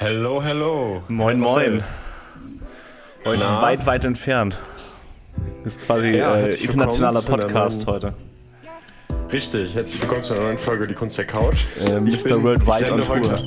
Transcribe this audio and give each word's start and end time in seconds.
Hello, 0.00 0.40
hello. 0.42 1.02
Moin, 1.08 1.38
moin. 1.38 1.84
Heute 3.22 3.38
Na? 3.42 3.60
weit, 3.60 3.84
weit 3.84 4.04
entfernt. 4.06 4.58
Das 5.62 5.76
ist 5.76 5.82
quasi 5.84 6.12
Ja, 6.16 6.36
äh, 6.38 6.54
internationaler 6.54 7.20
Podcast 7.20 7.86
heute. 7.86 8.14
Richtig, 9.30 9.74
herzlich 9.74 10.00
willkommen 10.00 10.22
zu 10.22 10.32
einer 10.32 10.42
neuen 10.44 10.56
Folge 10.58 10.86
Die 10.86 10.94
Kunst 10.94 11.18
der 11.18 11.26
Couch. 11.26 11.66
Äh, 11.86 12.00
Mr. 12.00 12.42
Worldwide 12.42 12.92
on 12.94 13.00
Tour. 13.02 13.16
heute- 13.16 13.44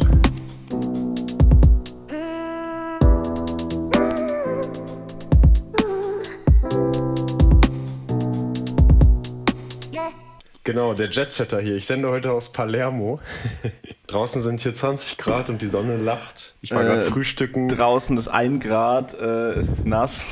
Genau, 10.73 10.95
der 10.95 11.11
Jetsetter 11.11 11.61
hier. 11.61 11.75
Ich 11.75 11.85
sende 11.85 12.09
heute 12.09 12.31
aus 12.31 12.51
Palermo. 12.51 13.19
Draußen 14.07 14.41
sind 14.41 14.59
hier 14.59 14.73
20 14.73 15.17
Grad 15.17 15.51
und 15.51 15.61
die 15.61 15.67
Sonne 15.67 15.97
lacht. 15.97 16.55
Ich 16.61 16.71
war 16.71 16.81
Äh, 16.81 16.85
gerade 16.85 17.01
frühstücken. 17.01 17.67
Draußen 17.67 18.17
ist 18.17 18.27
ein 18.27 18.59
Grad, 18.59 19.14
äh, 19.14 19.51
es 19.51 19.69
ist 19.69 19.86
nass. 19.86 20.25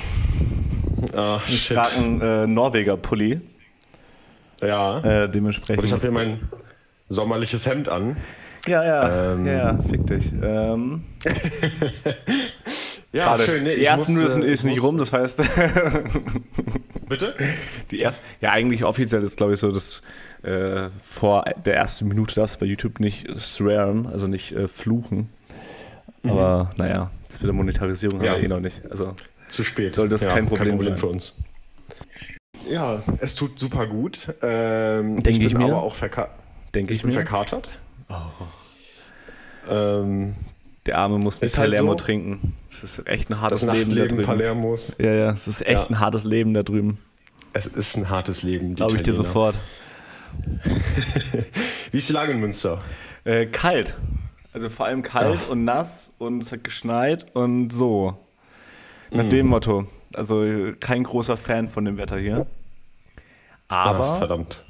Ah, 1.15 1.39
Ich 1.47 1.67
trage 1.67 1.95
einen 1.97 2.21
äh, 2.21 2.47
Norweger-Pulli. 2.47 3.39
Ja. 4.63 4.97
Äh, 5.25 5.29
dementsprechend. 5.29 5.83
und 5.83 5.85
ich 5.85 5.91
habe 5.91 6.01
hier 6.01 6.11
mein 6.11 6.39
sommerliches 7.07 7.67
Hemd 7.67 7.87
an. 7.87 8.17
ja, 8.65 8.83
ja, 8.83 9.33
Ähm. 9.33 9.45
ja, 9.45 9.53
ja, 9.53 9.77
fick 9.91 10.07
dich. 10.07 10.31
Ähm, 10.41 11.03
Ja, 13.13 13.23
schade. 13.23 13.43
schön. 13.43 13.63
Nee, 13.63 13.75
die 13.75 13.85
ersten 13.85 14.19
muss, 14.19 14.33
sind 14.33 14.43
äh, 14.43 14.51
ist 14.53 14.61
ich 14.61 14.65
nicht 14.71 14.81
rum, 14.83 14.97
das 14.97 15.11
heißt, 15.11 15.41
Bitte? 17.09 17.35
die 17.91 17.99
erst, 17.99 18.21
ja, 18.39 18.51
eigentlich 18.51 18.85
offiziell 18.85 19.21
ist, 19.23 19.35
glaube 19.37 19.53
ich, 19.53 19.59
so, 19.59 19.69
dass 19.71 20.01
äh, 20.43 20.89
vor 21.03 21.43
der 21.65 21.75
ersten 21.75 22.07
Minute 22.07 22.35
das 22.35 22.55
bei 22.57 22.65
YouTube 22.65 22.99
nicht 23.01 23.27
swearen, 23.37 24.07
also 24.07 24.27
nicht 24.27 24.53
äh, 24.53 24.67
fluchen. 24.69 25.29
Aber 26.23 26.69
naja, 26.77 27.11
das 27.27 27.41
mit 27.41 27.47
der 27.47 27.53
Monetarisierung 27.53 28.19
Mhm. 28.19 28.23
Ja. 28.25 28.31
haben 28.31 28.37
wir 28.41 28.45
eh 28.45 28.47
noch 28.49 28.59
nicht. 28.61 28.81
Also 28.89 29.15
Zu 29.49 29.63
spät. 29.63 29.93
Soll 29.93 30.07
das 30.07 30.25
kein 30.25 30.45
Problem 30.47 30.81
sein. 30.81 30.95
für 30.95 31.07
uns. 31.07 31.35
Ja, 32.69 33.01
es 33.19 33.35
tut 33.35 33.59
super 33.59 33.87
gut. 33.87 34.27
Ähm, 34.41 35.15
Denke 35.21 35.29
ich 35.31 35.39
bin 35.39 35.47
ich 35.47 35.53
mir. 35.57 35.65
aber 35.65 35.81
auch 35.83 35.95
verka 35.95 36.29
denke 36.75 36.93
ich 36.93 36.99
ich 36.99 37.03
bin 37.03 37.09
mir. 37.11 37.15
verkatert. 37.25 37.67
Ähm, 39.69 40.35
Der 40.87 40.97
Arme 40.97 41.17
muss 41.19 41.41
nicht 41.41 41.57
halt 41.57 41.69
Palermo 41.69 41.91
so. 41.91 41.95
trinken. 41.95 42.55
Das 42.69 42.83
ist 42.83 43.07
echt 43.07 43.29
ein 43.29 43.33
das 43.33 43.41
hartes 43.41 43.61
Leben 43.63 43.95
da 43.95 44.05
drüben. 44.05 44.23
Palermos. 44.23 44.95
Ja, 44.97 45.11
ja, 45.13 45.31
es 45.31 45.47
ist 45.47 45.61
echt 45.61 45.83
Ja. 45.83 45.89
ein 45.89 45.99
hartes 45.99 46.23
Leben 46.23 46.53
da 46.53 46.63
drüben. 46.63 46.97
Es 47.53 47.65
ist 47.67 47.97
ein 47.97 48.09
hartes 48.09 48.41
Leben. 48.43 48.75
Glaube 48.75 48.95
ich 48.95 49.03
dir 49.03 49.13
sofort. 49.13 49.55
Wie 51.91 51.97
ist 51.97 52.09
die 52.09 52.13
Lage 52.13 52.31
in 52.31 52.39
Münster? 52.39 52.79
Äh, 53.25 53.45
kalt. 53.47 53.97
Also 54.53 54.69
vor 54.69 54.85
allem 54.85 55.03
kalt 55.03 55.47
und 55.49 55.63
nass 55.63 56.11
und 56.17 56.41
es 56.43 56.51
hat 56.51 56.63
geschneit 56.63 57.25
und 57.35 57.71
so. 57.71 58.17
Nach 59.11 59.27
dem 59.27 59.47
Motto. 59.47 59.85
Also 60.15 60.43
kein 60.79 61.03
großer 61.03 61.37
Fan 61.37 61.67
von 61.67 61.85
dem 61.85 61.97
Wetter 61.97 62.17
hier. 62.17 62.47
Ah, 63.67 63.83
Aber 63.91 64.17
verdammt. 64.17 64.63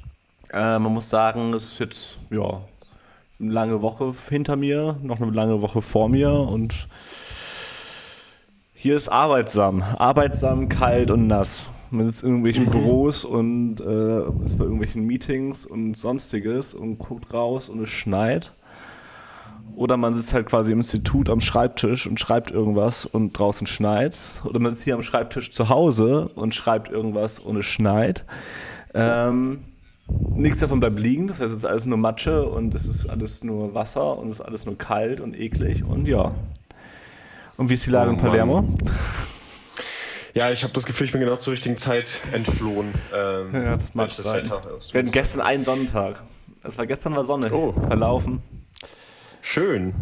äh, 0.52 0.78
man 0.78 0.92
muss 0.92 1.08
sagen, 1.08 1.54
es 1.54 1.64
ist 1.72 1.78
jetzt 1.80 2.20
ja 2.30 2.60
eine 3.40 3.52
lange 3.52 3.82
Woche 3.82 4.12
hinter 4.28 4.56
mir, 4.56 4.98
noch 5.02 5.20
eine 5.20 5.30
lange 5.30 5.60
Woche 5.62 5.82
vor 5.82 6.08
mir 6.08 6.32
und 6.32 6.88
hier 8.74 8.96
ist 8.96 9.08
arbeitsam. 9.08 9.82
Arbeitsam, 9.82 10.68
kalt 10.68 11.12
und 11.12 11.28
nass. 11.28 11.70
Man 11.92 12.06
sitzt 12.06 12.24
in 12.24 12.30
irgendwelchen 12.30 12.68
Büros 12.68 13.24
und 13.24 13.80
äh, 13.80 14.44
ist 14.44 14.58
bei 14.58 14.64
irgendwelchen 14.64 15.06
Meetings 15.06 15.66
und 15.66 15.96
sonstiges 15.96 16.74
und 16.74 16.98
guckt 16.98 17.32
raus 17.32 17.68
und 17.68 17.80
es 17.80 17.90
schneit. 17.90 18.52
Oder 19.76 19.96
man 19.96 20.12
sitzt 20.12 20.34
halt 20.34 20.46
quasi 20.46 20.72
im 20.72 20.78
Institut 20.78 21.30
am 21.30 21.40
Schreibtisch 21.40 22.08
und 22.08 22.18
schreibt 22.18 22.50
irgendwas 22.50 23.06
und 23.06 23.38
draußen 23.38 23.66
schneit's. 23.66 24.42
Oder 24.44 24.58
man 24.58 24.72
sitzt 24.72 24.82
hier 24.82 24.94
am 24.94 25.02
Schreibtisch 25.02 25.52
zu 25.52 25.68
Hause 25.68 26.30
und 26.34 26.52
schreibt 26.54 26.90
irgendwas 26.90 27.38
und 27.38 27.56
es 27.58 27.66
schneit. 27.66 28.24
Ähm, 28.94 29.60
nichts 30.08 30.58
davon 30.58 30.80
bleibt 30.80 30.98
liegen, 30.98 31.28
das 31.28 31.40
heißt, 31.40 31.50
es 31.50 31.58
ist 31.58 31.64
alles 31.64 31.86
nur 31.86 31.98
Matsche 31.98 32.46
und 32.48 32.74
es 32.74 32.86
ist 32.86 33.06
alles 33.06 33.44
nur 33.44 33.74
Wasser 33.74 34.18
und 34.18 34.28
es 34.28 34.34
ist 34.34 34.40
alles 34.40 34.66
nur 34.66 34.76
kalt 34.76 35.20
und 35.20 35.38
eklig 35.38 35.84
und 35.84 36.08
ja. 36.08 36.34
Und 37.56 37.68
wie 37.70 37.74
ist 37.74 37.86
die 37.86 37.90
Lage 37.90 38.10
Oh 38.10 38.14
in 38.14 38.18
Palermo? 38.18 38.62
Mann. 38.62 38.74
Ja, 40.34 40.50
ich 40.50 40.62
habe 40.64 40.72
das 40.72 40.86
Gefühl, 40.86 41.04
ich 41.06 41.12
bin 41.12 41.20
genau 41.20 41.36
zur 41.36 41.52
richtigen 41.52 41.76
Zeit 41.76 42.20
entflohen. 42.32 42.94
Ähm, 43.14 43.50
Ja, 43.52 43.72
das 43.74 43.94
mag 43.94 44.08
das 44.08 44.16
sein. 44.18 44.44
Wetter 44.46 44.60
aus 44.76 44.92
Wir 44.94 45.00
hatten 45.00 45.12
gestern 45.12 45.40
einen 45.42 45.62
Sonnentag. 45.62 46.22
Das 46.62 46.78
war 46.78 46.86
gestern 46.86 47.14
war 47.14 47.24
Sonne. 47.24 47.52
Oh. 47.52 47.74
Verlaufen. 47.86 48.40
Schön. 49.42 49.92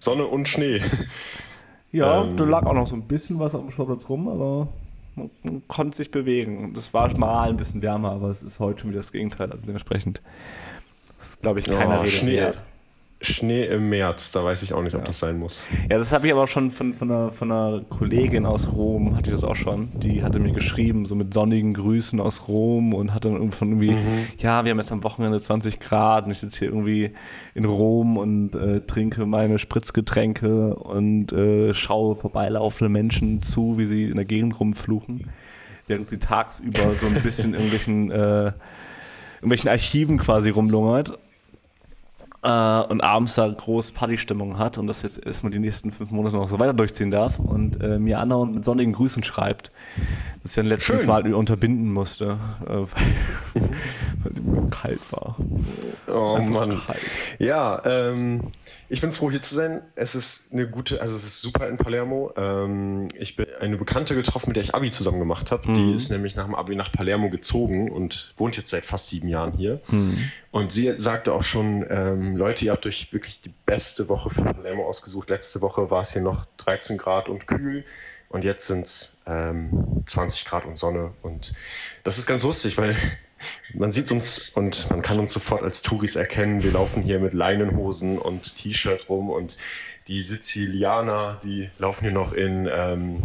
Sonne 0.00 0.26
und 0.26 0.48
Schnee. 0.48 0.82
Ja, 1.92 2.24
Ähm. 2.24 2.36
da 2.36 2.44
lag 2.44 2.64
auch 2.66 2.72
noch 2.74 2.86
so 2.88 2.96
ein 2.96 3.02
bisschen 3.02 3.38
was 3.38 3.54
auf 3.54 3.60
dem 3.62 3.70
Sportplatz 3.70 4.08
rum, 4.08 4.28
aber 4.28 4.68
man, 5.20 5.30
man 5.42 5.62
konnte 5.68 5.96
sich 5.96 6.10
bewegen. 6.10 6.64
Und 6.64 6.76
es 6.78 6.92
war 6.94 7.16
mal 7.18 7.48
ein 7.48 7.56
bisschen 7.56 7.82
wärmer, 7.82 8.12
aber 8.12 8.28
es 8.30 8.42
ist 8.42 8.58
heute 8.60 8.80
schon 8.80 8.90
wieder 8.90 9.00
das 9.00 9.12
Gegenteil. 9.12 9.50
Also 9.52 9.66
dementsprechend 9.66 10.20
ist, 11.20 11.42
glaube 11.42 11.60
ich, 11.60 11.66
keiner 11.66 11.98
Oh, 11.98 12.02
Rede 12.02 12.10
Schnee. 12.10 12.36
wert. 12.36 12.62
Schnee 13.22 13.66
im 13.66 13.90
März, 13.90 14.30
da 14.30 14.42
weiß 14.42 14.62
ich 14.62 14.72
auch 14.72 14.82
nicht, 14.82 14.96
ob 14.96 15.04
das 15.04 15.18
sein 15.18 15.38
muss. 15.38 15.62
Ja, 15.90 15.98
das 15.98 16.10
habe 16.10 16.26
ich 16.26 16.32
aber 16.32 16.44
auch 16.44 16.48
schon 16.48 16.70
von, 16.70 16.94
von, 16.94 17.10
einer, 17.10 17.30
von 17.30 17.52
einer 17.52 17.82
Kollegin 17.90 18.46
aus 18.46 18.72
Rom, 18.72 19.14
hatte 19.14 19.28
ich 19.28 19.34
das 19.34 19.44
auch 19.44 19.56
schon. 19.56 19.90
Die 20.00 20.22
hatte 20.22 20.38
mir 20.38 20.52
geschrieben, 20.52 21.04
so 21.04 21.14
mit 21.14 21.34
sonnigen 21.34 21.74
Grüßen 21.74 22.18
aus 22.18 22.48
Rom 22.48 22.94
und 22.94 23.12
hat 23.12 23.26
dann 23.26 23.32
irgendwie 23.32 23.56
von 23.56 23.68
irgendwie, 23.68 23.96
ja, 24.38 24.64
wir 24.64 24.70
haben 24.70 24.78
jetzt 24.78 24.90
am 24.90 25.04
Wochenende 25.04 25.38
20 25.38 25.80
Grad 25.80 26.24
und 26.24 26.30
ich 26.30 26.38
sitze 26.38 26.60
hier 26.60 26.68
irgendwie 26.68 27.10
in 27.54 27.66
Rom 27.66 28.16
und 28.16 28.54
äh, 28.54 28.80
trinke 28.80 29.26
meine 29.26 29.58
Spritzgetränke 29.58 30.74
und 30.74 31.30
äh, 31.32 31.74
schaue 31.74 32.16
vorbeilaufende 32.16 32.88
Menschen 32.88 33.42
zu, 33.42 33.76
wie 33.76 33.84
sie 33.84 34.04
in 34.04 34.16
der 34.16 34.24
Gegend 34.24 34.58
rumfluchen, 34.58 35.28
während 35.88 36.08
sie 36.08 36.18
tagsüber 36.18 36.94
so 36.94 37.04
ein 37.04 37.20
bisschen 37.22 37.52
irgendwelchen, 37.52 38.10
äh, 38.10 38.52
irgendwelchen 39.36 39.68
Archiven 39.68 40.16
quasi 40.16 40.48
rumlungert 40.48 41.18
äh, 42.42 42.80
und 42.82 43.02
abends 43.02 43.34
da 43.34 43.48
groß 43.48 43.92
Partystimmung 43.92 44.58
hat 44.58 44.78
und 44.78 44.86
das 44.86 45.02
jetzt 45.02 45.24
erstmal 45.24 45.52
die 45.52 45.58
nächsten 45.58 45.92
fünf 45.92 46.10
Monate 46.10 46.36
noch 46.36 46.48
so 46.48 46.58
weiter 46.58 46.74
durchziehen 46.74 47.10
darf 47.10 47.38
und 47.38 47.82
äh, 47.82 47.98
mir 47.98 48.18
andauernd 48.18 48.54
mit 48.54 48.64
sonnigen 48.64 48.92
Grüßen 48.92 49.22
schreibt, 49.22 49.70
dass 50.42 50.52
ich 50.52 50.56
dann 50.56 50.66
letztens 50.66 51.02
Schön. 51.02 51.08
mal 51.08 51.34
unterbinden 51.34 51.92
musste, 51.92 52.38
äh, 52.66 52.68
weil, 52.72 52.88
weil 54.22 54.32
mir 54.42 54.68
kalt 54.68 55.00
war. 55.10 55.36
Oh 56.08 56.34
Einfach 56.34 56.50
Mann. 56.50 56.70
kalt. 56.86 57.00
Ja, 57.38 57.82
ähm, 57.84 58.40
ich 58.88 59.00
bin 59.00 59.12
froh 59.12 59.30
hier 59.30 59.42
zu 59.42 59.54
sein. 59.54 59.82
Es 59.94 60.14
ist 60.14 60.42
eine 60.52 60.68
gute, 60.68 61.00
also 61.00 61.14
es 61.14 61.24
ist 61.24 61.40
super 61.40 61.68
in 61.68 61.76
Palermo. 61.76 62.32
Ähm, 62.36 63.08
ich 63.14 63.36
bin 63.36 63.46
eine 63.60 63.76
Bekannte 63.76 64.14
getroffen, 64.14 64.48
mit 64.50 64.56
der 64.56 64.64
ich 64.64 64.74
Abi 64.74 64.90
zusammen 64.90 65.18
gemacht 65.18 65.50
habe. 65.50 65.72
Die 65.72 65.92
ist 65.94 66.10
nämlich 66.10 66.34
nach 66.36 66.44
dem 66.44 66.54
Abi 66.54 66.74
nach 66.76 66.90
Palermo 66.90 67.30
gezogen 67.30 67.90
und 67.90 68.34
wohnt 68.36 68.56
jetzt 68.56 68.70
seit 68.70 68.84
fast 68.84 69.08
sieben 69.08 69.28
Jahren 69.28 69.52
hier. 69.52 69.80
Und 70.50 70.72
sie 70.72 70.92
sagte 70.96 71.32
auch 71.32 71.42
schon, 71.42 71.86
ähm, 71.88 72.36
Leute, 72.36 72.64
ihr 72.64 72.72
habt 72.72 72.86
euch 72.86 73.12
wirklich 73.12 73.40
die 73.40 73.52
beste 73.66 74.08
Woche 74.08 74.30
für 74.30 74.42
Palermo 74.42 74.86
ausgesucht. 74.86 75.30
Letzte 75.30 75.60
Woche 75.60 75.90
war 75.90 76.00
es 76.02 76.12
hier 76.12 76.22
noch 76.22 76.46
13 76.58 76.98
Grad 76.98 77.28
und 77.28 77.46
kühl. 77.46 77.84
Und 78.28 78.44
jetzt 78.44 78.66
sind 78.66 78.86
es 78.86 79.12
ähm, 79.26 80.04
20 80.06 80.44
Grad 80.44 80.64
und 80.64 80.78
Sonne. 80.78 81.12
Und 81.22 81.52
das 82.04 82.18
ist 82.18 82.26
ganz 82.26 82.44
lustig, 82.44 82.78
weil 82.78 82.96
man 83.74 83.92
sieht 83.92 84.10
uns 84.10 84.50
und 84.50 84.88
man 84.90 85.02
kann 85.02 85.18
uns 85.18 85.32
sofort 85.32 85.62
als 85.62 85.82
Touris 85.82 86.16
erkennen. 86.16 86.62
Wir 86.62 86.72
laufen 86.72 87.02
hier 87.02 87.18
mit 87.18 87.34
Leinenhosen 87.34 88.18
und 88.18 88.56
T-Shirt 88.56 89.08
rum 89.08 89.30
und 89.30 89.56
die 90.08 90.22
Sizilianer, 90.22 91.40
die 91.42 91.70
laufen 91.78 92.02
hier 92.02 92.12
noch 92.12 92.32
in, 92.32 92.68
ähm, 92.72 93.22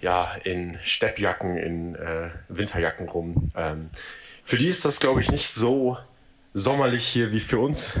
ja, 0.00 0.34
in 0.44 0.78
Steppjacken, 0.82 1.56
in 1.56 1.94
äh, 1.94 2.30
Winterjacken 2.48 3.08
rum. 3.08 3.50
Ähm, 3.56 3.90
für 4.44 4.56
die 4.56 4.66
ist 4.66 4.84
das, 4.84 5.00
glaube 5.00 5.20
ich, 5.20 5.30
nicht 5.30 5.48
so 5.48 5.98
sommerlich 6.54 7.06
hier 7.06 7.32
wie 7.32 7.40
für 7.40 7.58
uns. 7.58 7.96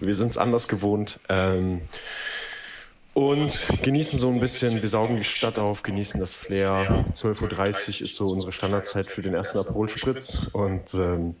Wir 0.00 0.14
sind 0.14 0.28
es 0.28 0.38
anders 0.38 0.68
gewohnt. 0.68 1.18
Ähm, 1.28 1.82
und 3.16 3.68
genießen 3.82 4.18
so 4.18 4.28
ein 4.28 4.40
bisschen, 4.40 4.82
wir 4.82 4.88
saugen 4.90 5.16
die 5.16 5.24
Stadt 5.24 5.58
auf, 5.58 5.82
genießen 5.82 6.20
das 6.20 6.34
Flair. 6.34 7.04
12.30 7.14 7.40
Uhr 8.00 8.04
ist 8.04 8.14
so 8.14 8.28
unsere 8.28 8.52
Standardzeit 8.52 9.10
für 9.10 9.22
den 9.22 9.32
ersten 9.32 9.56
Aperol-Spritz. 9.58 10.42
Und 10.52 10.92
ähm, 10.92 11.34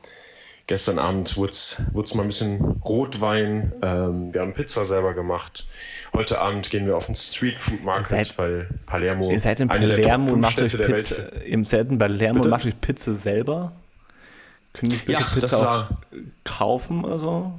gestern 0.66 0.98
Abend 0.98 1.36
wurde 1.36 1.52
es 1.52 1.76
mal 2.14 2.22
ein 2.22 2.28
bisschen 2.28 2.80
Rotwein. 2.82 3.74
Ähm, 3.82 4.32
wir 4.32 4.40
haben 4.40 4.54
Pizza 4.54 4.86
selber 4.86 5.12
gemacht. 5.12 5.66
Heute 6.14 6.38
Abend 6.38 6.70
gehen 6.70 6.86
wir 6.86 6.96
auf 6.96 7.06
den 7.06 7.14
Street 7.14 7.56
Food 7.56 7.84
Market, 7.84 8.10
Ihr 8.10 8.24
seid- 8.24 8.38
weil 8.38 8.68
Palermo. 8.86 9.30
Ihr 9.30 9.40
seid 9.40 9.60
in 9.60 9.68
Palermo 9.68 10.32
und 10.32 10.40
macht 10.40 10.62
euch 10.62 10.78
Pizza. 10.78 11.44
Ihr 11.44 11.62
seid 11.66 11.90
in 11.90 11.98
Palermo 11.98 12.42
und 12.42 12.48
macht 12.48 12.64
euch 12.64 12.80
Pizza 12.80 13.12
selber? 13.12 13.72
Können 14.72 14.92
die 14.92 14.96
bitte 14.96 15.12
Ja, 15.12 15.28
Pizza 15.30 15.98
kaufen 16.44 17.04
oder 17.04 17.18
so? 17.18 17.52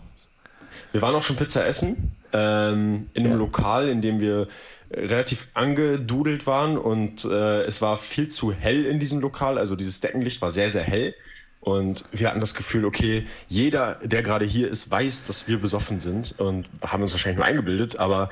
Wir 0.98 1.04
waren 1.04 1.14
auch 1.14 1.22
schon 1.22 1.36
Pizza 1.36 1.64
essen, 1.64 2.12
ähm, 2.34 3.08
in 3.14 3.24
einem 3.24 3.34
Ja. 3.34 3.38
Lokal, 3.38 3.88
in 3.88 4.02
dem 4.02 4.20
wir 4.20 4.48
relativ 4.92 5.46
angedudelt 5.54 6.48
waren 6.48 6.76
und 6.76 7.24
äh, 7.24 7.62
es 7.66 7.84
war 7.84 7.98
viel 7.98 8.30
zu 8.30 8.52
hell 8.52 8.84
in 8.84 8.98
diesem 8.98 9.20
Lokal. 9.20 9.60
Also 9.60 9.76
dieses 9.76 10.00
Deckenlicht 10.00 10.42
war 10.42 10.50
sehr, 10.50 10.72
sehr 10.72 10.82
hell. 10.82 11.14
Und 11.62 12.04
wir 12.12 12.28
hatten 12.30 12.40
das 12.40 12.56
Gefühl, 12.56 12.84
okay, 12.84 13.28
jeder, 13.48 14.00
der 14.04 14.24
gerade 14.24 14.46
hier 14.46 14.70
ist, 14.70 14.90
weiß, 14.90 15.28
dass 15.28 15.48
wir 15.48 15.60
besoffen 15.60 16.00
sind 16.00 16.34
und 16.40 16.68
haben 16.84 17.04
uns 17.04 17.12
wahrscheinlich 17.12 17.38
nur 17.38 17.46
eingebildet, 17.46 18.00
aber 18.00 18.32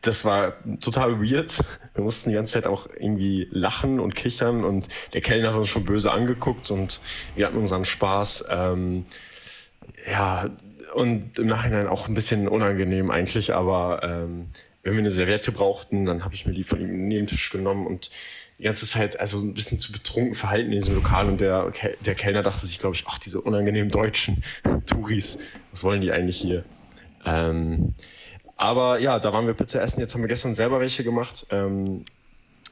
das 0.00 0.24
war 0.24 0.54
total 0.80 1.22
weird. 1.22 1.60
Wir 1.94 2.02
mussten 2.02 2.30
die 2.30 2.34
ganze 2.34 2.54
Zeit 2.54 2.66
auch 2.66 2.88
irgendwie 2.88 3.46
lachen 3.52 4.00
und 4.00 4.16
kichern 4.16 4.64
und 4.64 4.88
der 5.12 5.20
Kellner 5.20 5.52
hat 5.52 5.60
uns 5.60 5.68
schon 5.68 5.84
böse 5.84 6.10
angeguckt 6.10 6.72
und 6.72 7.00
wir 7.36 7.46
hatten 7.46 7.56
unseren 7.58 7.84
Spaß. 7.84 8.46
Ähm, 8.50 9.06
ja, 10.10 10.50
und 10.94 11.38
im 11.38 11.46
Nachhinein 11.46 11.86
auch 11.86 12.08
ein 12.08 12.14
bisschen 12.14 12.48
unangenehm 12.48 13.10
eigentlich, 13.10 13.54
aber 13.54 14.00
ähm, 14.02 14.46
wenn 14.82 14.92
wir 14.92 15.00
eine 15.00 15.10
Serviette 15.10 15.52
brauchten, 15.52 16.06
dann 16.06 16.24
habe 16.24 16.34
ich 16.34 16.46
mir 16.46 16.52
die 16.52 16.64
von 16.64 16.80
ihm 16.80 16.88
in 16.88 16.98
den 16.98 17.08
Nebentisch 17.08 17.50
genommen 17.50 17.86
und 17.86 18.10
die 18.58 18.64
ganze 18.64 18.86
Zeit 18.86 19.18
also 19.18 19.38
ein 19.40 19.54
bisschen 19.54 19.78
zu 19.78 19.90
betrunken 19.90 20.34
verhalten 20.34 20.66
in 20.66 20.78
diesem 20.78 20.94
Lokal 20.94 21.26
und 21.26 21.40
der, 21.40 21.72
der 22.04 22.14
Kellner 22.14 22.42
dachte 22.42 22.66
sich, 22.66 22.78
glaube 22.78 22.94
ich, 22.94 23.04
ach, 23.06 23.18
diese 23.18 23.40
unangenehmen 23.40 23.90
deutschen 23.90 24.44
Touris, 24.86 25.38
was 25.72 25.82
wollen 25.82 26.00
die 26.00 26.12
eigentlich 26.12 26.36
hier? 26.36 26.64
Ähm, 27.24 27.94
aber 28.56 29.00
ja, 29.00 29.18
da 29.18 29.32
waren 29.32 29.46
wir 29.46 29.54
Pizza 29.54 29.82
essen. 29.82 30.00
Jetzt 30.00 30.14
haben 30.14 30.22
wir 30.22 30.28
gestern 30.28 30.54
selber 30.54 30.78
welche 30.78 31.02
gemacht. 31.02 31.46
Ähm, 31.50 32.04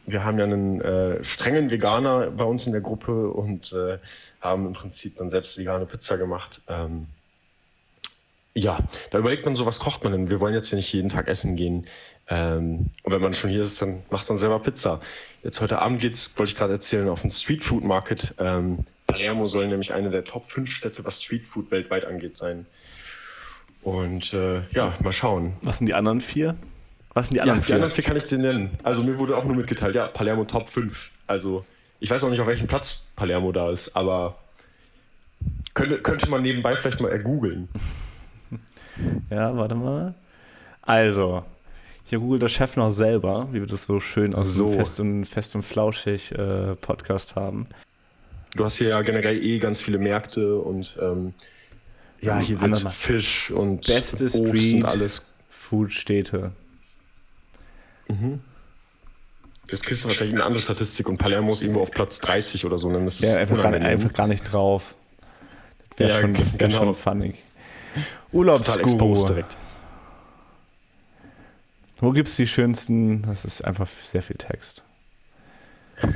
wir 0.07 0.25
haben 0.25 0.39
ja 0.39 0.45
einen 0.45 0.81
äh, 0.81 1.25
strengen 1.25 1.71
Veganer 1.71 2.31
bei 2.31 2.45
uns 2.45 2.67
in 2.67 2.73
der 2.73 2.81
Gruppe 2.81 3.31
und 3.31 3.73
äh, 3.73 3.99
haben 4.41 4.67
im 4.67 4.73
Prinzip 4.73 5.17
dann 5.17 5.31
selbst 5.31 5.59
vegane 5.59 5.87
Pizza 5.87 6.17
gemacht. 6.19 6.61
Ähm, 6.69 7.07
ja, 8.55 8.79
da 9.11 9.19
überlegt 9.19 9.45
man 9.45 9.57
so, 9.57 9.65
was 9.65 9.81
kocht 9.81 10.05
man 10.05 10.13
denn? 10.13 10.31
Wir 10.31 10.41
wollen 10.41 10.55
jetzt 10.55 10.71
ja 10.71 10.77
nicht 10.77 10.93
jeden 10.93 11.09
Tag 11.09 11.29
essen 11.29 11.57
gehen. 11.57 11.87
Ähm, 12.29 12.91
und 13.03 13.13
wenn 13.13 13.21
man 13.21 13.35
schon 13.35 13.51
hier 13.51 13.63
ist, 13.63 13.81
dann 13.81 14.03
macht 14.11 14.29
man 14.29 14.39
selber 14.39 14.59
Pizza. 14.59 15.01
Jetzt 15.43 15.61
heute 15.61 15.81
Abend 15.81 16.01
geht's, 16.01 16.31
wollte 16.37 16.53
ich 16.53 16.59
gerade 16.59 16.75
erzählen, 16.75 17.09
auf 17.09 17.23
den 17.23 17.31
Street 17.31 17.65
Food 17.65 17.85
Market. 17.85 18.35
Ähm, 18.39 18.85
Palermo 19.07 19.47
soll 19.47 19.69
nämlich 19.69 19.93
eine 19.93 20.11
der 20.11 20.25
Top 20.25 20.51
5 20.51 20.71
Städte, 20.71 21.05
was 21.05 21.23
Street 21.23 21.47
Food 21.47 21.71
weltweit 21.71 22.05
angeht, 22.05 22.37
sein. 22.37 22.67
Und 23.83 24.33
äh, 24.33 24.63
ja, 24.75 24.95
mal 25.03 25.13
schauen. 25.13 25.55
Was 25.63 25.79
sind 25.79 25.87
die 25.87 25.95
anderen 25.95 26.21
vier? 26.21 26.55
Was 27.15 27.29
sind 27.29 27.37
die 27.37 27.41
anderen 27.41 27.61
ja, 27.61 27.65
vier? 27.65 27.75
Die 27.75 27.83
anderen 27.83 27.95
vier 27.95 28.05
kann 28.05 28.17
ich 28.17 28.25
dir 28.25 28.39
nennen. 28.39 28.71
Also 28.83 29.03
mir 29.03 29.19
wurde 29.19 29.37
auch 29.37 29.45
nur 29.45 29.57
mitgeteilt, 29.57 29.95
ja, 29.95 30.07
Palermo 30.07 30.45
Top 30.45 30.69
5. 30.69 31.11
Also 31.27 31.65
ich 32.01 32.11
weiß 32.11 32.23
auch 32.25 32.31
nicht, 32.31 32.41
auf 32.41 32.47
welchem 32.47 32.67
Platz 32.67 33.03
Palermo 33.17 33.53
da 33.53 33.71
ist, 33.71 33.95
aber 33.97 34.37
könnte, 35.75 35.99
könnte 35.99 36.29
man 36.29 36.43
nebenbei 36.43 36.77
vielleicht 36.77 37.01
mal 37.01 37.11
ergoogeln. 37.11 37.69
Ja, 39.31 39.57
warte 39.57 39.75
mal. 39.75 40.15
Also, 40.83 41.45
hier 42.05 42.19
googelt 42.19 42.43
der 42.43 42.49
Chef 42.49 42.77
noch 42.77 42.91
selber, 42.91 43.49
wie 43.53 43.61
wir 43.61 43.67
das 43.67 43.85
so 43.85 44.01
schön 44.01 44.35
aus 44.35 44.55
so 44.55 44.73
Fest 44.73 45.01
und, 45.01 45.25
Fest 45.27 45.55
und 45.55 45.63
Flauschig 45.63 46.33
äh, 46.33 46.75
Podcast 46.77 47.37
haben. 47.37 47.67
Du 48.55 48.65
hast 48.65 48.77
hier 48.77 48.89
ja 48.89 49.03
generell 49.03 49.43
eh 49.43 49.59
ganz 49.59 49.81
viele 49.81 49.99
Märkte 49.99 50.59
und 50.59 50.99
ähm, 51.01 51.33
ja, 52.21 52.39
hier 52.39 52.61
wird 52.61 52.93
Fisch 52.93 53.51
und 53.51 53.87
beste 53.87 54.25
Obst 54.25 54.37
Street 54.37 54.75
und 54.75 54.85
alles. 54.85 55.23
Food 55.49 55.93
Städte. 55.93 56.53
Mhm. 58.09 58.41
Jetzt 59.71 59.87
kriegst 59.87 60.05
du 60.05 60.09
wahrscheinlich 60.09 60.35
eine 60.35 60.45
andere 60.45 60.63
Statistik 60.63 61.09
und 61.09 61.17
Palermo 61.17 61.53
ist 61.53 61.63
irgendwo 61.63 61.81
auf 61.81 61.91
Platz 61.91 62.21
30 62.21 62.67
oder 62.67 62.77
so. 62.77 62.93
Dann 62.93 63.07
ist 63.07 63.23
ja, 63.23 63.37
einfach 63.37 63.63
gar, 63.63 63.73
einfach 63.73 64.13
gar, 64.13 64.27
nicht 64.27 64.45
drauf. 64.45 64.95
Das 65.91 65.99
wäre 65.99 66.11
ja, 66.11 66.21
schon, 66.21 66.37
wär 66.37 66.47
genau. 66.59 66.77
schon 66.77 66.95
funny. 66.95 67.35
Urlaubsguru. 68.33 69.27
direkt. 69.27 69.57
Wo 71.97 72.11
gibt 72.11 72.29
es 72.29 72.37
die 72.37 72.49
schönsten? 72.49 73.23
Das 73.23 73.45
ist 73.45 73.65
einfach 73.65 73.87
sehr 73.87 74.23
viel 74.23 74.37
Text. 74.37 74.83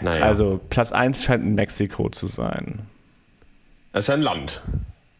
naja. 0.00 0.24
Also 0.24 0.60
Platz 0.68 0.92
1 0.92 1.22
scheint 1.22 1.44
in 1.44 1.54
Mexiko 1.54 2.10
zu 2.10 2.26
sein. 2.26 2.86
Das 3.92 4.04
ist 4.04 4.08
ja 4.08 4.14
ein 4.14 4.22
Land. 4.22 4.62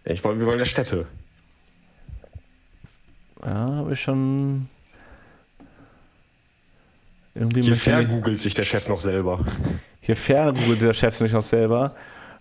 Ich 0.05 0.23
wollte, 0.23 0.41
wir 0.41 0.47
wollen 0.47 0.58
ja 0.58 0.67
Städte. 0.67 1.06
Ja, 3.43 3.55
habe 3.76 3.93
ich 3.93 4.00
schon. 4.00 4.69
Irgendwie 7.35 7.62
Hier 7.62 7.76
vergoogelt 7.76 8.41
sich 8.41 8.55
der 8.55 8.64
Chef 8.64 8.88
noch 8.88 9.00
selber. 9.00 9.44
Hier 10.00 10.17
vergoogelt 10.17 10.82
der 10.82 10.94
Chef 10.94 11.14
sich 11.14 11.32
noch 11.32 11.43
selber. 11.43 11.94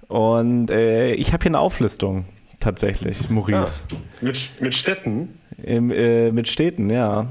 Und 0.09 0.71
äh, 0.71 1.13
ich 1.13 1.31
habe 1.31 1.43
hier 1.43 1.51
eine 1.51 1.59
Auflistung, 1.59 2.25
tatsächlich, 2.59 3.29
Maurice. 3.29 3.85
Ah, 3.91 3.95
mit, 4.21 4.51
mit 4.59 4.75
Städten? 4.75 5.39
Im, 5.63 5.91
äh, 5.91 6.31
mit 6.31 6.49
Städten, 6.49 6.89
ja. 6.89 7.27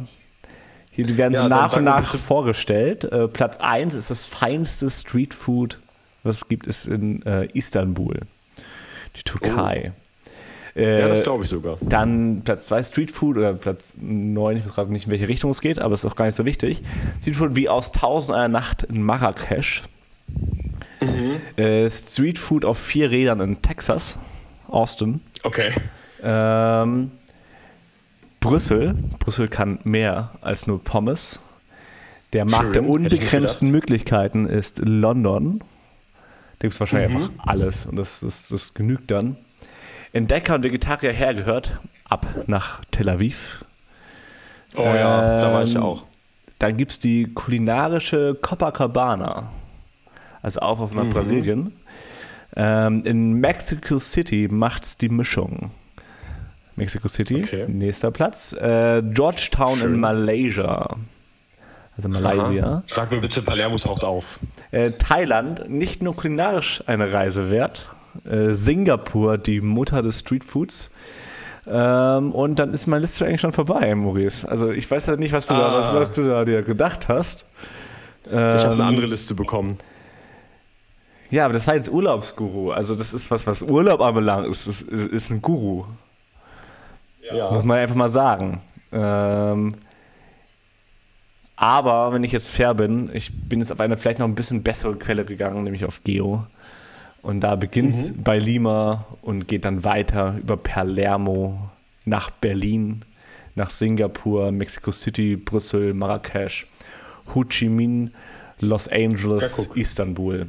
Hier 0.90 1.06
die 1.06 1.18
werden 1.18 1.34
ja, 1.34 1.40
so 1.40 1.48
nach 1.48 1.76
und 1.76 1.84
nach 1.84 2.16
vorgestellt. 2.16 3.04
Äh, 3.04 3.28
Platz 3.28 3.58
1 3.58 3.94
ist 3.94 4.10
das 4.10 4.24
feinste 4.24 4.88
Streetfood, 4.88 5.80
was 6.22 6.38
es 6.38 6.48
gibt, 6.48 6.66
ist 6.66 6.86
in 6.86 7.22
äh, 7.26 7.46
Istanbul 7.52 8.20
die 9.16 9.22
Türkei. 9.22 9.92
Oh. 9.94 10.80
Äh, 10.80 11.00
ja, 11.00 11.08
das 11.08 11.22
glaube 11.22 11.44
ich 11.44 11.50
sogar. 11.50 11.78
Dann 11.80 12.42
Platz 12.44 12.66
2 12.68 12.82
Streetfood 12.84 13.36
oder 13.36 13.54
Platz 13.54 13.94
9, 13.96 14.58
ich 14.58 14.64
weiß 14.64 14.74
gerade 14.74 14.92
nicht, 14.92 15.06
in 15.06 15.10
welche 15.10 15.26
Richtung 15.28 15.50
es 15.50 15.60
geht, 15.60 15.80
aber 15.80 15.94
ist 15.94 16.04
auch 16.04 16.14
gar 16.14 16.26
nicht 16.26 16.36
so 16.36 16.44
wichtig. 16.44 16.82
Streetfood 17.20 17.56
wie 17.56 17.68
aus 17.68 17.90
Tausend 17.90 18.36
einer 18.36 18.48
Nacht 18.48 18.84
in 18.84 19.02
Marrakesch. 19.02 19.82
Mhm. 21.00 21.40
Äh, 21.56 21.90
Streetfood 21.90 22.64
auf 22.64 22.78
vier 22.78 23.10
Rädern 23.10 23.40
in 23.40 23.62
Texas, 23.62 24.18
Austin. 24.66 25.20
Okay. 25.42 25.72
Ähm, 26.22 27.12
Brüssel. 28.40 28.94
Brüssel 29.18 29.48
kann 29.48 29.80
mehr 29.84 30.32
als 30.40 30.66
nur 30.66 30.82
Pommes. 30.82 31.40
Der 32.32 32.44
Markt 32.44 32.74
der 32.74 32.84
unbegrenzten 32.84 33.70
Möglichkeiten 33.70 34.46
ist 34.46 34.78
London. 34.78 35.60
Da 36.58 36.66
gibt 36.66 36.74
es 36.74 36.80
wahrscheinlich 36.80 37.16
mhm. 37.16 37.22
einfach 37.22 37.46
alles 37.46 37.86
und 37.86 37.96
das, 37.96 38.20
das, 38.20 38.48
das 38.48 38.74
genügt 38.74 39.10
dann. 39.10 39.36
Entdecker 40.12 40.54
und 40.56 40.64
Vegetarier 40.64 41.12
hergehört, 41.12 41.78
ab 42.04 42.26
nach 42.46 42.80
Tel 42.90 43.08
Aviv. 43.08 43.64
Oh 44.74 44.82
ja, 44.82 45.36
ähm, 45.36 45.40
da 45.42 45.52
war 45.52 45.64
ich 45.64 45.74
ähm, 45.74 45.82
auch. 45.82 46.04
Dann 46.58 46.76
gibt 46.76 46.92
es 46.92 46.98
die 46.98 47.32
kulinarische 47.32 48.34
Copacabana, 48.34 49.50
also 50.56 50.60
auch 50.60 50.80
auf 50.80 50.94
nach 50.94 51.04
mhm. 51.04 51.10
Brasilien. 51.10 51.72
Ähm, 52.56 53.04
in 53.04 53.34
Mexico 53.34 53.98
City 53.98 54.48
macht 54.50 54.84
es 54.84 54.96
die 54.96 55.08
Mischung. 55.08 55.70
Mexico 56.76 57.08
City, 57.08 57.42
okay. 57.42 57.66
nächster 57.68 58.10
Platz. 58.10 58.52
Äh, 58.52 59.02
Georgetown 59.02 59.78
Schön. 59.78 59.94
in 59.94 60.00
Malaysia 60.00 60.96
also 61.98 62.08
Malaysia. 62.08 62.64
Aha. 62.64 62.82
Sag 62.90 63.10
mir 63.10 63.20
bitte, 63.20 63.42
Palermo 63.42 63.78
taucht 63.78 64.04
auf. 64.04 64.38
Äh, 64.70 64.92
Thailand, 64.92 65.68
nicht 65.68 66.02
nur 66.02 66.14
kulinarisch 66.14 66.82
eine 66.86 67.12
Reise 67.12 67.50
wert. 67.50 67.88
Äh, 68.24 68.50
Singapur, 68.50 69.36
die 69.36 69.60
Mutter 69.60 70.00
des 70.00 70.20
Streetfoods. 70.20 70.90
Ähm, 71.66 72.32
und 72.32 72.58
dann 72.58 72.72
ist 72.72 72.86
meine 72.86 73.00
Liste 73.00 73.26
eigentlich 73.26 73.40
schon 73.40 73.52
vorbei, 73.52 73.94
Maurice. 73.94 74.48
Also 74.48 74.70
ich 74.70 74.90
weiß 74.90 75.06
ja 75.06 75.16
nicht, 75.16 75.32
was 75.32 75.48
du, 75.48 75.54
ah. 75.54 75.58
da, 75.58 75.72
was, 75.74 75.92
was, 75.92 76.12
du 76.12 76.22
da 76.22 76.44
dir 76.44 76.62
gedacht 76.62 77.08
hast. 77.08 77.46
Ähm, 78.30 78.56
ich 78.56 78.64
habe 78.64 78.74
eine 78.74 78.84
andere 78.84 79.06
Liste 79.06 79.34
bekommen. 79.34 79.76
Ja, 81.30 81.44
aber 81.44 81.54
das 81.54 81.66
war 81.66 81.74
jetzt 81.74 81.90
Urlaubsguru. 81.90 82.70
Also 82.70 82.94
das 82.94 83.12
ist 83.12 83.30
was, 83.30 83.46
was 83.46 83.62
Urlaub 83.62 84.00
anbelangt, 84.00 84.46
ist, 84.48 84.66
ist, 84.66 84.82
ist 84.82 85.30
ein 85.30 85.42
Guru. 85.42 85.84
Ja. 87.32 87.50
Muss 87.50 87.64
man 87.64 87.78
einfach 87.78 87.94
mal 87.94 88.08
sagen. 88.08 88.60
Ähm, 88.92 89.74
aber 91.56 92.12
wenn 92.12 92.24
ich 92.24 92.32
jetzt 92.32 92.48
fair 92.48 92.72
bin, 92.74 93.10
ich 93.12 93.32
bin 93.48 93.58
jetzt 93.58 93.72
auf 93.72 93.80
eine 93.80 93.96
vielleicht 93.96 94.20
noch 94.20 94.26
ein 94.28 94.34
bisschen 94.34 94.62
bessere 94.62 94.96
Quelle 94.96 95.24
gegangen, 95.24 95.64
nämlich 95.64 95.84
auf 95.84 96.02
Geo. 96.04 96.46
Und 97.20 97.40
da 97.40 97.56
beginnt 97.56 97.92
es 97.92 98.12
mhm. 98.12 98.22
bei 98.22 98.38
Lima 98.38 99.06
und 99.22 99.48
geht 99.48 99.64
dann 99.64 99.84
weiter 99.84 100.36
über 100.38 100.56
Palermo 100.56 101.70
nach 102.04 102.30
Berlin, 102.30 103.04
nach 103.54 103.70
Singapur, 103.70 104.52
Mexico 104.52 104.92
City, 104.92 105.36
Brüssel, 105.36 105.94
Marrakesch, 105.94 106.66
Ho 107.34 107.44
Chi 107.44 107.68
Minh, 107.68 108.12
Los 108.60 108.88
Angeles, 108.88 109.68
ja, 109.68 109.80
Istanbul. 109.82 110.46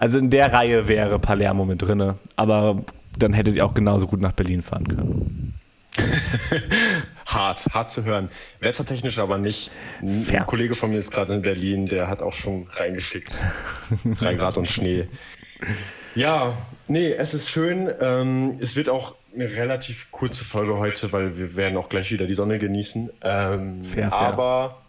Also 0.00 0.18
in 0.18 0.30
der 0.30 0.50
Reihe 0.50 0.88
wäre 0.88 1.18
Palermo 1.18 1.66
mit 1.66 1.82
drin, 1.82 2.14
aber 2.34 2.82
dann 3.18 3.34
hättet 3.34 3.54
ihr 3.56 3.66
auch 3.66 3.74
genauso 3.74 4.06
gut 4.06 4.18
nach 4.18 4.32
Berlin 4.32 4.62
fahren 4.62 4.88
können. 4.88 5.54
hart, 7.26 7.66
hart 7.74 7.92
zu 7.92 8.02
hören. 8.04 8.30
Wettertechnisch 8.60 9.18
aber 9.18 9.36
nicht. 9.36 9.70
Ein 10.00 10.22
Fair. 10.22 10.44
Kollege 10.44 10.74
von 10.74 10.88
mir 10.88 10.96
ist 10.96 11.10
gerade 11.10 11.34
in 11.34 11.42
Berlin, 11.42 11.86
der 11.86 12.08
hat 12.08 12.22
auch 12.22 12.32
schon 12.32 12.66
reingeschickt. 12.72 13.44
Drei 14.18 14.36
Grad 14.36 14.56
und 14.56 14.70
Schnee. 14.70 15.06
Ja, 16.14 16.54
nee, 16.88 17.12
es 17.12 17.34
ist 17.34 17.50
schön. 17.50 17.90
Ähm, 18.00 18.56
es 18.58 18.76
wird 18.76 18.88
auch 18.88 19.16
eine 19.34 19.54
relativ 19.54 20.10
kurze 20.12 20.46
Folge 20.46 20.78
heute, 20.78 21.12
weil 21.12 21.36
wir 21.36 21.56
werden 21.56 21.76
auch 21.76 21.90
gleich 21.90 22.10
wieder 22.10 22.26
die 22.26 22.32
Sonne 22.32 22.58
genießen. 22.58 23.10
Ähm, 23.22 23.84
fair, 23.84 24.10
fair. 24.10 24.18
Aber 24.18 24.79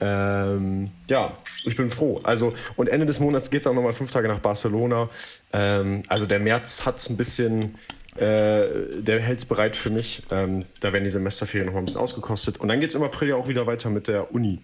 ähm, 0.00 0.90
ja, 1.08 1.32
ich 1.64 1.76
bin 1.76 1.90
froh. 1.90 2.20
Also, 2.22 2.52
und 2.76 2.88
Ende 2.88 3.06
des 3.06 3.20
Monats 3.20 3.50
geht 3.50 3.60
es 3.60 3.66
auch 3.66 3.74
nochmal 3.74 3.92
fünf 3.92 4.10
Tage 4.10 4.28
nach 4.28 4.40
Barcelona. 4.40 5.08
Ähm, 5.52 6.02
also 6.08 6.26
der 6.26 6.40
März 6.40 6.84
hat 6.84 6.96
es 6.96 7.08
ein 7.08 7.16
bisschen 7.16 7.76
äh, 8.16 9.02
der 9.02 9.20
hält 9.20 9.40
es 9.40 9.44
bereit 9.44 9.76
für 9.76 9.90
mich. 9.90 10.22
Ähm, 10.30 10.64
da 10.80 10.92
werden 10.92 11.04
die 11.04 11.10
Semesterferien 11.10 11.66
noch 11.66 11.74
mal 11.74 11.80
ein 11.80 11.84
bisschen 11.84 12.00
ausgekostet. 12.00 12.58
Und 12.58 12.68
dann 12.68 12.80
geht 12.80 12.90
es 12.90 12.94
im 12.94 13.02
April 13.02 13.28
ja 13.28 13.36
auch 13.36 13.48
wieder 13.48 13.66
weiter 13.66 13.90
mit 13.90 14.08
der 14.08 14.32
Uni. 14.32 14.60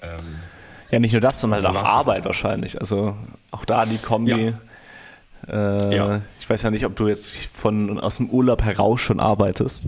Ähm, 0.00 0.38
ja, 0.90 0.98
nicht 0.98 1.12
nur 1.12 1.20
das, 1.20 1.40
sondern 1.40 1.64
halt 1.64 1.76
auch 1.76 1.84
Arbeit 1.84 2.24
wahrscheinlich. 2.24 2.80
Also 2.80 3.14
auch 3.50 3.66
da 3.66 3.84
die 3.84 3.98
Kombi. 3.98 4.54
Ja. 5.46 5.88
Äh, 5.90 5.96
ja. 5.96 6.22
Ich 6.40 6.48
weiß 6.48 6.62
ja 6.62 6.70
nicht, 6.70 6.86
ob 6.86 6.96
du 6.96 7.08
jetzt 7.08 7.30
von 7.30 8.00
aus 8.00 8.16
dem 8.16 8.30
Urlaub 8.30 8.62
heraus 8.62 9.00
schon 9.00 9.20
arbeitest. 9.20 9.84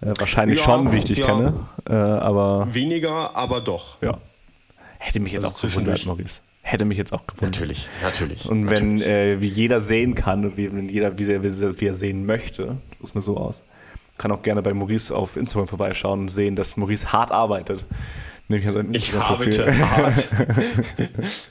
Äh, 0.00 0.12
wahrscheinlich 0.18 0.58
Ja, 0.58 0.64
schon, 0.64 0.92
wie 0.92 0.98
ich 0.98 1.04
dich 1.04 1.18
ja. 1.18 1.26
kenne. 1.26 1.54
Äh, 1.88 1.94
aber 1.94 2.68
Weniger, 2.72 3.34
aber 3.36 3.60
doch. 3.60 4.00
ja. 4.02 4.18
Hätte 4.98 5.20
mich 5.20 5.32
jetzt 5.32 5.44
Also 5.44 5.54
auch 5.54 5.60
gewundert, 5.70 5.98
zwischendurch. 5.98 6.06
Maurice. 6.06 6.40
Hätte 6.62 6.84
mich 6.84 6.98
jetzt 6.98 7.12
auch 7.12 7.26
gewundert. 7.26 7.54
Natürlich, 7.54 7.88
natürlich. 8.02 8.46
Und 8.48 8.68
wenn, 8.70 8.96
natürlich. 8.96 9.12
äh, 9.14 9.40
wie 9.40 9.48
jeder 9.48 9.80
sehen 9.80 10.14
kann 10.14 10.44
und 10.44 10.56
wie, 10.56 10.72
wenn 10.72 10.88
jeder, 10.88 11.16
wie 11.18 11.30
er, 11.30 11.42
wie 11.42 11.86
er 11.86 11.94
sehen 11.94 12.26
möchte, 12.26 12.78
muss 12.98 13.14
mir 13.14 13.22
so 13.22 13.36
aus, 13.36 13.62
kann 14.18 14.32
auch 14.32 14.42
gerne 14.42 14.62
bei 14.62 14.72
Maurice 14.74 15.14
auf 15.14 15.36
Instagram 15.36 15.68
vorbeischauen 15.68 16.20
und 16.22 16.28
sehen, 16.28 16.56
dass 16.56 16.76
Maurice 16.76 17.12
hart 17.12 17.30
arbeitet. 17.30 17.84
Nämlich 18.48 18.68
an 18.68 18.94
ich 18.94 19.12
arbeite 19.12 19.76
hart. 19.90 20.28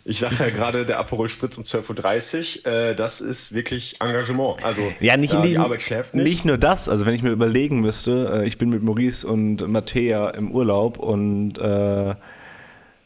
ich 0.05 0.19
sage 0.19 0.35
ja 0.39 0.49
gerade, 0.49 0.85
der 0.85 0.97
Aperol 0.97 1.27
Spritz 1.27 1.57
um 1.57 1.65
12.30 1.65 2.65
Uhr, 2.65 2.71
äh, 2.71 2.95
das 2.95 3.19
ist 3.19 3.53
wirklich 3.53 3.99
Engagement. 3.99 4.63
Also 4.63 4.81
Ja, 5.01 5.17
nicht, 5.17 5.33
ja, 5.33 5.39
in 5.39 5.43
die, 5.43 5.49
die 5.49 5.57
Arbeit 5.57 5.81
schläft 5.81 6.13
nicht. 6.13 6.23
nicht 6.23 6.45
nur 6.45 6.57
das. 6.57 6.87
Also 6.87 7.05
wenn 7.05 7.13
ich 7.13 7.21
mir 7.21 7.31
überlegen 7.31 7.81
müsste, 7.81 8.43
äh, 8.43 8.47
ich 8.47 8.57
bin 8.57 8.69
mit 8.69 8.81
Maurice 8.81 9.27
und 9.27 9.67
Mattea 9.67 10.29
im 10.29 10.51
Urlaub 10.51 10.97
und 10.97 11.57
äh, 11.57 12.11
äh, 12.11 12.15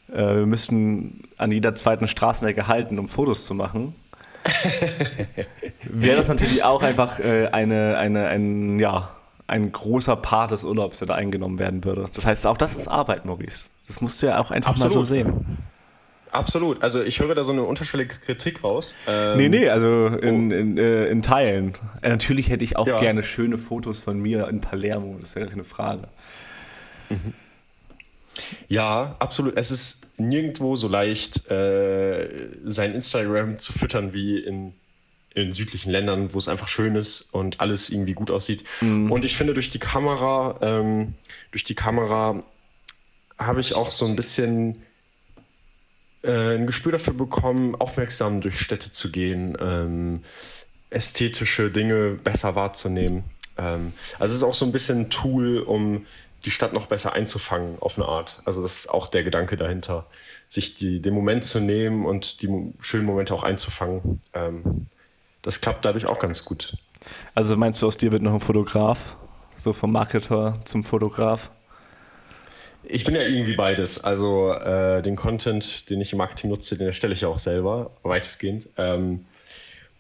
wir 0.10 0.46
müssten 0.46 1.24
an 1.38 1.52
jeder 1.52 1.74
zweiten 1.74 2.08
Straßenecke 2.08 2.68
halten, 2.68 3.00
um 3.00 3.08
Fotos 3.08 3.46
zu 3.46 3.56
machen. 3.56 3.96
Wäre 5.84 6.18
das 6.18 6.28
natürlich 6.28 6.64
auch 6.64 6.84
einfach 6.84 7.20
äh, 7.20 7.48
eine, 7.48 7.98
eine, 7.98 8.28
ein, 8.28 8.80
ja, 8.80 9.16
ein 9.48 9.72
großer 9.72 10.16
Part 10.16 10.52
des 10.52 10.64
Urlaubs, 10.64 11.00
der 11.00 11.08
da 11.08 11.16
eingenommen 11.16 11.60
werden 11.60 11.84
würde. 11.84 12.10
Das 12.14 12.26
heißt, 12.26 12.46
auch 12.46 12.58
das 12.58 12.76
ist 12.76 12.88
Arbeit, 12.88 13.26
Maurice. 13.26 13.66
Das 13.90 14.00
musst 14.02 14.22
du 14.22 14.28
ja 14.28 14.40
auch 14.40 14.52
einfach 14.52 14.72
mal 14.78 14.92
so 14.92 15.00
Absolut. 15.02 15.08
sehen. 15.08 15.58
Absolut. 16.32 16.84
Also 16.84 17.02
ich 17.02 17.20
höre 17.20 17.34
da 17.34 17.44
so 17.44 17.52
eine 17.52 17.64
unterschwellige 17.64 18.14
Kritik 18.16 18.64
raus. 18.64 18.94
Ähm, 19.08 19.38
Nee, 19.38 19.50
nee, 19.50 19.68
also 19.68 20.06
in, 20.08 20.52
in, 20.52 20.78
äh, 20.78 21.06
in 21.08 21.24
Teilen. 21.24 21.74
Äh, 22.04 22.10
Natürlich 22.10 22.50
hätte 22.52 22.64
ich 22.64 22.78
auch 22.78 22.86
Ja. 22.88 23.00
gerne 23.00 23.24
schöne 23.24 23.58
Fotos 23.58 24.04
von 24.04 24.20
mir 24.22 24.48
in 24.48 24.62
Palermo, 24.62 25.18
das 25.20 25.30
ist 25.30 25.36
ja 25.36 25.48
keine 25.48 25.64
Frage. 25.64 26.08
Ja, 28.68 29.16
absolut. 29.20 29.58
Es 29.58 29.72
ist 29.72 30.00
nirgendwo 30.18 30.76
so 30.76 30.88
leicht, 30.88 31.50
äh, 31.50 32.30
sein 32.64 32.94
Instagram 32.94 33.58
zu 33.58 33.74
füttern 33.74 34.14
wie 34.14 34.38
in, 34.38 34.74
in 35.34 35.52
südlichen 35.52 35.92
Ländern, 35.92 36.34
wo 36.34 36.38
es 36.38 36.48
einfach 36.48 36.68
schön 36.68 36.96
ist 36.96 37.22
und 37.32 37.60
alles 37.60 37.90
irgendwie 37.90 38.14
gut 38.14 38.30
aussieht. 38.32 38.64
Und 38.82 39.26
ich 39.26 39.36
finde, 39.36 39.54
durch 39.56 39.70
die 39.72 39.80
Kamera, 39.80 40.58
ähm, 40.62 41.16
durch 41.52 41.64
die 41.64 41.76
Kamera 41.76 42.44
habe 43.40 43.62
ich 43.62 43.74
auch 43.74 43.90
so 43.90 44.06
ein 44.06 44.16
bisschen 44.16 44.84
äh, 46.24 46.56
ein 46.56 46.68
Gespür 46.68 46.92
dafür 46.92 47.14
bekommen, 47.14 47.76
aufmerksam 47.76 48.42
durch 48.42 48.60
Städte 48.60 48.92
zu 48.92 49.12
gehen, 49.12 49.58
ähm, 49.60 50.24
ästhetische 50.90 51.72
Dinge 51.72 52.12
besser 52.12 52.56
wahrzunehmen. 52.56 53.24
Ähm, 53.58 53.94
also 54.20 54.34
es 54.34 54.42
ist 54.42 54.44
auch 54.44 54.56
so 54.56 54.66
ein 54.66 54.72
bisschen 54.72 55.02
ein 55.02 55.10
Tool, 55.10 55.60
um 55.60 56.06
die 56.46 56.52
Stadt 56.52 56.74
noch 56.74 56.86
besser 56.88 57.14
einzufangen 57.14 57.78
auf 57.80 57.98
eine 57.98 58.08
Art. 58.08 58.42
Also 58.46 58.62
das 58.62 58.80
ist 58.80 58.90
auch 58.90 59.08
der 59.08 59.24
Gedanke 59.24 59.58
dahinter, 59.58 60.06
sich 60.48 60.76
die, 60.76 61.02
den 61.02 61.14
Moment 61.14 61.44
zu 61.44 61.60
nehmen 61.60 62.06
und 62.06 62.42
die 62.42 62.74
schönen 62.82 63.06
Momente 63.06 63.34
auch 63.34 63.44
einzufangen. 63.44 64.22
Ähm, 64.34 64.88
das 65.42 65.62
klappt 65.62 65.86
dadurch 65.86 66.06
auch 66.06 66.20
ganz 66.20 66.46
gut. 66.46 66.76
Also 67.34 67.56
meinst 67.56 67.82
du, 67.82 67.88
aus 67.88 67.98
dir 67.98 68.12
wird 68.12 68.22
noch 68.22 68.34
ein 68.34 68.42
Fotograf? 68.42 69.18
So 69.56 69.74
vom 69.74 69.92
Marketer 69.92 70.60
zum 70.66 70.84
Fotograf? 70.84 71.52
Ich 72.92 73.04
bin 73.04 73.16
ja 73.16 73.22
irgendwie 73.22 73.56
beides. 73.56 74.04
Also 74.04 74.52
äh, 74.52 75.02
den 75.02 75.16
Content, 75.16 75.90
den 75.90 76.02
ich 76.02 76.12
im 76.12 76.18
Marketing 76.18 76.50
nutze, 76.50 76.76
den 76.78 76.88
erstelle 76.88 77.14
ich 77.14 77.22
ja 77.22 77.28
auch 77.28 77.40
selber, 77.40 77.92
weitestgehend. 78.04 78.68
Ähm, 78.78 79.26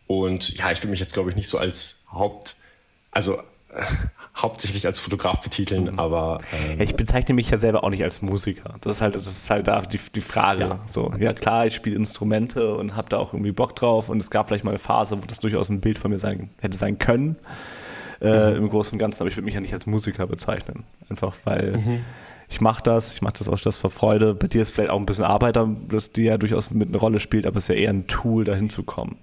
und 0.07 0.57
ja, 0.57 0.71
ich 0.71 0.81
will 0.81 0.89
mich 0.89 0.99
jetzt, 0.99 1.13
glaube 1.13 1.29
ich, 1.29 1.35
nicht 1.35 1.47
so 1.47 1.59
als 1.59 1.97
Haupt, 2.11 2.55
also 3.11 3.37
äh, 3.37 3.83
hauptsächlich 4.35 4.87
als 4.87 4.99
Fotograf 4.99 5.41
betiteln, 5.41 5.99
aber 5.99 6.39
ähm, 6.51 6.77
Ja, 6.77 6.83
ich 6.83 6.95
bezeichne 6.95 7.35
mich 7.35 7.49
ja 7.51 7.57
selber 7.57 7.83
auch 7.83 7.89
nicht 7.89 8.03
als 8.03 8.21
Musiker. 8.21 8.75
Das 8.81 8.93
ist 8.93 9.01
halt, 9.01 9.13
das 9.13 9.27
ist 9.27 9.49
halt 9.49 9.67
da 9.67 9.81
die, 9.81 9.99
die 10.15 10.21
Frage. 10.21 10.61
Ja. 10.61 10.79
So, 10.87 11.11
ja 11.19 11.33
klar, 11.33 11.67
ich 11.67 11.75
spiele 11.75 11.95
Instrumente 11.95 12.75
und 12.75 12.95
habe 12.95 13.09
da 13.09 13.17
auch 13.17 13.33
irgendwie 13.33 13.51
Bock 13.51 13.75
drauf. 13.75 14.09
Und 14.09 14.17
es 14.17 14.31
gab 14.31 14.47
vielleicht 14.47 14.63
mal 14.63 14.71
eine 14.71 14.79
Phase, 14.79 15.21
wo 15.21 15.25
das 15.27 15.39
durchaus 15.39 15.69
ein 15.69 15.81
Bild 15.81 15.99
von 15.99 16.09
mir 16.09 16.19
sein, 16.19 16.49
hätte 16.59 16.77
sein 16.77 16.97
können. 16.97 17.35
Äh, 18.21 18.57
Im 18.57 18.69
Großen 18.69 18.93
und 18.93 18.99
Ganzen, 18.99 19.21
aber 19.21 19.29
ich 19.29 19.37
würde 19.37 19.45
mich 19.45 19.53
ja 19.53 19.61
nicht 19.61 19.73
als 19.73 19.85
Musiker 19.85 20.25
bezeichnen. 20.27 20.83
Einfach 21.09 21.35
weil 21.45 22.01
ich 22.49 22.61
mache 22.61 22.81
das, 22.81 23.13
ich 23.13 23.21
mache 23.21 23.35
das 23.37 23.47
aus 23.47 23.61
das 23.61 23.77
vor 23.77 23.91
Freude. 23.91 24.33
Bei 24.33 24.47
dir 24.47 24.61
ist 24.61 24.71
vielleicht 24.71 24.89
auch 24.89 24.99
ein 24.99 25.05
bisschen 25.05 25.25
Arbeit, 25.25 25.57
das 25.87 26.11
die 26.11 26.23
ja 26.23 26.37
durchaus 26.37 26.71
mit 26.71 26.89
eine 26.89 26.97
Rolle 26.97 27.19
spielt, 27.19 27.45
aber 27.45 27.57
es 27.57 27.65
ist 27.65 27.69
ja 27.69 27.75
eher 27.75 27.89
ein 27.89 28.07
Tool, 28.07 28.43
dahin 28.43 28.69
zu 28.69 28.83
kommen. 28.83 29.17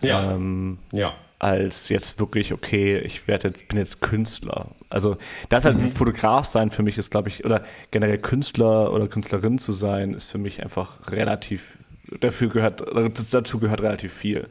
ja, 0.00 0.32
Ähm, 0.32 0.78
ja. 0.92 1.12
als 1.38 1.90
jetzt 1.90 2.18
wirklich, 2.18 2.52
okay, 2.54 2.98
ich 2.98 3.28
werde 3.28 3.48
jetzt, 3.48 3.68
bin 3.68 3.78
jetzt 3.78 4.00
Künstler. 4.00 4.68
Also 4.88 5.18
das 5.50 5.66
halt 5.66 5.80
Fotograf 5.82 6.46
sein 6.46 6.70
für 6.70 6.82
mich 6.82 6.96
ist, 6.96 7.10
glaube 7.10 7.28
ich, 7.28 7.44
oder 7.44 7.62
generell 7.90 8.18
Künstler 8.18 8.92
oder 8.92 9.06
Künstlerin 9.06 9.58
zu 9.58 9.72
sein, 9.72 10.14
ist 10.14 10.30
für 10.30 10.38
mich 10.38 10.62
einfach 10.62 11.10
relativ, 11.10 11.76
dafür 12.20 12.48
gehört, 12.48 12.82
dazu 13.32 13.58
gehört 13.58 13.82
relativ 13.82 14.14
viel, 14.14 14.48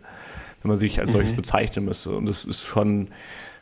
wenn 0.62 0.69
man 0.69 0.77
sich 0.77 1.00
als 1.00 1.13
solches 1.13 1.34
bezeichnen 1.34 1.86
müsste. 1.86 2.12
Und 2.12 2.27
das 2.27 2.46
ist 2.46 2.63
schon, 2.63 3.10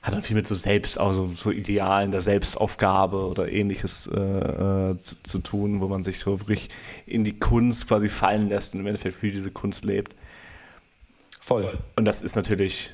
hat 0.07 0.13
dann 0.13 0.23
viel 0.23 0.35
mit 0.35 0.47
so 0.47 0.55
Selbst, 0.55 0.97
also 0.97 1.29
so 1.33 1.51
Idealen 1.51 2.11
der 2.11 2.21
Selbstaufgabe 2.21 3.27
oder 3.27 3.51
ähnliches 3.51 4.07
äh, 4.07 4.19
äh, 4.19 4.97
zu, 4.97 5.21
zu 5.21 5.39
tun, 5.39 5.81
wo 5.81 5.87
man 5.87 6.03
sich 6.03 6.19
so 6.19 6.39
wirklich 6.39 6.69
in 7.05 7.23
die 7.23 7.37
Kunst 7.37 7.87
quasi 7.87 8.07
fallen 8.07 8.47
lässt 8.49 8.73
und 8.73 8.79
im 8.79 8.87
Endeffekt 8.87 9.15
für 9.15 9.29
diese 9.29 9.51
Kunst 9.51 9.83
lebt. 9.85 10.15
Voll. 11.41 11.77
Und 11.95 12.05
das 12.05 12.21
ist 12.21 12.35
natürlich 12.35 12.93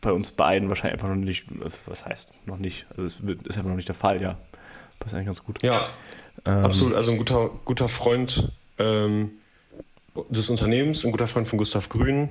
bei 0.00 0.10
uns 0.12 0.32
beiden 0.32 0.68
wahrscheinlich 0.68 0.94
einfach 0.94 1.14
noch 1.14 1.22
nicht, 1.22 1.46
was 1.86 2.06
heißt 2.06 2.30
noch 2.46 2.58
nicht, 2.58 2.86
also 2.90 3.04
es 3.04 3.20
ist 3.20 3.58
einfach 3.58 3.70
noch 3.70 3.76
nicht 3.76 3.88
der 3.88 3.94
Fall, 3.94 4.22
ja. 4.22 4.38
Passt 4.98 5.14
eigentlich 5.14 5.26
ganz 5.26 5.44
gut. 5.44 5.62
Ja, 5.62 5.90
Ähm, 6.44 6.64
absolut. 6.64 6.94
Also 6.94 7.12
ein 7.12 7.18
guter, 7.18 7.50
guter 7.64 7.88
Freund 7.88 8.52
ähm, 8.78 9.32
des 10.30 10.50
Unternehmens, 10.50 11.04
ein 11.04 11.10
guter 11.10 11.26
Freund 11.26 11.46
von 11.46 11.58
Gustav 11.58 11.88
Grün, 11.88 12.30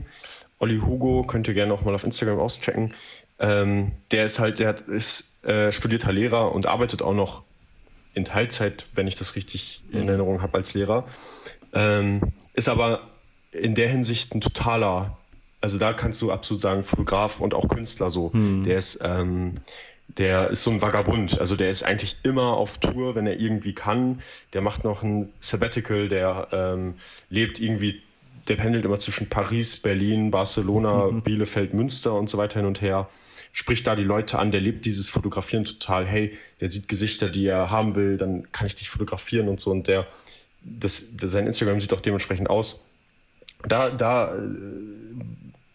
Olli 0.60 0.80
Hugo, 0.80 1.24
könnt 1.24 1.48
ihr 1.48 1.54
gerne 1.54 1.74
auch 1.74 1.84
mal 1.84 1.94
auf 1.94 2.04
Instagram 2.04 2.40
auschecken. 2.40 2.94
Ähm, 3.40 3.92
der 4.12 4.26
ist 4.26 4.40
halt, 4.40 4.60
der 4.60 4.70
hat, 4.70 4.82
ist 4.82 5.26
äh, 5.44 5.72
studierter 5.72 6.12
Lehrer 6.12 6.52
und 6.54 6.68
arbeitet 6.68 7.02
auch 7.02 7.14
noch 7.14 7.44
in 8.14 8.26
Teilzeit, 8.26 8.86
wenn 8.96 9.08
ich 9.08 9.16
das 9.16 9.36
richtig 9.36 9.84
in 9.92 10.08
Erinnerung 10.08 10.42
habe, 10.42 10.58
als 10.58 10.74
Lehrer. 10.74 11.06
Ähm, 11.74 12.22
ist 12.54 12.68
aber 12.68 13.02
in 13.52 13.76
der 13.76 13.90
Hinsicht 13.90 14.34
ein 14.34 14.42
totaler, 14.42 15.18
also 15.62 15.78
da 15.78 15.94
kannst 15.94 16.22
du 16.22 16.32
absolut 16.32 16.62
sagen, 16.62 16.84
Fotograf 16.84 17.40
und 17.40 17.54
auch 17.54 17.68
Künstler 17.68 18.10
so. 18.10 18.32
Der 18.66 18.78
ist, 18.78 19.00
ähm, 19.04 19.56
der 20.08 20.50
ist 20.50 20.64
so 20.64 20.72
ein 20.72 20.82
Vagabund. 20.82 21.40
Also 21.40 21.56
der 21.56 21.70
ist 21.70 21.84
eigentlich 21.84 22.18
immer 22.24 22.54
auf 22.58 22.80
Tour, 22.80 23.16
wenn 23.16 23.28
er 23.28 23.40
irgendwie 23.40 23.74
kann. 23.74 24.22
Der 24.54 24.62
macht 24.62 24.84
noch 24.84 25.04
ein 25.04 25.30
Sabbatical, 25.40 26.10
der 26.10 26.48
ähm, 26.52 26.96
lebt 27.30 27.60
irgendwie, 27.60 28.02
der 28.48 28.56
pendelt 28.56 28.86
immer 28.86 29.00
zwischen 29.00 29.28
Paris, 29.28 29.78
Berlin, 29.78 30.32
Barcelona, 30.32 31.08
Bielefeld, 31.24 31.74
Münster 31.74 32.14
und 32.14 32.30
so 32.30 32.38
weiter 32.38 32.60
hin 32.60 32.68
und 32.68 32.82
her. 32.82 33.10
Spricht 33.54 33.88
da 33.88 33.96
die 33.96 34.04
Leute 34.04 34.38
an, 34.38 34.52
der 34.52 34.62
lebt 34.62 34.86
dieses 34.86 35.10
Fotografieren 35.10 35.66
total. 35.66 36.06
Hey, 36.06 36.38
der 36.62 36.70
sieht 36.70 36.88
Gesichter, 36.88 37.30
die 37.30 37.48
er 37.48 37.72
haben 37.72 37.96
will, 37.96 38.18
dann 38.18 38.52
kann 38.52 38.68
ich 38.68 38.76
dich 38.76 38.90
fotografieren 38.90 39.48
und 39.48 39.60
so. 39.60 39.72
Und 39.72 39.88
der, 39.88 40.06
das, 40.62 41.06
das, 41.12 41.32
sein 41.32 41.48
Instagram 41.48 41.80
sieht 41.80 41.94
auch 41.94 42.02
dementsprechend 42.02 42.50
aus. 42.50 42.80
Da, 43.68 43.90
da 43.90 44.36
äh, 44.36 44.40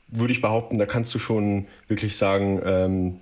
würde 0.08 0.32
ich 0.32 0.40
behaupten, 0.40 0.78
da 0.78 0.86
kannst 0.86 1.12
du 1.14 1.18
schon 1.18 1.66
wirklich 1.88 2.16
sagen, 2.16 2.62
ähm, 2.64 3.20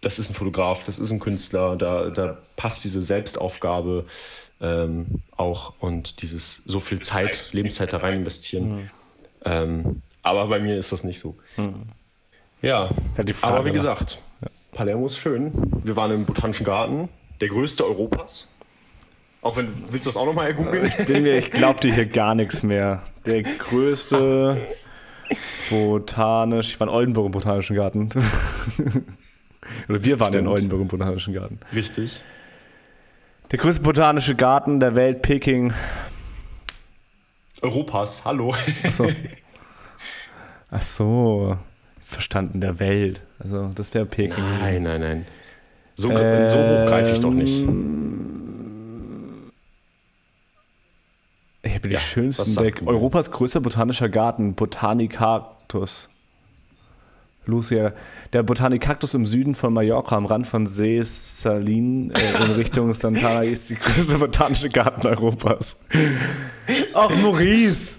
das 0.00 0.18
ist 0.18 0.30
ein 0.30 0.34
Fotograf, 0.34 0.84
das 0.84 0.98
ist 0.98 1.10
ein 1.10 1.20
Künstler, 1.20 1.76
da, 1.76 2.10
da 2.10 2.38
passt 2.56 2.84
diese 2.84 3.02
Selbstaufgabe 3.02 4.04
ähm, 4.60 5.22
auch 5.36 5.74
und 5.80 6.22
dieses 6.22 6.62
so 6.64 6.80
viel 6.80 7.00
Zeit, 7.00 7.48
Lebenszeit 7.52 7.92
da 7.92 7.98
rein 7.98 8.14
investieren. 8.14 8.90
Ähm, 9.44 10.02
aber 10.22 10.46
bei 10.48 10.58
mir 10.58 10.76
ist 10.76 10.92
das 10.92 11.04
nicht 11.04 11.20
so. 11.20 11.36
Ja, 12.62 12.90
halt 13.16 13.28
die 13.28 13.32
Frage, 13.32 13.54
aber 13.54 13.64
wie 13.66 13.72
gesagt, 13.72 14.20
Palermo 14.72 15.06
ist 15.06 15.18
schön. 15.18 15.52
Wir 15.84 15.96
waren 15.96 16.10
im 16.10 16.24
Botanischen 16.24 16.64
Garten, 16.64 17.08
der 17.40 17.48
größte 17.48 17.84
Europas. 17.84 18.48
Auch 19.42 19.56
wenn, 19.56 19.68
willst 19.90 20.06
du 20.06 20.08
das 20.08 20.16
auch 20.16 20.26
nochmal 20.26 20.48
ergoogeln? 20.48 20.86
Ich 20.86 20.96
bin 21.06 21.22
mir, 21.22 21.36
ich 21.36 21.50
glaube 21.50 21.80
dir 21.80 21.94
hier 21.94 22.06
gar 22.06 22.34
nichts 22.34 22.62
mehr. 22.62 23.02
Der 23.26 23.42
größte 23.42 24.66
botanisch, 25.70 26.70
ich 26.70 26.80
war 26.80 26.88
in 26.88 26.92
Oldenburg 26.92 27.26
im 27.26 27.32
Botanischen 27.32 27.76
Garten. 27.76 28.08
Oder 29.88 30.04
wir 30.04 30.20
waren 30.20 30.28
in 30.28 30.40
Stimmt. 30.40 30.48
Oldenburg 30.48 30.80
im 30.82 30.88
Botanischen 30.88 31.34
Garten. 31.34 31.60
Richtig. 31.74 32.20
Der 33.50 33.58
größte 33.58 33.82
botanische 33.82 34.34
Garten 34.34 34.80
der 34.80 34.94
Welt, 34.96 35.22
Peking. 35.22 35.72
Europas, 37.62 38.24
hallo. 38.24 38.54
Achso. 38.82 39.08
Ach 40.70 40.82
so. 40.82 41.56
Verstanden, 42.04 42.60
der 42.60 42.78
Welt. 42.78 43.22
Also, 43.38 43.70
das 43.74 43.94
wäre 43.94 44.06
Peking. 44.06 44.44
Nein, 44.60 44.82
nein, 44.82 45.00
nein. 45.00 45.26
So, 45.94 46.10
so 46.10 46.14
hoch 46.16 46.86
greife 46.86 47.12
ich 47.12 47.20
doch 47.20 47.30
nicht. 47.30 47.66
Ich 51.62 51.74
habe 51.74 51.88
die 51.88 51.94
Ja, 51.94 52.00
schönsten 52.00 52.56
weg. 52.56 52.82
Europas 52.84 53.30
größter 53.30 53.60
botanischer 53.60 54.08
Garten, 54.08 54.54
Botanicactus. 54.54 56.08
Lucia. 57.46 57.92
Der 58.32 58.42
Botanikaktus 58.42 59.14
im 59.14 59.26
Süden 59.26 59.54
von 59.54 59.72
Mallorca 59.72 60.16
am 60.16 60.26
Rand 60.26 60.46
von 60.46 60.66
See 60.66 61.00
Salin 61.04 62.10
äh, 62.10 62.44
in 62.44 62.50
Richtung 62.52 62.92
Santana 62.94 63.42
ist 63.42 63.70
die 63.70 63.76
größte 63.76 64.18
botanische 64.18 64.68
Garten 64.68 65.06
Europas. 65.06 65.76
Ach, 66.94 67.10
Maurice! 67.16 67.96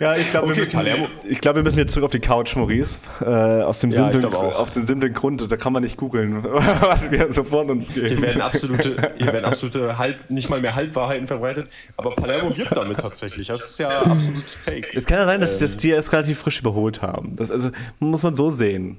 Ja, 0.00 0.16
ich 0.16 0.30
glaube, 0.30 0.46
okay, 0.46 0.56
wir, 0.56 0.96
müssen, 0.96 1.36
glaub, 1.42 1.56
wir 1.56 1.62
müssen 1.62 1.76
jetzt 1.76 1.92
zurück 1.92 2.06
auf 2.06 2.10
die 2.10 2.20
Couch, 2.20 2.56
Maurice. 2.56 3.00
Äh, 3.20 3.26
aus 3.62 3.80
dem 3.80 3.90
ja, 3.90 4.10
simplen, 4.10 4.34
auf 4.34 4.70
den 4.70 4.84
simplen 4.84 5.12
Grund, 5.12 5.52
da 5.52 5.56
kann 5.58 5.74
man 5.74 5.82
nicht 5.82 5.98
googeln, 5.98 6.42
was 6.42 7.10
wir 7.10 7.30
so 7.34 7.44
von 7.44 7.68
uns 7.68 7.92
geben. 7.92 8.06
Hier 8.06 8.22
werden 8.22 8.40
absolute, 8.40 9.12
hier 9.18 9.26
werden 9.26 9.44
absolute 9.44 9.98
halb, 9.98 10.30
nicht 10.30 10.48
mal 10.48 10.58
mehr 10.62 10.74
Halbwahrheiten 10.74 11.26
verbreitet, 11.26 11.68
aber 11.98 12.14
Palermo 12.14 12.56
wirbt 12.56 12.74
damit 12.74 12.96
tatsächlich. 12.96 13.48
Das 13.48 13.60
ist 13.60 13.78
ja 13.78 14.00
absolut 14.00 14.42
fake. 14.64 14.88
Es 14.94 15.04
kann 15.04 15.18
ja 15.18 15.26
sein, 15.26 15.42
dass 15.42 15.56
ähm. 15.56 15.60
das 15.60 15.76
Tier 15.76 15.98
es 15.98 16.10
relativ 16.14 16.38
frisch 16.38 16.60
überholt 16.60 17.02
haben. 17.02 17.36
Das 17.36 17.50
also, 17.50 17.70
muss 17.98 18.22
man 18.22 18.34
so 18.34 18.48
sehen. 18.48 18.96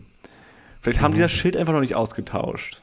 Vielleicht 0.81 0.99
mhm. 0.99 1.05
haben 1.05 1.15
die 1.15 1.21
das 1.21 1.31
Schild 1.31 1.57
einfach 1.57 1.73
noch 1.73 1.81
nicht 1.81 1.95
ausgetauscht. 1.95 2.79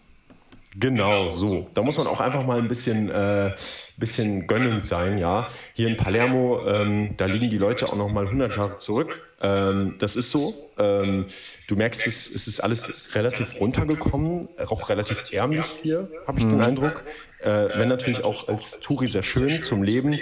Genau, 0.77 1.31
so. 1.31 1.69
Da 1.75 1.83
muss 1.83 1.97
man 1.99 2.09
auch 2.09 2.19
einfach 2.19 2.45
mal 2.45 2.59
ein 2.59 2.69
bisschen, 2.69 3.11
äh, 3.11 3.53
bisschen 3.99 4.47
gönnend 4.47 4.85
sein, 4.85 5.19
ja. 5.19 5.49
Hier 5.75 5.89
in 5.89 5.97
Palermo, 5.97 6.67
ähm, 6.67 7.17
da 7.17 7.27
liegen 7.27 7.51
die 7.51 7.59
Leute 7.59 7.89
auch 7.89 7.97
noch 7.97 8.11
mal 8.11 8.27
100 8.27 8.57
Jahre 8.57 8.79
zurück. 8.79 9.29
Ähm, 9.41 9.97
das 9.99 10.17
ist 10.17 10.31
so. 10.31 10.55
Ähm, 10.79 11.27
du 11.67 11.77
merkst, 11.77 12.07
es, 12.07 12.31
es 12.33 12.47
ist 12.47 12.61
alles 12.61 12.93
relativ 13.15 13.61
runtergekommen, 13.61 14.49
auch 14.67 14.89
relativ 14.89 15.25
ärmlich 15.33 15.67
hier, 15.83 16.09
habe 16.27 16.39
ich 16.39 16.45
mhm. 16.45 16.51
den 16.51 16.61
Eindruck. 16.61 17.05
Äh, 17.41 17.69
wenn 17.75 17.89
natürlich 17.89 18.23
auch 18.23 18.49
als 18.49 18.81
Touri 18.81 19.07
sehr 19.09 19.23
schön 19.23 19.63
zum 19.63 19.83
Leben, 19.83 20.19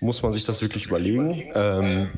muss 0.00 0.22
man 0.22 0.32
sich 0.32 0.44
das 0.44 0.62
wirklich 0.62 0.86
überlegen. 0.86 1.50
Ähm, 1.54 2.10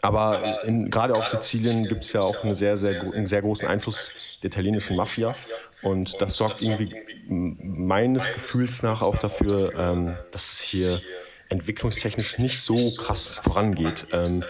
aber 0.00 0.62
gerade 0.66 1.14
auf 1.14 1.28
Sizilien 1.28 1.86
gibt 1.86 2.02
es 2.02 2.12
ja 2.12 2.22
auch 2.22 2.42
eine 2.42 2.54
sehr, 2.54 2.76
sehr, 2.76 3.02
einen 3.02 3.26
sehr 3.26 3.40
großen 3.40 3.68
Einfluss 3.68 4.10
der 4.42 4.48
italienischen 4.48 4.96
Mafia. 4.96 5.36
Und 5.82 6.20
das 6.20 6.36
sorgt 6.36 6.62
irgendwie 6.62 6.94
meines 7.28 8.32
Gefühls 8.32 8.82
nach 8.82 9.02
auch 9.02 9.16
dafür, 9.16 9.74
ähm, 9.76 10.16
dass 10.30 10.52
es 10.52 10.60
hier 10.60 11.02
entwicklungstechnisch 11.48 12.38
nicht 12.38 12.60
so 12.60 12.94
krass 12.96 13.40
vorangeht. 13.42 14.06
Ähm, 14.12 14.44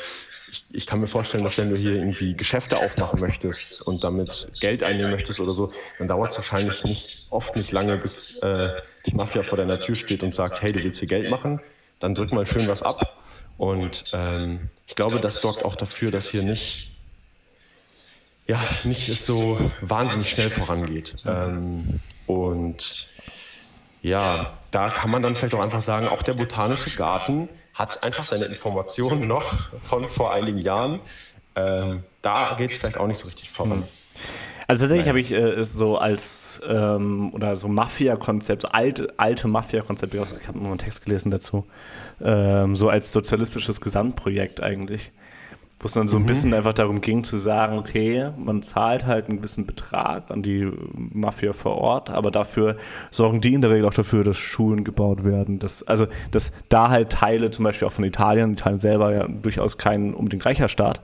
ich, 0.51 0.65
ich, 0.71 0.87
kann 0.87 1.01
mir 1.01 1.07
vorstellen, 1.07 1.43
dass 1.43 1.57
wenn 1.57 1.71
du 1.71 1.77
hier 1.77 1.95
irgendwie 1.95 2.37
Geschäfte 2.37 2.79
aufmachen 2.79 3.19
möchtest 3.19 3.81
und 3.83 4.05
damit 4.05 4.49
Geld 4.61 4.83
einnehmen 4.83 5.11
möchtest 5.11 5.41
oder 5.41 5.53
so, 5.53 5.73
dann 5.99 6.09
dauert 6.09 6.31
es 6.31 6.37
wahrscheinlich 6.37 6.85
nicht 6.85 7.27
oft 7.31 7.57
nicht 7.57 7.73
lange, 7.73 7.97
bis 7.97 8.37
äh, 8.39 8.69
die 9.07 9.15
Mafia 9.15 9.43
vor 9.43 9.57
deiner 9.57 9.81
Tür 9.81 9.97
steht 9.97 10.23
und 10.23 10.35
sagt, 10.35 10.61
hey, 10.61 10.73
du 10.73 10.85
willst 10.85 11.01
hier 11.01 11.09
Geld 11.09 11.31
machen, 11.31 11.61
dann 12.01 12.15
drück 12.15 12.33
mal 12.33 12.47
schön 12.47 12.69
was 12.69 12.83
ab. 12.83 13.19
Und 13.57 14.05
ähm, 14.13 14.69
ich 14.87 14.95
glaube, 14.95 15.21
das 15.21 15.41
sorgt 15.41 15.65
auch 15.65 15.77
dafür, 15.77 16.11
dass 16.11 16.31
hier 16.31 16.43
nicht 16.43 16.92
ja, 18.47 18.61
nicht 18.85 19.09
es 19.09 19.27
so 19.27 19.59
wahnsinnig 19.81 20.31
schnell 20.31 20.51
vorangeht. 20.51 21.17
Ähm, 21.27 22.01
und 22.27 23.07
ja, 24.03 24.53
da 24.71 24.91
kann 24.91 25.11
man 25.11 25.23
dann 25.23 25.37
vielleicht 25.37 25.55
auch 25.55 25.61
einfach 25.61 25.83
sagen, 25.83 26.09
auch 26.09 26.23
der 26.23 26.35
Botanische 26.35 26.91
Garten 26.91 27.49
hat 27.75 28.03
einfach 28.03 28.27
seine 28.27 28.47
Informationen 28.47 29.27
noch 29.27 29.59
von 29.81 30.09
vor 30.09 30.33
einigen 30.33 30.59
Jahren. 30.59 31.01
Ähm, 31.55 32.03
da 32.21 32.55
geht 32.59 32.73
es 32.73 32.79
vielleicht 32.79 32.99
auch 32.99 33.07
nicht 33.07 33.19
so 33.19 33.27
richtig 33.27 33.51
voran. 33.51 33.79
Hm. 33.79 33.85
Also 34.69 34.85
tatsächlich 34.85 35.09
habe 35.09 35.21
ich 35.21 35.33
äh, 35.33 35.63
so 35.65 35.99
als 35.99 36.61
ähm, 36.67 37.33
oder 37.35 37.57
so 37.57 37.69
Mafia-Konzept, 37.69 38.75
alte, 38.75 39.09
alte 39.17 39.49
Mafia-Konzept, 39.49 40.15
ich 40.15 40.49
habe 40.49 40.59
nur 40.59 40.69
einen 40.69 40.79
Text 40.79 41.05
gelesen 41.05 41.31
dazu, 41.31 41.67
ähm, 42.23 42.77
so 42.77 42.89
als 42.89 43.13
sozialistisches 43.13 43.81
Gesamtprojekt 43.81 44.63
eigentlich 44.63 45.13
wo 45.83 45.87
es 45.87 45.95
dann 45.95 46.07
so 46.07 46.17
ein 46.17 46.23
mhm. 46.23 46.27
bisschen 46.27 46.55
einfach 46.55 46.73
darum 46.73 47.01
ging 47.01 47.25
zu 47.25 47.39
sagen, 47.39 47.77
okay, 47.77 48.31
man 48.39 48.63
zahlt 48.63 49.05
halt 49.05 49.29
einen 49.29 49.39
gewissen 49.39 49.67
Betrag 49.67 50.31
an 50.31 50.43
die 50.43 50.71
Mafia 50.95 51.53
vor 51.53 51.77
Ort, 51.77 52.09
aber 52.09 52.31
dafür 52.31 52.77
sorgen 53.11 53.41
die 53.41 53.53
in 53.53 53.63
der 53.63 53.71
Regel 53.71 53.87
auch 53.87 53.95
dafür, 53.95 54.23
dass 54.23 54.39
Schulen 54.39 54.85
gebaut 54.85 55.25
werden. 55.25 55.59
Dass, 55.59 55.83
also, 55.83 56.07
dass 56.31 56.53
da 56.69 56.89
halt 56.89 57.11
Teile, 57.11 57.51
zum 57.51 57.65
Beispiel 57.65 57.89
auch 57.89 57.93
von 57.93 58.05
Italien, 58.05 58.53
Italien 58.53 58.79
selber 58.79 59.13
ja 59.13 59.27
durchaus 59.27 59.77
kein 59.77 60.15
unbedingt 60.15 60.47
reicher 60.47 60.69
Staat, 60.69 61.01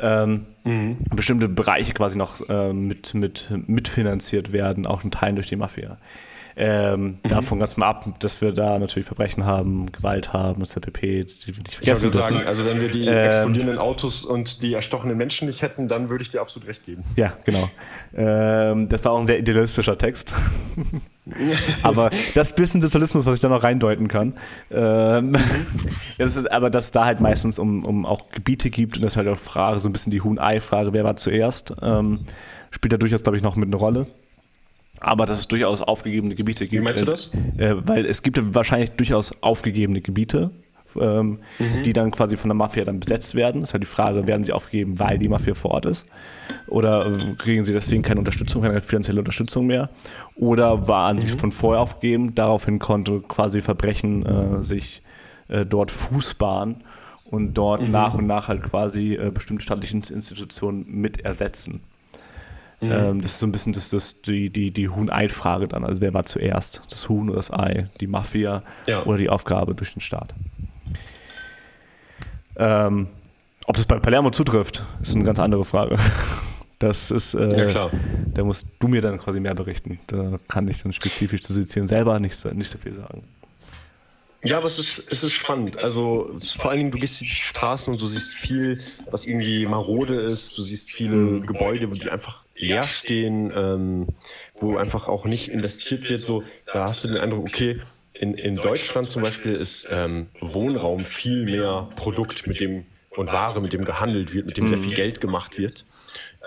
ähm, 0.00 0.46
mhm. 0.64 0.96
bestimmte 1.14 1.48
Bereiche 1.48 1.92
quasi 1.92 2.18
noch 2.18 2.40
äh, 2.48 2.72
mit, 2.72 3.14
mit, 3.14 3.48
mitfinanziert 3.66 4.52
werden, 4.52 4.86
auch 4.86 5.04
in 5.04 5.12
Teilen 5.12 5.36
durch 5.36 5.48
die 5.48 5.56
Mafia. 5.56 5.98
Ähm, 6.62 7.02
mhm. 7.04 7.18
Davon 7.26 7.58
ganz 7.58 7.78
mal 7.78 7.88
ab, 7.88 8.06
dass 8.20 8.42
wir 8.42 8.52
da 8.52 8.78
natürlich 8.78 9.06
Verbrechen 9.06 9.46
haben, 9.46 9.90
Gewalt 9.92 10.34
haben, 10.34 10.62
ZPP, 10.62 11.00
die 11.00 11.56
wir 11.56 11.62
nicht 11.62 11.76
vergessen 11.76 12.08
Ich 12.08 12.14
würde 12.14 12.16
sagen, 12.16 12.46
also 12.46 12.66
wenn 12.66 12.82
wir 12.82 12.90
die 12.90 13.06
ähm, 13.06 13.16
explodierenden 13.16 13.78
Autos 13.78 14.26
und 14.26 14.60
die 14.60 14.74
erstochenen 14.74 15.16
Menschen 15.16 15.48
nicht 15.48 15.62
hätten, 15.62 15.88
dann 15.88 16.10
würde 16.10 16.20
ich 16.20 16.28
dir 16.28 16.42
absolut 16.42 16.68
recht 16.68 16.84
geben. 16.84 17.02
Ja, 17.16 17.32
genau. 17.46 17.70
Ähm, 18.14 18.90
das 18.90 19.02
war 19.06 19.12
auch 19.12 19.20
ein 19.20 19.26
sehr 19.26 19.38
idealistischer 19.38 19.96
Text. 19.96 20.34
aber 21.82 22.10
das 22.34 22.54
bisschen 22.54 22.82
Sozialismus, 22.82 23.24
was 23.24 23.36
ich 23.36 23.40
da 23.40 23.48
noch 23.48 23.62
reindeuten 23.62 24.08
kann, 24.08 24.34
ähm, 24.70 25.32
das 26.18 26.36
ist, 26.36 26.52
aber 26.52 26.68
dass 26.68 26.86
es 26.86 26.90
da 26.90 27.06
halt 27.06 27.20
meistens 27.20 27.58
um, 27.58 27.86
um 27.86 28.04
auch 28.04 28.28
Gebiete 28.32 28.68
gibt 28.68 28.98
und 28.98 29.02
das 29.02 29.14
ist 29.14 29.16
halt 29.16 29.28
auch 29.28 29.38
Frage, 29.38 29.80
so 29.80 29.88
ein 29.88 29.92
bisschen 29.92 30.10
die 30.10 30.20
Huhn-Ei-Frage, 30.20 30.92
wer 30.92 31.04
war 31.04 31.16
zuerst, 31.16 31.72
ähm, 31.80 32.20
spielt 32.70 32.92
da 32.92 32.98
durchaus, 32.98 33.22
glaube 33.22 33.38
ich, 33.38 33.42
noch 33.42 33.56
mit 33.56 33.68
eine 33.68 33.76
Rolle 33.76 34.08
aber 35.00 35.24
dass 35.26 35.38
es 35.38 35.48
durchaus 35.48 35.82
aufgegebene 35.82 36.34
Gebiete 36.34 36.64
gibt. 36.64 36.80
Wie 36.80 36.84
meinst 36.84 37.02
du 37.02 37.06
das? 37.06 37.30
Äh, 37.56 37.74
weil 37.84 38.04
es 38.06 38.22
gibt 38.22 38.38
wahrscheinlich 38.54 38.90
durchaus 38.92 39.32
aufgegebene 39.42 40.02
Gebiete, 40.02 40.50
ähm, 41.00 41.40
mhm. 41.58 41.82
die 41.84 41.92
dann 41.92 42.10
quasi 42.10 42.36
von 42.36 42.48
der 42.48 42.54
Mafia 42.54 42.84
dann 42.84 43.00
besetzt 43.00 43.34
werden. 43.34 43.62
Das 43.62 43.70
ist 43.70 43.74
halt 43.74 43.82
die 43.82 43.88
Frage, 43.88 44.26
werden 44.26 44.44
sie 44.44 44.52
aufgegeben, 44.52 44.98
weil 45.00 45.18
die 45.18 45.28
Mafia 45.28 45.54
vor 45.54 45.72
Ort 45.72 45.86
ist? 45.86 46.06
Oder 46.66 47.10
kriegen 47.38 47.64
sie 47.64 47.72
deswegen 47.72 48.02
keine 48.02 48.20
Unterstützung, 48.20 48.62
keine 48.62 48.80
finanzielle 48.80 49.20
Unterstützung 49.20 49.66
mehr? 49.66 49.90
Oder 50.36 50.86
waren 50.86 51.16
mhm. 51.16 51.20
sie 51.20 51.28
schon 51.28 51.52
vorher 51.52 51.80
aufgegeben? 51.80 52.34
Daraufhin 52.34 52.78
konnte 52.78 53.20
quasi 53.20 53.62
Verbrechen 53.62 54.26
äh, 54.26 54.62
sich 54.62 55.02
äh, 55.48 55.64
dort 55.64 55.90
Fußbahn 55.90 56.84
und 57.24 57.54
dort 57.54 57.82
mhm. 57.82 57.90
nach 57.90 58.14
und 58.14 58.26
nach 58.26 58.48
halt 58.48 58.62
quasi 58.62 59.14
äh, 59.14 59.30
bestimmte 59.30 59.62
staatliche 59.62 59.96
Institutionen 59.96 60.84
mit 60.86 61.20
ersetzen. 61.20 61.80
Mhm. 62.80 62.92
Ähm, 62.92 63.22
das 63.22 63.32
ist 63.32 63.38
so 63.40 63.46
ein 63.46 63.52
bisschen 63.52 63.72
das, 63.72 63.90
das, 63.90 64.22
die, 64.22 64.50
die, 64.50 64.70
die 64.70 64.88
Huhn-Ei-Frage 64.88 65.68
dann. 65.68 65.84
Also 65.84 66.00
wer 66.00 66.14
war 66.14 66.24
zuerst? 66.24 66.82
Das 66.90 67.08
Huhn 67.08 67.28
oder 67.28 67.36
das 67.36 67.52
Ei? 67.52 67.88
Die 68.00 68.06
Mafia 68.06 68.62
ja. 68.86 69.04
oder 69.04 69.18
die 69.18 69.28
Aufgabe 69.28 69.74
durch 69.74 69.92
den 69.92 70.00
Staat? 70.00 70.34
Ähm, 72.56 73.08
ob 73.66 73.76
das 73.76 73.86
bei 73.86 73.98
Palermo 73.98 74.30
zutrifft, 74.30 74.84
ist 75.02 75.14
eine 75.14 75.24
ganz 75.24 75.38
andere 75.38 75.64
Frage. 75.64 75.96
Das 76.80 77.10
ist, 77.10 77.34
äh, 77.34 77.58
ja, 77.58 77.66
klar. 77.66 77.90
da 78.32 78.42
musst 78.42 78.66
du 78.78 78.88
mir 78.88 79.02
dann 79.02 79.18
quasi 79.18 79.38
mehr 79.38 79.54
berichten. 79.54 79.98
Da 80.06 80.38
kann 80.48 80.66
ich 80.66 80.82
dann 80.82 80.94
spezifisch 80.94 81.42
zu 81.42 81.52
Sizilien 81.52 81.88
selber 81.88 82.18
nicht, 82.18 82.42
nicht 82.54 82.70
so 82.70 82.78
viel 82.78 82.94
sagen. 82.94 83.22
Ja, 84.42 84.56
aber 84.56 84.66
es 84.66 84.78
ist, 84.78 85.04
es 85.10 85.22
ist 85.22 85.34
spannend. 85.34 85.76
Also 85.76 86.34
vor 86.56 86.70
allen 86.70 86.78
Dingen, 86.78 86.90
du 86.90 86.96
gehst 86.96 87.20
die 87.20 87.28
Straßen 87.28 87.92
und 87.92 88.00
du 88.00 88.06
siehst 88.06 88.32
viel, 88.32 88.80
was 89.10 89.26
irgendwie 89.26 89.66
marode 89.66 90.22
ist. 90.22 90.56
Du 90.56 90.62
siehst 90.62 90.90
viele 90.90 91.16
mhm. 91.16 91.46
Gebäude, 91.46 91.90
wo 91.90 91.94
die 91.94 92.08
einfach 92.08 92.44
leer 92.60 92.88
stehen, 92.88 93.52
ähm, 93.54 94.08
wo 94.54 94.76
einfach 94.76 95.08
auch 95.08 95.24
nicht 95.24 95.48
investiert 95.48 96.08
wird. 96.08 96.24
So, 96.24 96.42
da 96.72 96.84
hast 96.84 97.04
du 97.04 97.08
den 97.08 97.16
Eindruck, 97.16 97.46
okay, 97.46 97.80
in, 98.12 98.34
in 98.34 98.56
Deutschland 98.56 99.08
zum 99.08 99.22
Beispiel 99.22 99.54
ist 99.54 99.88
ähm, 99.90 100.28
Wohnraum 100.40 101.04
viel 101.04 101.44
mehr 101.44 101.88
Produkt, 101.96 102.46
mit 102.46 102.60
dem 102.60 102.84
und 103.16 103.32
Ware, 103.32 103.60
mit 103.60 103.72
dem 103.72 103.84
gehandelt 103.84 104.34
wird, 104.34 104.46
mit 104.46 104.56
dem 104.56 104.68
sehr 104.68 104.78
viel 104.78 104.92
mhm. 104.92 104.96
Geld 104.96 105.20
gemacht 105.20 105.58
wird. 105.58 105.84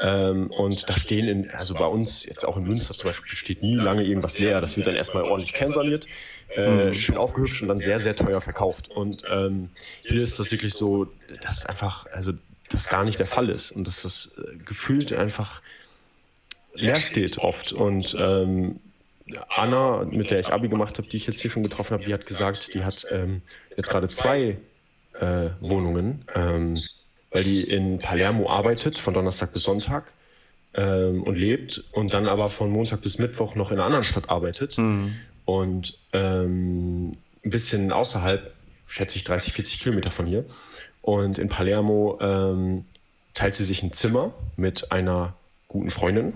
Ähm, 0.02 0.50
und 0.52 0.90
da 0.90 0.98
stehen 0.98 1.28
in, 1.28 1.52
also 1.52 1.74
bei 1.74 1.86
uns, 1.86 2.26
jetzt 2.26 2.46
auch 2.46 2.58
in 2.58 2.64
Münster 2.64 2.96
zum 2.96 3.10
Beispiel, 3.10 3.36
steht 3.36 3.62
nie 3.62 3.76
lange 3.76 4.04
irgendwas 4.04 4.40
leer. 4.40 4.62
Das 4.62 4.78
wird 4.78 4.88
dann 4.88 4.96
erstmal 4.96 5.24
ordentlich 5.24 5.54
kernsaniert, 5.54 6.08
äh, 6.56 6.90
mhm. 6.90 7.00
schön 7.00 7.18
aufgehübscht 7.18 7.62
und 7.62 7.68
dann 7.68 7.82
sehr, 7.82 8.00
sehr 8.00 8.16
teuer 8.16 8.42
verkauft. 8.42 8.90
Und 8.90 9.24
ähm, 9.30 9.70
hier 10.04 10.22
ist 10.22 10.40
das 10.40 10.52
wirklich 10.52 10.74
so, 10.74 11.08
dass 11.42 11.66
einfach, 11.66 12.08
also 12.12 12.34
das 12.70 12.88
gar 12.88 13.04
nicht 13.04 13.20
der 13.20 13.28
Fall 13.28 13.50
ist 13.50 13.72
und 13.72 13.86
dass 13.86 14.02
das 14.02 14.32
äh, 14.38 14.58
gefühlt 14.64 15.14
einfach 15.14 15.62
leer 16.74 17.02
steht 17.02 17.38
oft. 17.38 17.74
Und 17.74 18.16
ähm, 18.20 18.80
Anna, 19.50 20.06
mit 20.10 20.32
der 20.32 20.40
ich 20.40 20.52
Abi 20.52 20.68
gemacht 20.68 20.98
habe, 20.98 21.08
die 21.08 21.18
ich 21.18 21.28
jetzt 21.28 21.42
hier 21.42 21.52
schon 21.52 21.64
getroffen 21.64 21.94
habe, 21.94 22.04
die 22.04 22.14
hat 22.14 22.26
gesagt, 22.26 22.74
die 22.74 22.84
hat 22.84 23.06
ähm, 23.12 23.42
jetzt 23.78 23.90
gerade 23.90 24.08
zwei 24.10 24.58
äh, 25.20 25.50
Wohnungen, 25.60 26.26
ähm, 26.36 26.82
weil 27.32 27.44
die 27.44 27.64
in 27.64 28.00
Palermo 28.00 28.50
arbeitet, 28.50 28.98
von 28.98 29.14
Donnerstag 29.14 29.54
bis 29.54 29.64
Sonntag 29.64 30.14
ähm, 30.74 31.24
und 31.24 31.36
lebt 31.36 31.84
und 31.92 32.14
dann 32.14 32.28
aber 32.28 32.50
von 32.50 32.70
Montag 32.70 33.02
bis 33.02 33.18
Mittwoch 33.18 33.56
noch 33.56 33.72
in 33.72 33.78
einer 33.78 33.86
anderen 33.86 34.06
Stadt 34.06 34.30
arbeitet. 34.30 34.78
Mhm. 34.78 35.16
Und 35.46 35.98
ähm, 36.14 37.14
ein 37.44 37.50
bisschen 37.50 37.92
außerhalb, 37.92 38.54
schätze 38.88 39.18
ich 39.18 39.24
30, 39.24 39.54
40 39.54 39.80
Kilometer 39.80 40.12
von 40.12 40.26
hier. 40.26 40.46
Und 41.02 41.38
in 41.38 41.50
Palermo 41.50 42.18
ähm, 42.22 42.86
teilt 43.34 43.56
sie 43.56 43.66
sich 43.66 43.84
ein 43.84 43.94
Zimmer 43.94 44.34
mit 44.56 44.92
einer 44.92 45.36
guten 45.68 45.92
Freundin 45.92 46.34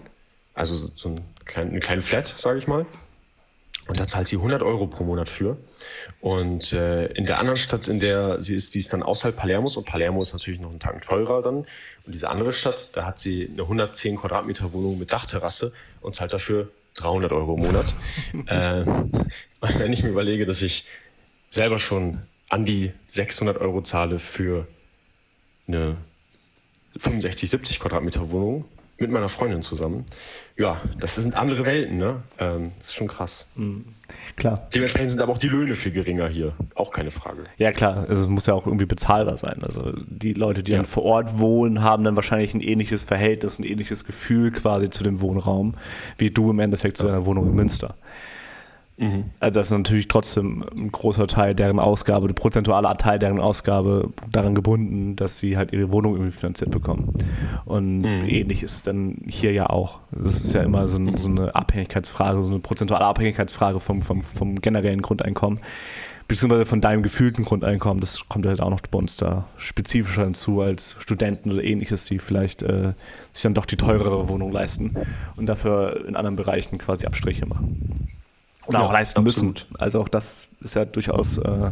also 0.57 0.89
so 0.95 1.09
ein 1.09 1.21
klein, 1.45 1.69
eine 1.69 1.79
kleine 1.79 2.01
Flat, 2.01 2.27
sage 2.27 2.59
ich 2.59 2.67
mal. 2.67 2.85
Und 3.87 3.99
da 3.99 4.07
zahlt 4.07 4.27
sie 4.27 4.35
100 4.35 4.61
Euro 4.63 4.87
pro 4.87 5.05
Monat 5.05 5.29
für. 5.29 5.57
Und 6.19 6.73
äh, 6.73 7.05
in 7.13 7.25
der 7.25 7.39
anderen 7.39 7.57
Stadt, 7.57 7.87
in 7.87 8.01
der 8.01 8.41
sie 8.41 8.55
ist, 8.55 8.75
die 8.75 8.79
ist 8.79 8.91
dann 8.91 9.01
außerhalb 9.01 9.35
Palermos. 9.35 9.77
Und 9.77 9.85
Palermo 9.85 10.21
ist 10.21 10.33
natürlich 10.33 10.59
noch 10.59 10.69
einen 10.69 10.79
Tag 10.79 11.01
teurer 11.03 11.41
dann. 11.41 11.57
Und 11.57 11.67
diese 12.07 12.29
andere 12.29 12.51
Stadt, 12.51 12.89
da 12.93 13.05
hat 13.05 13.17
sie 13.17 13.49
eine 13.51 13.61
110 13.61 14.17
Quadratmeter 14.17 14.73
Wohnung 14.73 14.99
mit 14.99 15.13
Dachterrasse 15.13 15.71
und 16.01 16.15
zahlt 16.15 16.33
dafür 16.33 16.69
300 16.95 17.31
Euro 17.31 17.55
im 17.55 17.61
Monat. 17.61 17.95
äh, 18.47 19.79
wenn 19.79 19.93
ich 19.93 20.03
mir 20.03 20.09
überlege, 20.09 20.45
dass 20.45 20.61
ich 20.61 20.83
selber 21.49 21.79
schon 21.79 22.23
an 22.49 22.65
die 22.65 22.91
600 23.09 23.57
Euro 23.57 23.81
zahle 23.83 24.19
für 24.19 24.67
eine 25.67 25.95
65, 26.97 27.49
70 27.49 27.79
Quadratmeter 27.79 28.31
Wohnung 28.31 28.65
mit 28.99 29.11
meiner 29.11 29.29
Freundin 29.29 29.61
zusammen. 29.61 30.05
Ja, 30.57 30.81
das 30.99 31.15
sind 31.15 31.35
andere 31.35 31.65
Welten, 31.65 31.97
ne? 31.97 32.23
Ähm, 32.39 32.71
das 32.79 32.87
ist 32.87 32.95
schon 32.95 33.07
krass. 33.07 33.45
Mhm. 33.55 33.85
Klar. 34.35 34.67
Dementsprechend 34.73 35.11
sind 35.11 35.21
aber 35.21 35.33
auch 35.33 35.37
die 35.37 35.49
Löhne 35.49 35.75
viel 35.75 35.91
geringer 35.91 36.27
hier. 36.27 36.53
Auch 36.75 36.91
keine 36.91 37.11
Frage. 37.11 37.43
Ja, 37.57 37.71
klar. 37.71 38.05
Also 38.09 38.23
es 38.23 38.27
muss 38.27 38.47
ja 38.47 38.53
auch 38.53 38.65
irgendwie 38.65 38.85
bezahlbar 38.85 39.37
sein. 39.37 39.59
Also 39.61 39.93
die 40.07 40.33
Leute, 40.33 40.63
die 40.63 40.71
ja. 40.71 40.77
dann 40.77 40.85
vor 40.85 41.03
Ort 41.03 41.37
wohnen, 41.37 41.83
haben 41.83 42.03
dann 42.03 42.15
wahrscheinlich 42.15 42.53
ein 42.53 42.61
ähnliches 42.61 43.05
Verhältnis, 43.05 43.59
ein 43.59 43.63
ähnliches 43.63 44.05
Gefühl 44.05 44.51
quasi 44.51 44.89
zu 44.89 45.03
dem 45.03 45.21
Wohnraum, 45.21 45.75
wie 46.17 46.31
du 46.31 46.49
im 46.49 46.59
Endeffekt 46.59 46.97
zu 46.97 47.05
deiner 47.05 47.25
Wohnung 47.25 47.47
in 47.47 47.53
Münster. 47.55 47.95
Mhm. 48.97 49.25
Also 49.39 49.59
das 49.59 49.67
ist 49.67 49.77
natürlich 49.77 50.07
trotzdem 50.07 50.65
ein 50.75 50.91
großer 50.91 51.27
Teil 51.27 51.53
deren 51.53 51.79
Ausgabe, 51.79 52.27
ein 52.27 52.35
prozentualer 52.35 52.95
Teil 52.97 53.19
deren 53.19 53.39
Ausgabe 53.39 54.09
daran 54.31 54.55
gebunden, 54.55 55.15
dass 55.15 55.37
sie 55.37 55.55
halt 55.55 55.71
ihre 55.71 55.91
Wohnung 55.91 56.13
irgendwie 56.13 56.31
finanziert 56.31 56.71
bekommen. 56.71 57.13
Und 57.65 58.01
mhm. 58.01 58.27
ähnlich 58.27 58.63
ist 58.63 58.73
es 58.73 58.81
dann 58.81 59.17
hier 59.27 59.53
ja 59.53 59.69
auch. 59.69 59.99
Das 60.11 60.41
ist 60.41 60.53
ja 60.53 60.63
immer 60.63 60.87
so, 60.87 60.99
so 61.15 61.29
eine 61.29 61.55
Abhängigkeitsfrage, 61.55 62.41
so 62.41 62.49
eine 62.49 62.59
prozentuale 62.59 63.05
Abhängigkeitsfrage 63.05 63.79
vom, 63.79 64.01
vom, 64.01 64.21
vom 64.21 64.59
generellen 64.61 65.01
Grundeinkommen 65.01 65.59
beziehungsweise 66.27 66.65
von 66.65 66.81
deinem 66.81 67.03
gefühlten 67.03 67.45
Grundeinkommen, 67.45 68.01
das 68.01 68.27
kommt 68.27 68.45
halt 68.45 68.59
auch 68.59 68.69
noch 68.69 68.81
bei 68.81 68.97
uns 68.97 69.15
da 69.15 69.47
spezifischer 69.55 70.25
hinzu 70.25 70.59
als 70.59 70.97
Studenten 70.99 71.51
oder 71.51 71.63
ähnliches, 71.63 72.03
die 72.05 72.19
vielleicht 72.19 72.63
äh, 72.63 72.93
sich 73.31 73.43
dann 73.43 73.53
doch 73.53 73.65
die 73.65 73.77
teurere 73.77 74.27
Wohnung 74.27 74.51
leisten 74.51 74.93
und 75.37 75.45
dafür 75.45 76.05
in 76.05 76.17
anderen 76.17 76.35
Bereichen 76.35 76.79
quasi 76.79 77.05
Abstriche 77.05 77.45
machen. 77.45 78.09
Oder 78.67 78.79
ja, 78.79 78.85
auch 78.85 78.91
leisten 78.91 79.19
absolut. 79.19 79.65
müssen. 79.69 79.75
Also 79.79 80.01
auch 80.01 80.09
das 80.09 80.49
ist 80.61 80.75
ja 80.75 80.85
durchaus 80.85 81.37
äh, 81.37 81.71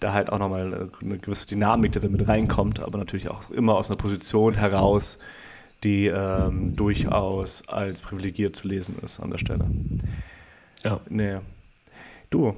da 0.00 0.12
halt 0.12 0.30
auch 0.30 0.38
nochmal 0.38 0.90
eine 1.00 1.18
gewisse 1.18 1.48
Dynamik, 1.48 1.92
die 1.92 2.00
da 2.00 2.08
mit 2.08 2.26
reinkommt, 2.28 2.80
aber 2.80 2.98
natürlich 2.98 3.28
auch 3.28 3.50
immer 3.50 3.74
aus 3.74 3.90
einer 3.90 3.96
Position 3.96 4.54
heraus, 4.54 5.18
die 5.82 6.06
ähm, 6.06 6.76
durchaus 6.76 7.66
als 7.68 8.02
privilegiert 8.02 8.54
zu 8.54 8.68
lesen 8.68 8.96
ist 9.02 9.20
an 9.20 9.30
der 9.30 9.38
Stelle. 9.38 9.66
Ja. 10.82 11.00
Nee. 11.08 11.38
Du. 12.30 12.54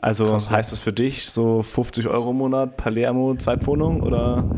Also 0.00 0.24
Krass, 0.24 0.50
heißt 0.50 0.72
das 0.72 0.80
für 0.80 0.92
dich 0.92 1.26
so 1.26 1.62
50 1.62 2.06
Euro 2.08 2.30
im 2.30 2.36
Monat 2.36 2.76
Palermo 2.76 3.34
Zeitwohnung 3.34 4.02
oder 4.02 4.48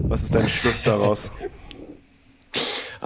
was 0.00 0.22
ist 0.22 0.34
dein 0.34 0.48
Schluss 0.48 0.82
daraus? 0.82 1.30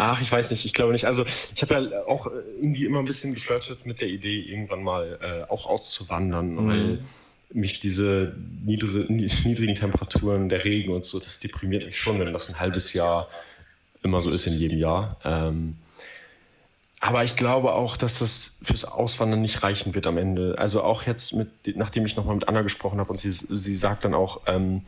Ach, 0.01 0.21
ich 0.21 0.31
weiß 0.31 0.53
nicht, 0.53 0.65
ich 0.65 0.75
glaube 0.75 0.93
nicht. 0.93 1.07
Also 1.07 1.25
ich 1.57 1.61
habe 1.61 1.75
ja 1.75 2.07
auch 2.07 2.29
äh, 2.29 2.31
irgendwie 2.61 2.85
immer 2.85 3.01
ein 3.01 3.05
bisschen 3.05 3.35
geflirtet 3.35 3.85
mit 3.85 4.01
der 4.01 4.07
Idee, 4.07 4.41
irgendwann 4.41 4.85
mal 4.85 5.19
äh, 5.21 5.51
auch 5.53 5.67
auszuwandern, 5.67 6.55
mhm. 6.55 6.69
weil 6.69 6.99
mich 7.53 7.81
diese 7.81 8.33
niedrig, 8.65 9.45
niedrigen 9.45 9.75
Temperaturen, 9.75 10.49
der 10.49 10.65
Regen 10.65 10.93
und 10.93 11.05
so, 11.05 11.19
das 11.19 11.41
deprimiert 11.41 11.85
mich 11.85 11.99
schon, 11.99 12.21
wenn 12.21 12.33
das 12.33 12.49
ein 12.49 12.61
halbes 12.61 12.93
Jahr 12.93 13.29
immer 14.05 14.21
so 14.21 14.31
ist 14.31 14.47
in 14.47 14.55
jedem 14.55 14.79
Jahr. 14.79 15.19
Ähm, 15.25 15.75
aber 17.01 17.25
ich 17.25 17.35
glaube 17.35 17.73
auch, 17.73 17.97
dass 17.97 18.21
das 18.21 18.55
fürs 18.63 18.85
Auswandern 18.85 19.43
nicht 19.43 19.65
reichen 19.65 19.97
wird 19.97 20.07
am 20.07 20.17
Ende. 20.17 20.55
Also 20.59 20.85
auch 20.85 21.03
jetzt, 21.09 21.33
mit, 21.33 21.49
nachdem 21.77 22.07
ich 22.07 22.15
nochmal 22.15 22.37
mit 22.37 22.47
Anna 22.47 22.63
gesprochen 22.63 23.01
habe 23.01 23.11
und 23.11 23.19
sie, 23.19 23.33
sie 23.33 23.75
sagt 23.75 24.05
dann 24.05 24.15
auch, 24.15 24.43
ähm, 24.47 24.83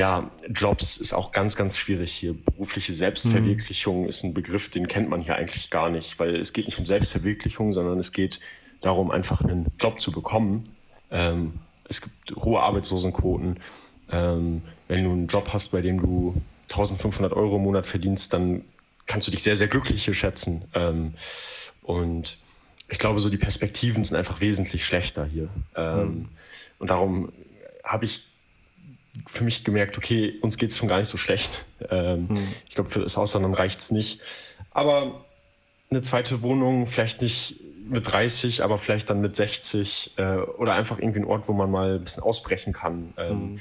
ja, 0.00 0.30
Jobs 0.48 0.96
ist 0.96 1.12
auch 1.12 1.30
ganz, 1.30 1.56
ganz 1.56 1.76
schwierig 1.76 2.10
hier. 2.10 2.32
Berufliche 2.32 2.94
Selbstverwirklichung 2.94 4.04
mhm. 4.04 4.08
ist 4.08 4.24
ein 4.24 4.32
Begriff, 4.32 4.70
den 4.70 4.88
kennt 4.88 5.10
man 5.10 5.20
hier 5.20 5.36
eigentlich 5.36 5.68
gar 5.68 5.90
nicht, 5.90 6.18
weil 6.18 6.36
es 6.36 6.54
geht 6.54 6.64
nicht 6.64 6.78
um 6.78 6.86
Selbstverwirklichung, 6.86 7.74
sondern 7.74 7.98
es 7.98 8.12
geht 8.12 8.40
darum, 8.80 9.10
einfach 9.10 9.42
einen 9.42 9.66
Job 9.78 10.00
zu 10.00 10.10
bekommen. 10.10 10.74
Ähm, 11.10 11.52
es 11.86 12.00
gibt 12.00 12.34
hohe 12.34 12.60
Arbeitslosenquoten. 12.60 13.60
Ähm, 14.10 14.62
wenn 14.88 15.04
du 15.04 15.10
einen 15.10 15.26
Job 15.26 15.50
hast, 15.52 15.68
bei 15.68 15.82
dem 15.82 16.00
du 16.00 16.34
1500 16.70 17.34
Euro 17.34 17.56
im 17.56 17.62
Monat 17.64 17.86
verdienst, 17.86 18.32
dann 18.32 18.62
kannst 19.06 19.26
du 19.26 19.30
dich 19.30 19.42
sehr, 19.42 19.58
sehr 19.58 19.68
glücklich 19.68 20.06
hier 20.06 20.14
schätzen. 20.14 20.64
Ähm, 20.72 21.12
und 21.82 22.38
ich 22.88 22.98
glaube, 22.98 23.20
so 23.20 23.28
die 23.28 23.36
Perspektiven 23.36 24.02
sind 24.02 24.16
einfach 24.16 24.40
wesentlich 24.40 24.86
schlechter 24.86 25.26
hier. 25.26 25.50
Ähm, 25.76 26.00
mhm. 26.00 26.28
Und 26.78 26.88
darum 26.88 27.32
habe 27.84 28.06
ich 28.06 28.29
für 29.26 29.44
mich 29.44 29.64
gemerkt, 29.64 29.98
okay, 29.98 30.38
uns 30.40 30.56
geht 30.56 30.70
es 30.70 30.78
schon 30.78 30.88
gar 30.88 30.98
nicht 30.98 31.08
so 31.08 31.18
schlecht. 31.18 31.64
Ähm, 31.90 32.28
hm. 32.28 32.48
Ich 32.68 32.74
glaube, 32.74 32.90
für 32.90 33.00
das 33.00 33.16
Ausland 33.16 33.58
reicht 33.58 33.80
es 33.80 33.90
nicht. 33.90 34.20
Aber 34.70 35.24
eine 35.90 36.02
zweite 36.02 36.42
Wohnung, 36.42 36.86
vielleicht 36.86 37.20
nicht 37.22 37.56
mit 37.88 38.10
30, 38.10 38.62
aber 38.62 38.78
vielleicht 38.78 39.10
dann 39.10 39.20
mit 39.20 39.34
60 39.34 40.12
äh, 40.16 40.36
oder 40.36 40.74
einfach 40.74 40.98
irgendwie 40.98 41.20
ein 41.20 41.24
Ort, 41.24 41.48
wo 41.48 41.52
man 41.52 41.70
mal 41.70 41.96
ein 41.96 42.04
bisschen 42.04 42.22
ausbrechen 42.22 42.72
kann. 42.72 43.14
Ähm, 43.16 43.30
hm. 43.30 43.60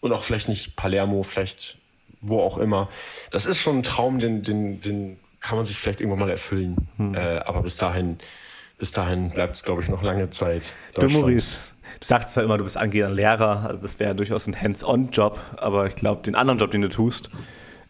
Und 0.00 0.12
auch 0.12 0.22
vielleicht 0.22 0.48
nicht 0.48 0.76
Palermo, 0.76 1.22
vielleicht 1.22 1.78
wo 2.20 2.40
auch 2.40 2.58
immer. 2.58 2.90
Das 3.30 3.46
ist 3.46 3.60
schon 3.60 3.78
ein 3.78 3.82
Traum, 3.82 4.18
den, 4.18 4.42
den, 4.42 4.82
den 4.82 5.18
kann 5.40 5.56
man 5.56 5.64
sich 5.64 5.78
vielleicht 5.78 6.00
irgendwann 6.00 6.20
mal 6.20 6.30
erfüllen. 6.30 6.88
Hm. 6.96 7.14
Äh, 7.14 7.38
aber 7.38 7.62
bis 7.62 7.78
dahin 7.78 8.18
bis 8.80 8.90
dahin 8.92 9.30
bleibt 9.30 9.54
es, 9.54 9.62
glaube 9.62 9.82
ich, 9.82 9.88
noch 9.88 10.02
lange 10.02 10.30
Zeit. 10.30 10.72
Du, 10.94 11.08
Maurice, 11.08 11.74
du 12.00 12.06
sagst 12.06 12.30
zwar 12.30 12.42
immer, 12.42 12.58
du 12.58 12.64
bist 12.64 12.78
angehender 12.78 13.14
Lehrer, 13.14 13.66
also 13.68 13.80
das 13.80 14.00
wäre 14.00 14.14
durchaus 14.14 14.48
ein 14.48 14.60
Hands-on-Job, 14.60 15.38
aber 15.58 15.86
ich 15.86 15.94
glaube, 15.94 16.22
den 16.22 16.34
anderen 16.34 16.58
Job, 16.58 16.70
den 16.70 16.80
du 16.80 16.88
tust, 16.88 17.30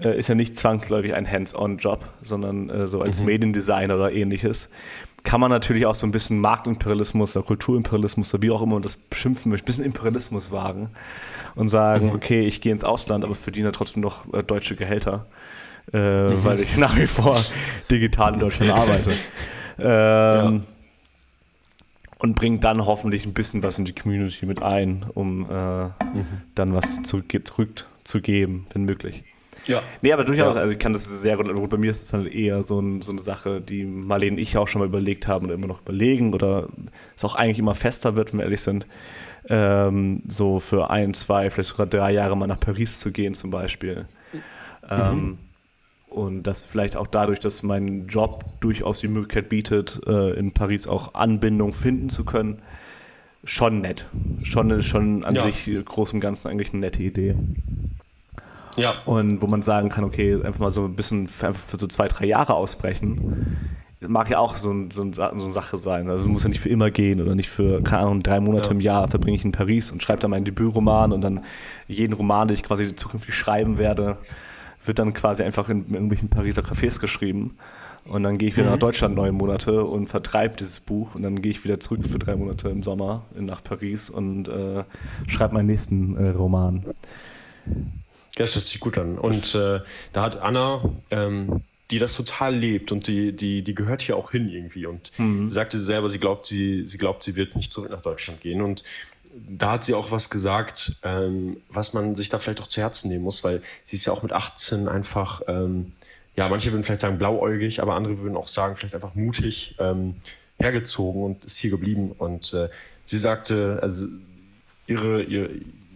äh, 0.01 0.19
ist 0.19 0.29
ja 0.29 0.35
nicht 0.35 0.57
zwangsläufig 0.57 1.15
ein 1.15 1.31
Hands-on-Job, 1.31 2.05
sondern 2.23 2.69
äh, 2.69 2.87
so 2.89 3.01
als 3.03 3.21
mhm. 3.21 3.27
Mediendesigner 3.27 3.95
oder 3.95 4.13
ähnliches. 4.13 4.69
Kann 5.23 5.41
man 5.41 5.51
natürlich 5.51 5.87
auch 5.87 5.95
so 5.95 6.07
ein 6.07 6.13
bisschen 6.13 6.41
Marktimperialismus 6.41 7.37
oder 7.37 7.47
Kulturimperialismus 7.47 8.35
oder 8.35 8.43
wie 8.43 8.51
auch 8.51 8.63
immer 8.63 8.75
man 8.75 8.83
das 8.83 8.97
beschimpfen 8.97 9.51
möchte, 9.51 9.65
ein 9.65 9.67
bisschen 9.67 9.85
Imperialismus 9.85 10.51
wagen 10.51 10.91
und 11.55 11.69
sagen, 11.69 12.07
mhm. 12.07 12.15
okay, 12.15 12.47
ich 12.47 12.61
gehe 12.61 12.73
ins 12.73 12.85
Ausland, 12.85 13.23
aber 13.23 13.35
verdiene 13.37 13.71
trotzdem 13.71 14.03
noch 14.03 14.33
äh, 14.33 14.43
deutsche 14.43 14.75
Gehälter, 14.75 15.27
mhm. 15.93 16.43
weil 16.43 16.59
ich 16.59 16.77
nach 16.79 16.97
wie 16.97 17.07
vor 17.07 17.41
digital 17.89 18.35
in 18.35 18.41
Deutschland 18.41 18.73
arbeite. 18.73 19.13
Ähm, 19.83 19.87
ja 19.87 20.61
und 22.21 22.35
bringt 22.35 22.65
dann 22.65 22.87
hoffentlich 22.87 23.27
ein 23.27 23.33
bisschen 23.33 23.63
was 23.63 23.79
in 23.79 23.87
die 23.87 23.95
Community 23.95 24.47
mit 24.47 24.63
ein, 24.63 25.07
um 25.15 25.51
äh, 25.51 25.85
mhm. 25.85 26.27
dann 26.55 26.75
was 26.75 27.03
zurückzugeben, 27.03 28.67
wenn 28.73 28.85
möglich. 28.85 29.25
Ja. 29.67 29.83
Nee, 30.03 30.13
aber 30.13 30.25
durchaus, 30.25 30.55
ja. 30.55 30.61
also 30.61 30.73
ich 30.73 30.79
kann 30.79 30.93
das 30.93 31.05
sehr 31.05 31.37
gut. 31.37 31.71
Bei 31.71 31.77
mir 31.77 31.91
ist 31.91 32.03
es 32.03 32.13
halt 32.13 32.33
eher 32.33 32.63
so, 32.63 32.81
ein, 32.81 33.03
so, 33.03 33.13
eine 33.13 33.21
Sache, 33.21 33.61
die 33.61 33.85
Marlene 33.85 34.33
und 34.33 34.39
ich 34.39 34.57
auch 34.57 34.69
schon 34.69 34.81
mal 34.81 34.89
überlegt 34.89 35.29
haben 35.29 35.47
oder 35.47 35.55
immer 35.55 35.67
noch 35.67 35.83
überlegen 35.83 36.35
oder 36.35 36.69
es 37.17 37.25
auch 37.25 37.35
eigentlich 37.35 37.59
immer 37.59 37.75
fester 37.75 38.17
wird, 38.17 38.33
wenn 38.33 38.41
wir 38.41 38.45
ehrlich 38.45 38.63
sind. 38.63 38.87
Ähm, 39.49 40.23
so 40.29 40.61
für 40.61 40.91
ein, 40.91 41.15
zwei, 41.15 41.51
vielleicht 41.51 41.71
sogar 41.71 41.87
drei 41.87 42.13
Jahre 42.13 42.37
mal 42.37 42.47
nach 42.47 42.61
Paris 42.61 43.01
zu 43.01 43.13
gehen 43.13 43.35
zum 43.35 43.51
Beispiel. 43.51 44.07
Mhm. 44.33 44.41
Ähm, 44.91 45.39
und 46.11 46.43
das 46.43 46.63
vielleicht 46.63 46.97
auch 46.97 47.07
dadurch, 47.07 47.39
dass 47.39 47.63
mein 47.63 48.07
Job 48.07 48.45
durchaus 48.61 49.01
die 49.01 49.09
Möglichkeit 49.09 49.49
bietet, 49.49 50.01
äh, 50.07 50.33
in 50.39 50.53
Paris 50.53 50.87
auch 50.87 51.15
Anbindung 51.15 51.73
finden 51.73 52.11
zu 52.11 52.25
können, 52.25 52.61
schon 53.45 53.81
nett. 53.81 54.07
Schon, 54.43 54.83
schon 54.83 55.25
an 55.25 55.35
ja. 55.35 55.43
sich 55.43 55.71
groß 55.85 56.13
und 56.13 56.21
ganzen 56.21 56.49
eigentlich 56.49 56.73
eine 56.73 56.81
nette 56.81 57.03
Idee. 57.03 57.37
Ja. 58.77 58.95
Und 59.05 59.43
wo 59.43 59.47
man 59.47 59.63
sagen 59.63 59.89
kann, 59.89 60.05
okay, 60.05 60.35
einfach 60.35 60.61
mal 60.61 60.71
so 60.71 60.85
ein 60.85 60.95
bisschen 60.95 61.29
für, 61.29 61.55
für 61.55 61.79
so 61.79 61.87
zwei, 61.87 62.09
drei 62.09 62.27
Jahre 62.27 62.55
ausbrechen, 62.55 63.59
mag 64.01 64.31
ja 64.31 64.39
auch 64.39 64.57
so, 64.57 64.73
so, 64.91 65.13
so, 65.13 65.23
eine 65.23 65.41
Sache 65.51 65.77
sein. 65.77 66.09
Also 66.09 66.27
muss 66.29 66.45
ja 66.45 66.49
nicht 66.49 66.61
für 66.61 66.69
immer 66.69 66.91
gehen 66.91 67.21
oder 67.21 67.35
nicht 67.35 67.51
für, 67.51 67.83
keine 67.83 68.03
Ahnung, 68.03 68.23
drei 68.23 68.41
Monate 68.41 68.69
ja. 68.69 68.73
im 68.73 68.81
Jahr 68.81 69.09
verbringe 69.09 69.37
ich 69.37 69.45
in 69.45 69.53
Paris 69.53 69.91
und 69.91 70.03
schreibe 70.03 70.21
dann 70.21 70.31
meinen 70.31 70.45
Debütroman 70.45 71.13
und 71.13 71.21
dann 71.21 71.45
jeden 71.87 72.15
Roman, 72.15 72.49
den 72.49 72.55
ich 72.55 72.63
quasi 72.63 72.95
zukünftig 72.95 73.35
schreiben 73.35 73.79
werde, 73.79 74.19
wird 74.85 74.99
dann 74.99 75.13
quasi 75.13 75.43
einfach 75.43 75.69
in 75.69 75.93
irgendwelchen 75.93 76.29
Pariser 76.29 76.63
Cafés 76.63 77.01
geschrieben. 77.01 77.57
Und 78.05 78.23
dann 78.23 78.39
gehe 78.39 78.49
ich 78.49 78.57
wieder 78.57 78.67
mhm. 78.67 78.73
nach 78.73 78.79
Deutschland 78.79 79.15
neun 79.15 79.35
Monate 79.35 79.85
und 79.85 80.09
vertreibe 80.09 80.57
dieses 80.57 80.81
Buch. 80.81 81.15
Und 81.15 81.23
dann 81.23 81.43
gehe 81.43 81.51
ich 81.51 81.63
wieder 81.65 81.81
zurück 81.81 82.07
für 82.07 82.19
drei 82.19 82.35
Monate 82.35 82.69
im 82.69 82.83
Sommer 82.83 83.25
nach 83.35 83.63
Paris 83.63 84.11
und 84.11 84.49
äh, 84.49 84.85
schreibe 85.29 85.55
meinen 85.55 85.67
nächsten 85.67 86.17
äh, 86.17 86.31
Roman. 86.31 86.87
Das 88.37 88.55
hört 88.55 88.67
sich 88.67 88.81
gut 88.81 88.97
an. 88.97 89.19
Und 89.19 89.55
äh, 89.55 89.81
da 90.13 90.23
hat 90.23 90.41
Anna, 90.41 90.83
ähm, 91.11 91.63
die 91.91 91.99
das 91.99 92.15
total 92.15 92.55
lebt 92.55 92.93
und 92.93 93.07
die, 93.07 93.35
die, 93.35 93.63
die 93.63 93.75
gehört 93.75 94.03
hier 94.03 94.17
auch 94.17 94.31
hin 94.31 94.49
irgendwie. 94.49 94.87
Und 94.87 95.11
mhm. 95.19 95.47
sie 95.47 95.53
sagte 95.53 95.79
selber, 95.79 96.09
sie 96.09 96.19
glaubt, 96.19 96.47
sie, 96.47 96.85
sie 96.87 96.99
glaubt, 96.99 97.23
sie 97.23 97.37
wird 97.37 97.57
nicht 97.57 97.73
zurück 97.73 97.91
nach 97.91 98.03
Deutschland 98.03 98.41
gehen. 98.41 98.63
Und 98.63 98.83
da 99.33 99.73
hat 99.73 99.85
sie 99.85 99.95
auch 99.95 100.11
was 100.11 100.31
gesagt, 100.31 100.97
ähm, 101.03 101.59
was 101.69 101.93
man 101.93 102.15
sich 102.15 102.29
da 102.29 102.39
vielleicht 102.39 102.61
auch 102.61 102.67
zu 102.67 102.81
Herzen 102.81 103.09
nehmen 103.09 103.25
muss, 103.25 103.45
weil 103.45 103.63
sie 103.85 103.97
ist 103.97 104.07
ja 104.07 104.13
auch 104.13 104.23
mit 104.23 104.33
18 104.33 104.89
einfach, 104.89 105.43
ähm, 105.47 105.93
ja, 106.37 106.49
manche 106.49 106.73
würden 106.73 106.83
vielleicht 106.83 107.01
sagen 107.03 107.19
blauäugig, 107.19 107.81
aber 107.81 107.95
andere 107.95 108.19
würden 108.19 108.37
auch 108.37 108.49
sagen, 108.49 108.77
vielleicht 108.77 108.95
einfach 108.95 109.15
mutig, 109.15 109.77
ähm, 109.79 110.17
hergezogen 110.59 111.23
und 111.23 111.45
ist 111.45 111.59
hier 111.59 111.71
geblieben. 111.71 112.13
Und 112.17 112.53
äh, 112.55 112.69
sie 113.05 113.19
sagte, 113.19 113.79
also 113.83 114.07
ihre, 114.87 115.23
ihre, 115.23 115.51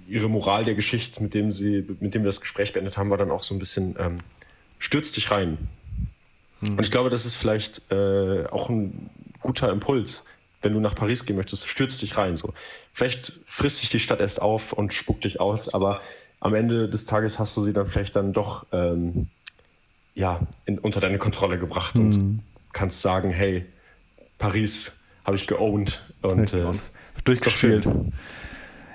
ihre 0.08 0.28
Moral 0.28 0.64
der 0.64 0.74
Geschichte, 0.74 1.22
mit 1.22 1.34
dem 1.34 1.52
sie, 1.52 1.84
mit 2.00 2.14
dem 2.14 2.22
wir 2.22 2.28
das 2.28 2.40
Gespräch 2.40 2.72
beendet 2.72 2.96
haben, 2.96 3.10
war 3.10 3.18
dann 3.18 3.30
auch 3.30 3.42
so 3.42 3.54
ein 3.54 3.58
bisschen, 3.58 3.96
ähm, 3.98 4.18
stürz 4.78 5.12
dich 5.12 5.30
rein. 5.30 5.58
Mhm. 6.60 6.78
Und 6.78 6.82
ich 6.82 6.90
glaube, 6.90 7.10
das 7.10 7.24
ist 7.24 7.34
vielleicht 7.34 7.82
äh, 7.90 8.46
auch 8.46 8.68
ein 8.68 9.10
guter 9.40 9.70
Impuls, 9.70 10.24
wenn 10.64 10.72
du 10.72 10.80
nach 10.80 10.94
Paris 10.94 11.24
gehen 11.26 11.36
möchtest, 11.36 11.68
stürz 11.68 11.98
dich 11.98 12.16
rein. 12.16 12.36
So. 12.36 12.52
Vielleicht 12.92 13.40
frisst 13.46 13.78
sich 13.78 13.90
die 13.90 14.00
Stadt 14.00 14.20
erst 14.20 14.40
auf 14.42 14.72
und 14.72 14.92
spuckt 14.92 15.24
dich 15.24 15.40
aus, 15.40 15.72
aber 15.72 16.00
am 16.40 16.54
Ende 16.54 16.88
des 16.88 17.06
Tages 17.06 17.38
hast 17.38 17.56
du 17.56 17.62
sie 17.62 17.72
dann 17.72 17.86
vielleicht 17.86 18.16
dann 18.16 18.32
doch 18.32 18.66
ähm, 18.72 19.28
ja, 20.14 20.40
in, 20.66 20.78
unter 20.78 21.00
deine 21.00 21.18
Kontrolle 21.18 21.58
gebracht 21.58 21.98
mhm. 21.98 22.04
und 22.04 22.42
kannst 22.72 23.00
sagen, 23.00 23.30
hey, 23.30 23.66
Paris 24.38 24.92
habe 25.24 25.36
ich 25.36 25.46
geowned 25.46 26.02
und 26.22 26.52
äh, 26.52 26.64
durchgespielt. 27.24 27.88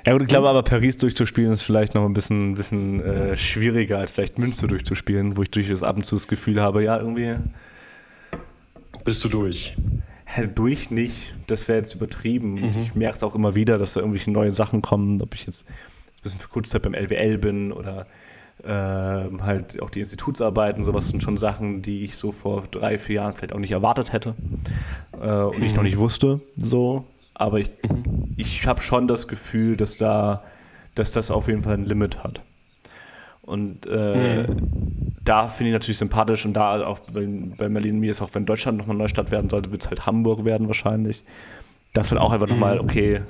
Ja 0.05 0.13
gut, 0.13 0.21
ich 0.21 0.27
glaube 0.27 0.47
aber 0.47 0.63
Paris 0.63 0.97
durchzuspielen 0.97 1.51
ist 1.51 1.61
vielleicht 1.61 1.93
noch 1.93 2.05
ein 2.05 2.13
bisschen, 2.13 2.55
bisschen 2.55 3.01
äh, 3.01 3.35
schwieriger 3.35 3.97
als 3.97 4.11
vielleicht 4.11 4.39
Münster 4.39 4.67
durchzuspielen, 4.67 5.35
wo 5.35 5.43
ich 5.43 5.51
durchaus 5.51 5.83
ab 5.83 5.97
und 5.97 6.05
zu 6.05 6.15
das 6.15 6.27
Gefühl 6.27 6.61
habe, 6.61 6.83
ja 6.83 6.97
irgendwie... 6.97 7.35
Bist 9.03 9.23
du 9.23 9.29
durch? 9.29 9.75
Durch 10.55 10.91
nicht, 10.91 11.33
das 11.47 11.67
wäre 11.67 11.79
jetzt 11.79 11.95
übertrieben. 11.95 12.53
Mhm. 12.53 12.71
Ich 12.81 12.95
merke 12.95 13.17
es 13.17 13.23
auch 13.23 13.35
immer 13.35 13.55
wieder, 13.55 13.77
dass 13.77 13.93
da 13.93 14.01
irgendwelche 14.01 14.31
neue 14.31 14.53
Sachen 14.53 14.81
kommen, 14.81 15.21
ob 15.21 15.33
ich 15.33 15.45
jetzt 15.45 15.67
ein 15.67 16.23
bisschen 16.23 16.39
für 16.39 16.49
kurze 16.49 16.71
Zeit 16.71 16.83
beim 16.83 16.93
LWL 16.93 17.37
bin 17.37 17.71
oder 17.71 18.05
äh, 18.63 18.67
halt 18.67 19.81
auch 19.81 19.89
die 19.89 20.01
Institutsarbeiten, 20.01 20.83
sowas 20.83 21.07
sind 21.07 21.23
schon 21.23 21.37
Sachen, 21.37 21.81
die 21.81 22.03
ich 22.03 22.17
so 22.17 22.31
vor 22.31 22.65
drei, 22.69 22.97
vier 22.97 23.15
Jahren 23.15 23.33
vielleicht 23.33 23.53
auch 23.53 23.59
nicht 23.59 23.71
erwartet 23.71 24.11
hätte 24.11 24.35
äh, 25.13 25.31
und 25.43 25.59
mhm. 25.59 25.63
ich 25.63 25.75
noch 25.75 25.83
nicht 25.83 25.97
wusste. 25.97 26.41
So. 26.57 27.05
Aber 27.33 27.59
ich, 27.59 27.69
mhm. 27.89 28.33
ich 28.37 28.67
habe 28.67 28.81
schon 28.81 29.07
das 29.07 29.27
Gefühl, 29.27 29.77
dass 29.77 29.97
da, 29.97 30.43
dass 30.95 31.11
das 31.11 31.31
auf 31.31 31.47
jeden 31.47 31.63
Fall 31.63 31.75
ein 31.75 31.85
Limit 31.85 32.23
hat. 32.23 32.41
Und 33.49 33.87
äh, 33.87 34.43
mhm. 34.43 35.11
da 35.23 35.47
finde 35.47 35.69
ich 35.69 35.73
natürlich 35.73 35.97
sympathisch 35.97 36.45
und 36.45 36.53
da 36.53 36.85
auch 36.85 36.99
bei, 36.99 37.27
bei 37.57 37.67
Merlin 37.67 37.99
mir 37.99 38.11
ist 38.11 38.21
auch, 38.21 38.29
wenn 38.33 38.45
Deutschland 38.45 38.77
nochmal 38.77 38.93
eine 38.93 38.99
neue 38.99 39.09
Stadt 39.09 39.31
werden 39.31 39.49
sollte, 39.49 39.71
wird 39.71 39.81
es 39.81 39.89
halt 39.89 40.05
Hamburg 40.05 40.45
werden 40.45 40.67
wahrscheinlich. 40.67 41.23
Das 41.93 42.11
wird 42.11 42.21
auch 42.21 42.31
einfach 42.31 42.47
nochmal, 42.47 42.75
mhm. 42.75 42.81
okay, 42.81 43.21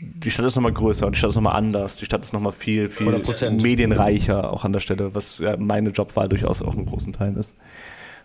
die 0.00 0.30
Stadt 0.30 0.46
ist 0.46 0.56
nochmal 0.56 0.72
größer 0.72 1.06
und 1.06 1.14
die 1.14 1.18
Stadt 1.18 1.30
ist 1.30 1.36
nochmal 1.36 1.56
anders. 1.56 1.96
Die 1.96 2.06
Stadt 2.06 2.22
ist 2.24 2.32
nochmal 2.32 2.52
viel, 2.52 2.88
viel 2.88 3.08
100%. 3.08 3.60
medienreicher 3.60 4.50
auch 4.50 4.64
an 4.64 4.72
der 4.72 4.80
Stelle, 4.80 5.14
was 5.14 5.38
ja 5.40 5.56
meine 5.58 5.90
Jobwahl 5.90 6.28
durchaus 6.28 6.62
auch 6.62 6.74
in 6.74 6.86
großen 6.86 7.12
Teilen 7.12 7.36
ist. 7.36 7.54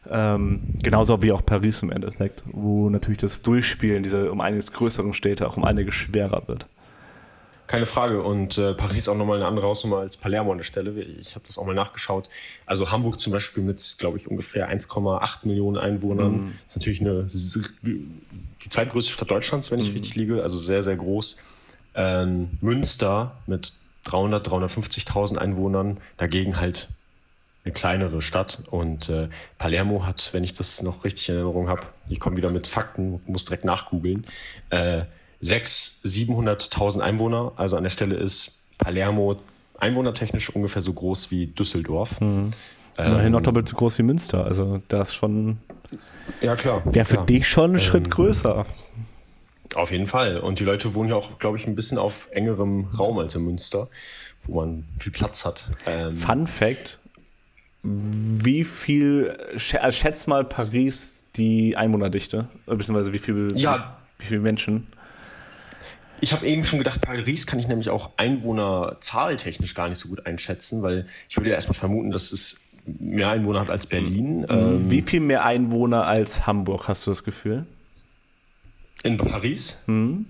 Ähm, 0.09 0.61
genauso 0.81 1.21
wie 1.21 1.31
auch 1.31 1.45
Paris 1.45 1.81
im 1.81 1.91
Endeffekt, 1.91 2.43
wo 2.51 2.89
natürlich 2.89 3.19
das 3.19 3.41
Durchspielen 3.41 4.03
dieser 4.03 4.31
um 4.31 4.41
einiges 4.41 4.71
größeren 4.71 5.13
Städte 5.13 5.47
auch 5.47 5.57
um 5.57 5.63
einiges 5.63 5.95
schwerer 5.95 6.43
wird. 6.47 6.67
Keine 7.67 7.85
Frage. 7.85 8.21
Und 8.21 8.57
äh, 8.57 8.73
Paris 8.73 9.07
auch 9.07 9.15
nochmal 9.15 9.37
eine 9.37 9.47
andere 9.47 9.67
Hausnummer 9.67 9.99
als 9.99 10.17
Palermo 10.17 10.51
an 10.51 10.57
der 10.57 10.65
Stelle. 10.65 10.91
Ich 11.01 11.35
habe 11.35 11.45
das 11.45 11.57
auch 11.57 11.65
mal 11.65 11.73
nachgeschaut. 11.73 12.29
Also 12.65 12.91
Hamburg 12.91 13.19
zum 13.19 13.31
Beispiel 13.31 13.63
mit, 13.63 13.95
glaube 13.97 14.17
ich, 14.17 14.27
ungefähr 14.27 14.69
1,8 14.69 15.39
Millionen 15.43 15.77
Einwohnern. 15.77 16.31
Mm. 16.31 16.53
Ist 16.67 16.75
natürlich 16.75 17.01
eine, 17.01 17.23
die 17.23 18.69
zweitgrößte 18.69 19.13
Stadt 19.13 19.31
Deutschlands, 19.31 19.71
wenn 19.71 19.79
ich 19.79 19.91
mm. 19.91 19.93
richtig 19.93 20.15
liege. 20.15 20.43
Also 20.43 20.57
sehr, 20.57 20.83
sehr 20.83 20.97
groß. 20.97 21.37
Ähm, 21.95 22.49
Münster 22.61 23.37
mit 23.47 23.73
300, 24.05 24.47
350.000 24.47 25.37
Einwohnern, 25.37 25.99
dagegen 26.17 26.59
halt 26.59 26.89
eine 27.63 27.73
kleinere 27.73 28.21
Stadt. 28.21 28.63
Und 28.69 29.09
äh, 29.09 29.29
Palermo 29.57 30.05
hat, 30.05 30.33
wenn 30.33 30.43
ich 30.43 30.53
das 30.53 30.81
noch 30.81 31.05
richtig 31.05 31.29
in 31.29 31.35
Erinnerung 31.35 31.69
habe, 31.69 31.87
ich 32.09 32.19
komme 32.19 32.37
wieder 32.37 32.49
mit 32.49 32.67
Fakten, 32.67 33.21
muss 33.25 33.45
direkt 33.45 33.65
nachgoogeln, 33.65 34.25
äh, 34.69 35.03
600.000, 35.43 36.71
700.000 36.71 36.99
Einwohner. 37.01 37.51
Also 37.57 37.77
an 37.77 37.83
der 37.83 37.89
Stelle 37.89 38.15
ist 38.15 38.53
Palermo 38.77 39.37
einwohnertechnisch 39.77 40.49
ungefähr 40.49 40.81
so 40.81 40.93
groß 40.93 41.31
wie 41.31 41.47
Düsseldorf. 41.47 42.21
Mhm. 42.21 42.51
Ähm, 42.97 43.31
noch 43.31 43.41
doppelt 43.41 43.67
so 43.67 43.75
groß 43.75 43.99
wie 43.99 44.03
Münster. 44.03 44.45
Also 44.45 44.81
das 44.87 45.13
schon. 45.13 45.57
Ja, 46.41 46.55
klar. 46.55 46.81
Wäre 46.85 47.05
für 47.05 47.15
klar. 47.15 47.25
dich 47.25 47.47
schon 47.47 47.71
ein 47.71 47.75
ähm, 47.75 47.79
Schritt 47.79 48.09
größer. 48.11 48.65
Auf 49.75 49.91
jeden 49.91 50.07
Fall. 50.07 50.37
Und 50.37 50.59
die 50.59 50.63
Leute 50.63 50.93
wohnen 50.93 51.09
ja 51.09 51.15
auch, 51.15 51.39
glaube 51.39 51.57
ich, 51.57 51.65
ein 51.65 51.75
bisschen 51.75 51.97
auf 51.97 52.27
engerem 52.31 52.85
Raum 52.97 53.17
als 53.17 53.35
in 53.35 53.43
Münster, 53.43 53.89
wo 54.43 54.61
man 54.61 54.85
viel 54.99 55.11
Platz 55.11 55.45
hat. 55.45 55.65
Ähm, 55.87 56.11
Fun 56.11 56.45
Fact: 56.45 56.99
Wie 57.81 58.63
viel, 58.63 59.35
also 59.51 59.91
schätzt 59.91 60.27
mal 60.27 60.43
Paris 60.43 61.25
die 61.35 61.75
Einwohnerdichte, 61.75 62.47
beziehungsweise 62.67 63.13
wie 63.13 63.17
viel, 63.17 63.51
ja. 63.55 63.97
wie, 64.17 64.23
wie 64.23 64.27
viele 64.27 64.41
Menschen? 64.41 64.87
Ich 66.23 66.31
habe 66.31 66.47
eben 66.47 66.63
schon 66.63 66.79
gedacht, 66.79 67.01
Paris 67.01 67.45
kann 67.45 67.59
ich 67.59 67.67
nämlich 67.67 67.89
auch 67.89 68.11
einwohnerzahltechnisch 68.15 69.73
gar 69.73 69.89
nicht 69.89 69.97
so 69.97 70.07
gut 70.07 70.25
einschätzen, 70.25 70.81
weil 70.81 71.05
ich 71.27 71.35
würde 71.35 71.49
ja 71.49 71.55
erstmal 71.55 71.77
vermuten, 71.77 72.11
dass 72.11 72.31
es 72.31 72.61
mehr 72.85 73.29
Einwohner 73.29 73.59
hat 73.59 73.69
als 73.69 73.87
Berlin. 73.87 74.43
Mhm. 74.43 74.45
Ähm, 74.47 74.89
wie 74.89 75.01
viel 75.01 75.19
mehr 75.19 75.43
Einwohner 75.43 76.07
als 76.07 76.47
Hamburg, 76.47 76.87
hast 76.87 77.05
du 77.05 77.11
das 77.11 77.25
Gefühl? 77.25 77.65
In 79.03 79.17
Paris? 79.17 79.75
Mhm. 79.85 80.27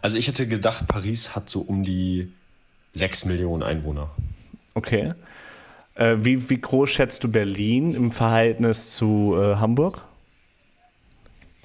Also 0.00 0.16
ich 0.16 0.28
hätte 0.28 0.46
gedacht, 0.46 0.86
Paris 0.86 1.34
hat 1.34 1.50
so 1.50 1.58
um 1.58 1.82
die 1.82 2.30
6 2.92 3.24
Millionen 3.24 3.64
Einwohner. 3.64 4.10
Okay. 4.74 5.14
Äh, 5.96 6.18
wie, 6.20 6.50
wie 6.50 6.60
groß 6.60 6.88
schätzt 6.88 7.24
du 7.24 7.28
Berlin 7.28 7.94
im 7.94 8.12
Verhältnis 8.12 8.94
zu 8.94 9.34
äh, 9.36 9.56
Hamburg? 9.56 10.04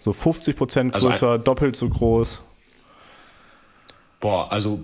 So 0.02 0.14
50 0.14 0.56
Prozent 0.56 0.94
also 0.96 1.10
größer, 1.10 1.28
also 1.28 1.44
doppelt 1.44 1.76
so 1.76 1.88
groß? 1.88 2.42
Boah, 4.24 4.54
also 4.54 4.80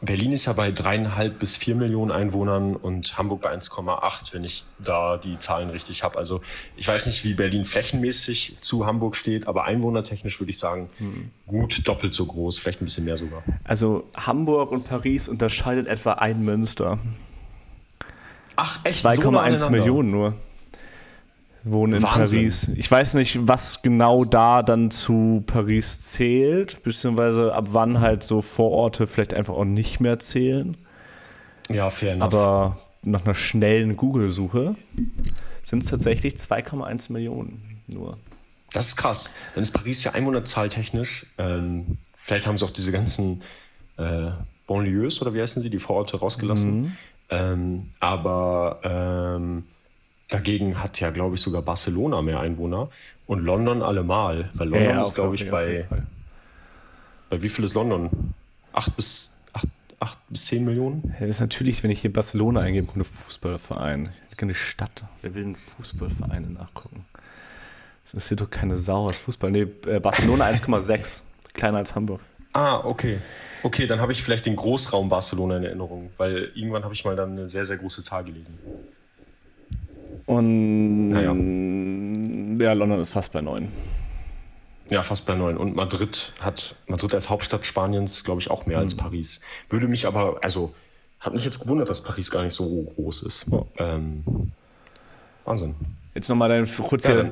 Berlin 0.00 0.32
ist 0.32 0.46
ja 0.46 0.52
bei 0.52 0.72
dreieinhalb 0.72 1.38
bis 1.38 1.56
vier 1.56 1.76
Millionen 1.76 2.10
Einwohnern 2.10 2.74
und 2.74 3.16
Hamburg 3.16 3.42
bei 3.42 3.54
1,8, 3.54 4.32
wenn 4.32 4.42
ich 4.42 4.64
da 4.80 5.16
die 5.16 5.38
Zahlen 5.38 5.70
richtig 5.70 6.02
habe. 6.02 6.18
Also 6.18 6.40
ich 6.76 6.88
weiß 6.88 7.06
nicht, 7.06 7.22
wie 7.22 7.34
Berlin 7.34 7.66
flächenmäßig 7.66 8.56
zu 8.62 8.84
Hamburg 8.84 9.14
steht, 9.14 9.46
aber 9.46 9.62
einwohnertechnisch 9.62 10.40
würde 10.40 10.50
ich 10.50 10.58
sagen, 10.58 10.90
hm. 10.98 11.30
gut 11.46 11.86
doppelt 11.86 12.14
so 12.14 12.26
groß, 12.26 12.58
vielleicht 12.58 12.82
ein 12.82 12.86
bisschen 12.86 13.04
mehr 13.04 13.16
sogar. 13.16 13.44
Also 13.62 14.08
Hamburg 14.12 14.72
und 14.72 14.88
Paris 14.88 15.28
unterscheidet 15.28 15.86
etwa 15.86 16.14
ein 16.14 16.42
Münster. 16.42 16.98
Ach, 18.56 18.80
echt? 18.82 19.06
2,1 19.06 19.56
so 19.56 19.70
Millionen 19.70 20.10
nur 20.10 20.34
wohnen 21.64 21.94
in 21.94 22.02
Wahnsinn. 22.02 22.40
Paris. 22.40 22.70
Ich 22.74 22.90
weiß 22.90 23.14
nicht, 23.14 23.46
was 23.48 23.82
genau 23.82 24.24
da 24.24 24.62
dann 24.62 24.90
zu 24.90 25.42
Paris 25.46 26.12
zählt, 26.12 26.82
beziehungsweise 26.82 27.54
ab 27.54 27.68
wann 27.70 28.00
halt 28.00 28.22
so 28.22 28.42
Vororte 28.42 29.06
vielleicht 29.06 29.34
einfach 29.34 29.54
auch 29.54 29.64
nicht 29.64 30.00
mehr 30.00 30.18
zählen. 30.18 30.76
Ja, 31.70 31.90
fair 31.90 32.12
enough. 32.12 32.32
Aber 32.32 32.78
nach 33.02 33.24
einer 33.24 33.34
schnellen 33.34 33.96
Google-Suche 33.96 34.76
sind 35.62 35.82
es 35.82 35.90
tatsächlich 35.90 36.34
2,1 36.34 37.12
Millionen 37.12 37.82
nur. 37.86 38.18
Das 38.72 38.88
ist 38.88 38.96
krass. 38.96 39.30
Dann 39.54 39.62
ist 39.62 39.70
Paris 39.70 40.04
ja 40.04 40.12
Einwohnerzahl 40.12 40.68
technisch. 40.68 41.26
Ähm, 41.38 41.98
vielleicht 42.16 42.46
haben 42.46 42.58
sie 42.58 42.64
auch 42.64 42.70
diese 42.70 42.92
ganzen 42.92 43.42
äh, 43.96 44.30
Banlieues 44.66 45.22
oder 45.22 45.32
wie 45.34 45.40
heißen 45.40 45.62
sie, 45.62 45.70
die 45.70 45.78
Vororte 45.78 46.18
rausgelassen. 46.18 46.82
Mhm. 46.82 46.92
Ähm, 47.30 47.90
aber 48.00 48.80
ähm, 48.82 49.64
Dagegen 50.28 50.82
hat 50.82 51.00
ja, 51.00 51.10
glaube 51.10 51.36
ich, 51.36 51.40
sogar 51.40 51.62
Barcelona 51.62 52.22
mehr 52.22 52.40
Einwohner 52.40 52.88
und 53.26 53.44
London 53.44 53.82
allemal. 53.82 54.50
Weil 54.54 54.68
London 54.68 54.88
ja, 54.88 55.02
ist, 55.02 55.14
glaube 55.14 55.36
ich, 55.36 55.50
bei. 55.50 55.86
Bei 57.30 57.42
wie 57.42 57.48
viel 57.48 57.64
ist 57.64 57.74
London? 57.74 58.34
Acht 58.72 58.94
bis, 58.96 59.32
acht, 59.52 59.68
acht 60.00 60.18
bis 60.28 60.46
zehn 60.46 60.64
Millionen? 60.64 61.14
Ja, 61.14 61.26
das 61.26 61.36
ist 61.36 61.40
natürlich, 61.40 61.82
wenn 61.82 61.90
ich 61.90 62.00
hier 62.00 62.12
Barcelona 62.12 62.60
eingebe, 62.60 62.86
kommt 62.86 62.98
ein 62.98 63.04
Fußballverein. 63.04 64.10
Keine 64.36 64.54
Stadt. 64.54 65.04
Wer 65.22 65.34
will 65.34 65.44
einen 65.44 65.56
Fußballvereine 65.56 66.50
nachgucken? 66.50 67.04
Das 68.04 68.14
ist 68.14 68.28
hier 68.28 68.36
doch 68.36 68.50
keine 68.50 68.76
Sau 68.76 69.06
aus 69.06 69.18
Fußball. 69.18 69.50
Nee, 69.50 69.66
äh, 69.86 70.00
Barcelona 70.00 70.46
1,6. 70.46 71.22
Kleiner 71.54 71.78
als 71.78 71.94
Hamburg. 71.94 72.20
Ah, 72.52 72.84
okay. 72.84 73.18
Okay, 73.62 73.86
dann 73.86 74.00
habe 74.00 74.12
ich 74.12 74.22
vielleicht 74.22 74.46
den 74.46 74.56
Großraum 74.56 75.08
Barcelona 75.08 75.56
in 75.56 75.64
Erinnerung, 75.64 76.10
weil 76.18 76.50
irgendwann 76.54 76.84
habe 76.84 76.94
ich 76.94 77.04
mal 77.04 77.16
dann 77.16 77.32
eine 77.32 77.48
sehr, 77.48 77.64
sehr 77.64 77.78
große 77.78 78.02
Zahl 78.02 78.24
gelesen. 78.24 78.58
Und 80.26 81.10
naja. 81.10 81.34
ja, 82.64 82.72
London 82.72 83.00
ist 83.00 83.12
fast 83.12 83.32
bei 83.32 83.40
neun. 83.40 83.68
Ja, 84.90 85.02
fast 85.02 85.26
bei 85.26 85.34
neun. 85.34 85.56
Und 85.56 85.74
Madrid 85.74 86.32
hat 86.40 86.76
Madrid 86.86 87.14
als 87.14 87.30
Hauptstadt 87.30 87.66
Spaniens, 87.66 88.24
glaube 88.24 88.40
ich, 88.40 88.50
auch 88.50 88.66
mehr 88.66 88.78
mhm. 88.78 88.84
als 88.84 88.94
Paris. 88.94 89.40
Würde 89.70 89.88
mich 89.88 90.06
aber, 90.06 90.38
also, 90.42 90.74
hat 91.20 91.34
mich 91.34 91.44
jetzt 91.44 91.60
gewundert, 91.60 91.88
dass 91.88 92.02
Paris 92.02 92.30
gar 92.30 92.44
nicht 92.44 92.54
so 92.54 92.92
groß 92.96 93.22
ist. 93.22 93.46
Oh. 93.50 93.66
Ähm, 93.78 94.52
Wahnsinn. 95.44 95.74
Jetzt 96.14 96.28
nochmal 96.28 96.50
dein 96.50 96.66
kurz 96.66 97.06
ja, 97.06 97.30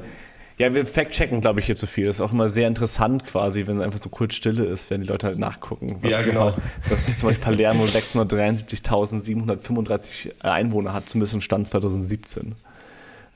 ja, 0.58 0.74
wir 0.74 0.84
fact-checken, 0.86 1.40
glaube 1.40 1.60
ich, 1.60 1.66
hier 1.66 1.76
zu 1.76 1.86
viel. 1.86 2.06
Das 2.06 2.16
ist 2.16 2.20
auch 2.20 2.32
immer 2.32 2.48
sehr 2.48 2.66
interessant 2.68 3.26
quasi, 3.26 3.66
wenn 3.66 3.76
es 3.78 3.82
einfach 3.82 4.00
so 4.00 4.08
kurz 4.08 4.34
Stille 4.34 4.64
ist, 4.64 4.90
wenn 4.90 5.00
die 5.00 5.06
Leute 5.06 5.26
halt 5.26 5.38
nachgucken. 5.38 5.98
ja, 6.02 6.22
genau. 6.22 6.50
Immer, 6.50 6.58
dass 6.88 7.16
zum 7.16 7.30
Beispiel 7.30 7.44
Palermo 7.44 7.84
673.735 7.86 10.42
Einwohner 10.42 10.92
hat, 10.92 11.08
zumindest 11.08 11.34
im 11.34 11.40
Stand 11.40 11.66
2017. 11.68 12.54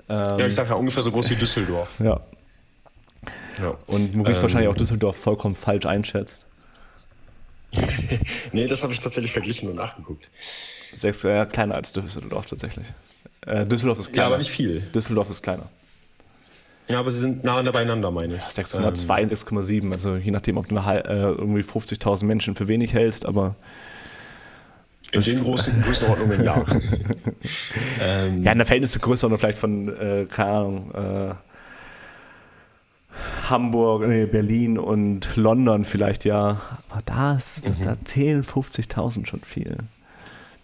Ähm, 0.09 0.39
ja, 0.39 0.47
ich 0.47 0.55
sage 0.55 0.71
ja 0.71 0.75
ungefähr 0.77 1.03
so 1.03 1.11
groß 1.11 1.31
wie 1.31 1.37
Düsseldorf. 1.37 2.01
Ja. 2.01 2.21
Ja. 3.59 3.77
Und 3.87 4.15
Maurice 4.15 4.39
ähm, 4.39 4.43
wahrscheinlich 4.43 4.69
auch 4.69 4.77
Düsseldorf 4.77 5.17
vollkommen 5.17 5.55
falsch 5.55 5.87
einschätzt. 5.87 6.47
nee, 8.53 8.67
das 8.67 8.83
habe 8.83 8.93
ich 8.93 9.01
tatsächlich 9.01 9.33
verglichen 9.33 9.69
und 9.69 9.77
nachgeguckt. 9.77 10.31
Sechs 10.97 11.25
äh, 11.25 11.45
kleiner 11.47 11.75
als 11.75 11.93
Düsseldorf 11.93 12.47
tatsächlich. 12.47 12.87
Äh, 13.47 13.67
Düsseldorf 13.67 13.99
ist 13.99 14.13
kleiner. 14.13 14.23
Ja, 14.23 14.27
aber 14.29 14.39
nicht 14.39 14.51
viel. 14.51 14.81
Düsseldorf 14.81 15.31
ist 15.31 15.43
kleiner. 15.43 15.69
Ja, 16.89 17.01
aber 17.01 17.11
sie 17.11 17.19
sind 17.19 17.43
nah 17.43 17.61
beieinander, 17.63 18.11
meine 18.11 18.37
ich. 18.37 18.41
6,2, 18.41 19.21
ähm. 19.21 19.27
6,7. 19.29 19.93
Also 19.93 20.17
je 20.17 20.31
nachdem, 20.31 20.57
ob 20.57 20.69
du 20.69 20.79
eine, 20.79 21.05
äh, 21.05 21.33
irgendwie 21.33 21.63
50.000 21.63 22.25
Menschen 22.25 22.55
für 22.55 22.69
wenig 22.69 22.93
hältst, 22.93 23.27
aber. 23.27 23.57
In 25.13 25.21
den 25.21 25.41
großen 25.45 25.83
Größenordnungen, 25.83 26.45
ja. 26.45 26.65
ähm, 28.01 28.43
ja, 28.43 28.53
in 28.53 28.59
der 28.59 28.67
Verhältnisgröße 28.67 29.39
vielleicht 29.39 29.59
von, 29.59 29.89
äh, 29.97 30.27
keine 30.27 30.51
Ahnung, 30.51 30.95
äh, 30.95 31.35
Hamburg, 33.49 34.07
nee, 34.07 34.27
Berlin 34.27 34.79
und 34.79 35.37
London 35.37 35.85
vielleicht 35.85 36.25
ja. 36.25 36.61
Aber 36.91 37.03
da, 37.05 37.37
ist, 37.37 37.67
mhm. 37.67 37.85
da 37.85 37.97
zählen 38.05 38.45
50.000 38.45 39.27
schon 39.27 39.41
viel. 39.41 39.77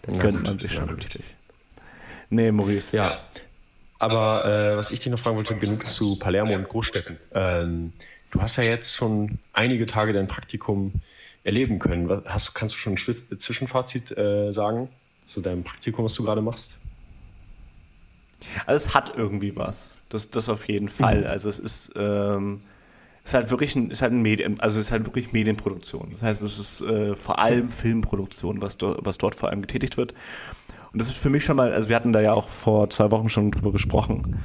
Da 0.03 0.17
gönnt 0.17 0.43
man 0.43 0.57
sich 0.57 0.73
schon 0.73 0.87
ja, 0.87 0.93
richtig. 0.93 1.35
Nee, 2.29 2.51
Maurice. 2.51 2.95
Ja. 2.95 3.19
Aber 3.99 4.45
äh, 4.45 4.77
was 4.77 4.91
ich 4.91 4.99
dich 4.99 5.11
noch 5.11 5.19
fragen 5.19 5.37
wollte, 5.37 5.55
genug 5.55 5.89
zu 5.89 6.17
Palermo 6.17 6.53
und 6.55 6.67
Großstädten. 6.67 7.17
Ähm, 7.33 7.93
du 8.31 8.41
hast 8.41 8.57
ja 8.57 8.63
jetzt 8.63 8.95
schon 8.95 9.39
einige 9.53 9.87
Tage 9.87 10.11
dein 10.11 10.27
Praktikum 10.27 10.93
erleben 11.43 11.79
können. 11.79 12.09
Hast, 12.25 12.53
kannst 12.53 12.75
du 12.75 12.79
schon 12.79 12.93
ein 12.93 13.39
Zwischenfazit 13.39 14.17
äh, 14.17 14.51
sagen 14.51 14.89
zu 15.25 15.41
deinem 15.41 15.63
Praktikum, 15.63 16.05
was 16.05 16.13
du 16.13 16.23
gerade 16.23 16.41
machst? 16.41 16.77
Also 18.65 18.87
es 18.87 18.93
hat 18.93 19.13
irgendwie 19.15 19.55
was. 19.55 19.99
Das, 20.09 20.29
das 20.29 20.49
auf 20.49 20.67
jeden 20.67 20.89
Fall. 20.89 21.21
Mhm. 21.21 21.27
Also 21.27 21.49
es 21.49 21.59
ist, 21.59 21.93
ähm, 21.95 22.61
ist 23.23 23.33
halt 23.33 23.51
wirklich 23.51 23.75
ein, 23.75 23.89
ist 23.89 24.01
halt 24.01 24.11
ein 24.11 24.21
Medien, 24.21 24.59
also 24.59 24.79
es 24.79 24.87
ist 24.87 24.91
halt 24.91 25.05
wirklich 25.05 25.31
Medienproduktion. 25.31 26.09
Das 26.11 26.21
heißt, 26.23 26.41
es 26.41 26.59
ist 26.59 26.81
äh, 26.81 27.15
vor 27.15 27.39
allem 27.39 27.69
Filmproduktion, 27.69 28.61
was, 28.61 28.77
do, 28.77 28.97
was 29.01 29.17
dort 29.17 29.35
vor 29.35 29.49
allem 29.49 29.61
getätigt 29.61 29.97
wird. 29.97 30.13
Und 30.91 30.99
das 30.99 31.07
ist 31.07 31.17
für 31.17 31.29
mich 31.29 31.43
schon 31.43 31.55
mal, 31.55 31.73
also 31.73 31.89
wir 31.89 31.95
hatten 31.95 32.13
da 32.13 32.21
ja 32.21 32.33
auch 32.33 32.49
vor 32.49 32.89
zwei 32.89 33.09
Wochen 33.11 33.29
schon 33.29 33.51
drüber 33.51 33.71
gesprochen. 33.71 34.37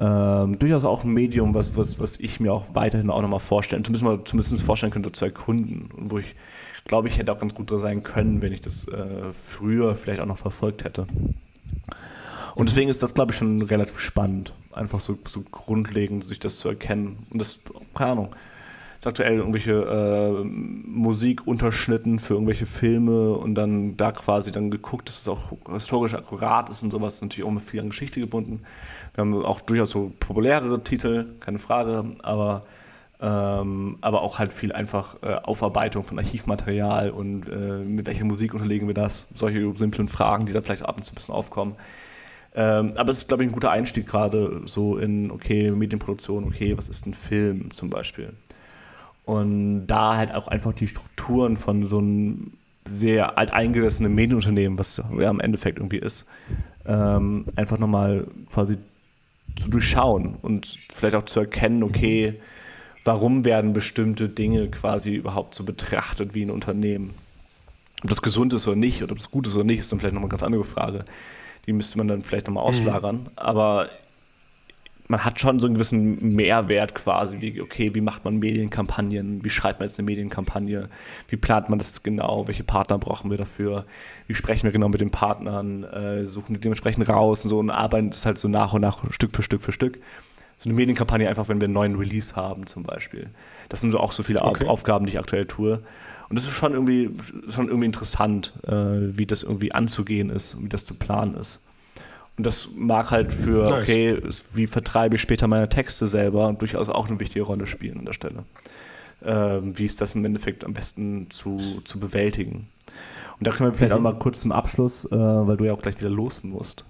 Ähm, 0.00 0.58
durchaus 0.58 0.84
auch 0.84 1.04
ein 1.04 1.12
Medium, 1.12 1.54
was, 1.54 1.76
was, 1.76 2.00
was 2.00 2.18
ich 2.18 2.40
mir 2.40 2.54
auch 2.54 2.74
weiterhin 2.74 3.10
auch 3.10 3.20
nochmal 3.20 3.40
vorstellen, 3.40 3.84
zumindest, 3.84 4.04
mal, 4.04 4.24
zumindest 4.24 4.62
vorstellen 4.62 4.92
könnte 4.92 5.12
zu 5.12 5.26
erkunden. 5.26 5.90
Und 5.94 6.10
wo 6.10 6.18
ich 6.18 6.34
glaube, 6.86 7.08
ich 7.08 7.18
hätte 7.18 7.32
auch 7.32 7.38
ganz 7.38 7.54
gut 7.54 7.70
da 7.70 7.78
sein 7.78 8.02
können, 8.02 8.40
wenn 8.40 8.52
ich 8.52 8.62
das 8.62 8.88
äh, 8.88 9.32
früher 9.32 9.94
vielleicht 9.94 10.20
auch 10.20 10.26
noch 10.26 10.38
verfolgt 10.38 10.84
hätte. 10.84 11.06
Und 12.54 12.68
deswegen 12.68 12.88
ist 12.88 13.02
das, 13.02 13.14
glaube 13.14 13.32
ich, 13.32 13.38
schon 13.38 13.62
relativ 13.62 13.98
spannend, 13.98 14.54
einfach 14.72 15.00
so, 15.00 15.18
so 15.28 15.42
grundlegend 15.50 16.24
sich 16.24 16.38
das 16.38 16.58
zu 16.58 16.68
erkennen. 16.68 17.18
Und 17.30 17.38
das, 17.38 17.60
keine 17.94 18.12
Ahnung, 18.12 18.34
aktuell 19.06 19.38
irgendwelche 19.38 19.72
äh, 19.72 20.44
Musikunterschnitten 20.44 22.18
für 22.18 22.34
irgendwelche 22.34 22.66
Filme 22.66 23.32
und 23.32 23.54
dann 23.54 23.96
da 23.96 24.12
quasi 24.12 24.50
dann 24.50 24.70
geguckt, 24.70 25.08
dass 25.08 25.20
es 25.20 25.28
auch 25.28 25.52
historisch 25.72 26.14
akkurat 26.14 26.68
ist 26.70 26.82
und 26.82 26.90
sowas, 26.90 27.20
natürlich 27.22 27.46
auch 27.46 27.52
mit 27.52 27.62
viel 27.62 27.80
an 27.80 27.90
Geschichte 27.90 28.20
gebunden. 28.20 28.62
Wir 29.14 29.22
haben 29.22 29.44
auch 29.44 29.60
durchaus 29.60 29.90
so 29.90 30.12
populärere 30.20 30.82
Titel, 30.84 31.34
keine 31.40 31.58
Frage, 31.58 32.04
aber 32.22 32.64
ähm, 33.22 33.98
aber 34.00 34.22
auch 34.22 34.38
halt 34.38 34.52
viel 34.52 34.72
einfach 34.72 35.16
äh, 35.22 35.34
Aufarbeitung 35.42 36.04
von 36.04 36.18
Archivmaterial 36.18 37.10
und 37.10 37.48
äh, 37.50 37.78
mit 37.84 38.06
welcher 38.06 38.24
Musik 38.24 38.54
unterlegen 38.54 38.86
wir 38.86 38.94
das, 38.94 39.28
solche 39.34 39.76
simplen 39.76 40.08
Fragen, 40.08 40.46
die 40.46 40.54
da 40.54 40.62
vielleicht 40.62 40.86
ab 40.86 40.96
und 40.96 41.04
zu 41.04 41.12
ein 41.12 41.16
bisschen 41.16 41.34
aufkommen. 41.34 41.76
Ähm, 42.54 42.94
aber 42.96 43.10
es 43.10 43.18
ist, 43.18 43.28
glaube 43.28 43.44
ich, 43.44 43.50
ein 43.50 43.52
guter 43.52 43.70
Einstieg 43.70 44.06
gerade 44.06 44.62
so 44.64 44.96
in, 44.96 45.30
okay, 45.30 45.70
Medienproduktion, 45.70 46.44
okay, 46.44 46.76
was 46.76 46.88
ist 46.88 47.06
ein 47.06 47.14
Film 47.14 47.70
zum 47.72 47.90
Beispiel? 47.90 48.32
Und 49.30 49.86
da 49.86 50.16
halt 50.16 50.34
auch 50.34 50.48
einfach 50.48 50.72
die 50.72 50.88
Strukturen 50.88 51.56
von 51.56 51.86
so 51.86 51.98
einem 51.98 52.54
sehr 52.88 53.38
alteingesessenen 53.38 54.12
Medienunternehmen, 54.12 54.76
was 54.76 55.00
ja 55.16 55.30
im 55.30 55.38
Endeffekt 55.38 55.78
irgendwie 55.78 55.98
ist, 55.98 56.26
ähm, 56.84 57.44
einfach 57.54 57.78
nochmal 57.78 58.26
quasi 58.52 58.78
zu 59.54 59.70
durchschauen 59.70 60.34
und 60.42 60.80
vielleicht 60.92 61.14
auch 61.14 61.26
zu 61.26 61.38
erkennen, 61.38 61.84
okay, 61.84 62.40
warum 63.04 63.44
werden 63.44 63.72
bestimmte 63.72 64.28
Dinge 64.28 64.68
quasi 64.68 65.14
überhaupt 65.14 65.54
so 65.54 65.62
betrachtet 65.62 66.34
wie 66.34 66.42
ein 66.42 66.50
Unternehmen? 66.50 67.14
Ob 68.02 68.10
das 68.10 68.22
gesund 68.22 68.52
ist 68.52 68.66
oder 68.66 68.76
nicht, 68.76 69.00
oder 69.00 69.12
ob 69.12 69.18
das 69.18 69.30
gut 69.30 69.46
ist 69.46 69.54
oder 69.54 69.62
nicht, 69.62 69.78
ist 69.78 69.92
dann 69.92 70.00
vielleicht 70.00 70.14
nochmal 70.14 70.26
eine 70.26 70.32
ganz 70.32 70.42
andere 70.42 70.64
Frage. 70.64 71.04
Die 71.68 71.72
müsste 71.72 71.98
man 71.98 72.08
dann 72.08 72.24
vielleicht 72.24 72.48
nochmal 72.48 72.64
mhm. 72.64 72.70
auslagern. 72.70 73.16
Mhm. 73.16 73.30
Aber 73.36 73.90
man 75.10 75.24
hat 75.24 75.40
schon 75.40 75.58
so 75.58 75.66
einen 75.66 75.74
gewissen 75.74 76.36
Mehrwert 76.36 76.94
quasi, 76.94 77.40
wie, 77.40 77.60
okay, 77.60 77.96
wie 77.96 78.00
macht 78.00 78.24
man 78.24 78.38
Medienkampagnen, 78.38 79.44
wie 79.44 79.50
schreibt 79.50 79.80
man 79.80 79.88
jetzt 79.88 79.98
eine 79.98 80.06
Medienkampagne, 80.06 80.88
wie 81.26 81.36
plant 81.36 81.68
man 81.68 81.80
das 81.80 81.88
jetzt 81.88 82.04
genau, 82.04 82.46
welche 82.46 82.62
Partner 82.62 82.96
brauchen 82.96 83.28
wir 83.28 83.36
dafür, 83.36 83.86
wie 84.28 84.34
sprechen 84.34 84.66
wir 84.66 84.72
genau 84.72 84.88
mit 84.88 85.00
den 85.00 85.10
Partnern, 85.10 85.82
äh, 85.82 86.24
suchen 86.26 86.54
die 86.54 86.60
dementsprechend 86.60 87.08
raus 87.08 87.44
und 87.44 87.50
so 87.50 87.58
und 87.58 87.70
arbeiten 87.70 88.10
das 88.10 88.24
halt 88.24 88.38
so 88.38 88.46
nach 88.46 88.72
und 88.72 88.82
nach, 88.82 89.02
Stück 89.12 89.34
für 89.34 89.42
Stück 89.42 89.62
für 89.62 89.72
Stück. 89.72 89.98
So 90.56 90.68
eine 90.68 90.76
Medienkampagne 90.76 91.28
einfach, 91.28 91.48
wenn 91.48 91.60
wir 91.60 91.64
einen 91.64 91.74
neuen 91.74 91.96
Release 91.96 92.36
haben 92.36 92.66
zum 92.66 92.84
Beispiel. 92.84 93.30
Das 93.68 93.80
sind 93.80 93.90
so 93.90 93.98
auch 93.98 94.12
so 94.12 94.22
viele 94.22 94.42
okay. 94.42 94.68
Aufgaben, 94.68 95.06
die 95.06 95.12
ich 95.12 95.18
aktuell 95.18 95.46
tue. 95.46 95.82
Und 96.28 96.36
das 96.36 96.44
ist 96.44 96.52
schon 96.52 96.72
irgendwie, 96.72 97.10
schon 97.48 97.66
irgendwie 97.66 97.86
interessant, 97.86 98.52
äh, 98.64 99.16
wie 99.16 99.26
das 99.26 99.42
irgendwie 99.42 99.72
anzugehen 99.72 100.30
ist, 100.30 100.62
wie 100.62 100.68
das 100.68 100.84
zu 100.84 100.94
planen 100.94 101.34
ist. 101.34 101.60
Und 102.36 102.46
das 102.46 102.70
mag 102.74 103.10
halt 103.10 103.32
für, 103.32 103.68
nice. 103.68 103.88
okay, 103.88 104.22
wie 104.54 104.66
vertreibe 104.66 105.16
ich 105.16 105.20
später 105.20 105.46
meine 105.46 105.68
Texte 105.68 106.06
selber, 106.06 106.52
durchaus 106.58 106.88
auch 106.88 107.08
eine 107.08 107.20
wichtige 107.20 107.44
Rolle 107.44 107.66
spielen 107.66 107.98
an 107.98 108.06
der 108.06 108.12
Stelle. 108.12 108.44
Ähm, 109.22 109.78
wie 109.78 109.84
ist 109.84 110.00
das 110.00 110.14
im 110.14 110.24
Endeffekt 110.24 110.64
am 110.64 110.72
besten 110.72 111.28
zu, 111.30 111.80
zu 111.84 112.00
bewältigen? 112.00 112.68
Und 113.38 113.46
da 113.46 113.52
können 113.52 113.70
wir 113.70 113.74
vielleicht 113.74 113.92
mhm. 113.92 114.06
auch 114.06 114.12
mal 114.12 114.18
kurz 114.18 114.40
zum 114.40 114.52
Abschluss, 114.52 115.04
äh, 115.06 115.16
weil 115.16 115.56
du 115.56 115.64
ja 115.64 115.72
auch 115.72 115.82
gleich 115.82 115.98
wieder 115.98 116.10
los 116.10 116.42
musst, 116.42 116.84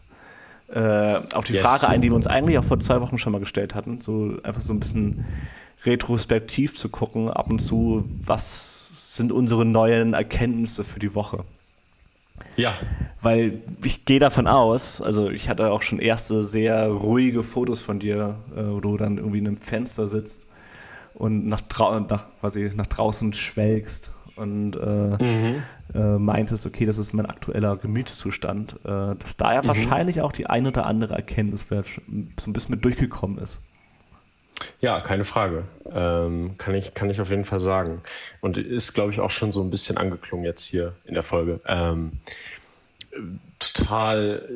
äh, 0.68 1.20
auf 1.32 1.44
die 1.44 1.54
yes. 1.54 1.62
Frage 1.62 1.88
ein, 1.88 2.00
die 2.00 2.10
wir 2.10 2.16
uns 2.16 2.26
eigentlich 2.26 2.58
auch 2.58 2.64
vor 2.64 2.78
zwei 2.78 3.00
Wochen 3.00 3.18
schon 3.18 3.32
mal 3.32 3.40
gestellt 3.40 3.74
hatten, 3.74 4.00
so 4.00 4.36
einfach 4.42 4.60
so 4.60 4.72
ein 4.72 4.80
bisschen 4.80 5.24
retrospektiv 5.84 6.76
zu 6.76 6.88
gucken, 6.88 7.30
ab 7.30 7.50
und 7.50 7.60
zu, 7.60 8.04
was 8.20 9.16
sind 9.16 9.32
unsere 9.32 9.64
neuen 9.64 10.14
Erkenntnisse 10.14 10.84
für 10.84 11.00
die 11.00 11.14
Woche? 11.14 11.44
Ja. 12.56 12.74
Weil 13.20 13.62
ich 13.82 14.04
gehe 14.04 14.18
davon 14.18 14.46
aus, 14.46 15.02
also 15.02 15.30
ich 15.30 15.48
hatte 15.48 15.70
auch 15.70 15.82
schon 15.82 15.98
erste 15.98 16.44
sehr 16.44 16.88
ruhige 16.88 17.42
Fotos 17.42 17.82
von 17.82 17.98
dir, 17.98 18.38
äh, 18.56 18.62
wo 18.62 18.80
du 18.80 18.96
dann 18.96 19.18
irgendwie 19.18 19.38
in 19.38 19.46
einem 19.46 19.56
Fenster 19.58 20.08
sitzt 20.08 20.46
und 21.14 21.46
nach, 21.46 21.62
nach, 22.08 22.24
quasi 22.40 22.70
nach 22.74 22.86
draußen 22.86 23.32
schwelgst 23.32 24.12
und 24.36 24.76
äh, 24.76 25.22
mhm. 25.22 25.62
äh, 25.94 26.18
meintest, 26.18 26.66
okay, 26.66 26.86
das 26.86 26.96
ist 26.96 27.12
mein 27.12 27.26
aktueller 27.26 27.76
Gemütszustand, 27.76 28.76
äh, 28.84 29.14
dass 29.16 29.36
da 29.36 29.52
ja 29.52 29.62
mhm. 29.62 29.68
wahrscheinlich 29.68 30.22
auch 30.22 30.32
die 30.32 30.46
ein 30.46 30.66
oder 30.66 30.86
andere 30.86 31.14
Erkenntnis 31.14 31.66
so 31.68 31.76
ein 31.76 32.52
bisschen 32.52 32.70
mit 32.70 32.84
durchgekommen 32.84 33.38
ist. 33.38 33.60
Ja, 34.80 35.00
keine 35.00 35.24
Frage. 35.24 35.64
Ähm, 35.92 36.56
kann, 36.58 36.74
ich, 36.74 36.94
kann 36.94 37.10
ich 37.10 37.20
auf 37.20 37.30
jeden 37.30 37.44
Fall 37.44 37.60
sagen. 37.60 38.02
Und 38.40 38.56
ist, 38.56 38.92
glaube 38.92 39.12
ich, 39.12 39.20
auch 39.20 39.30
schon 39.30 39.52
so 39.52 39.62
ein 39.62 39.70
bisschen 39.70 39.96
angeklungen 39.96 40.44
jetzt 40.44 40.64
hier 40.64 40.94
in 41.04 41.14
der 41.14 41.22
Folge. 41.22 41.60
Ähm, 41.66 42.12
total, 43.58 44.48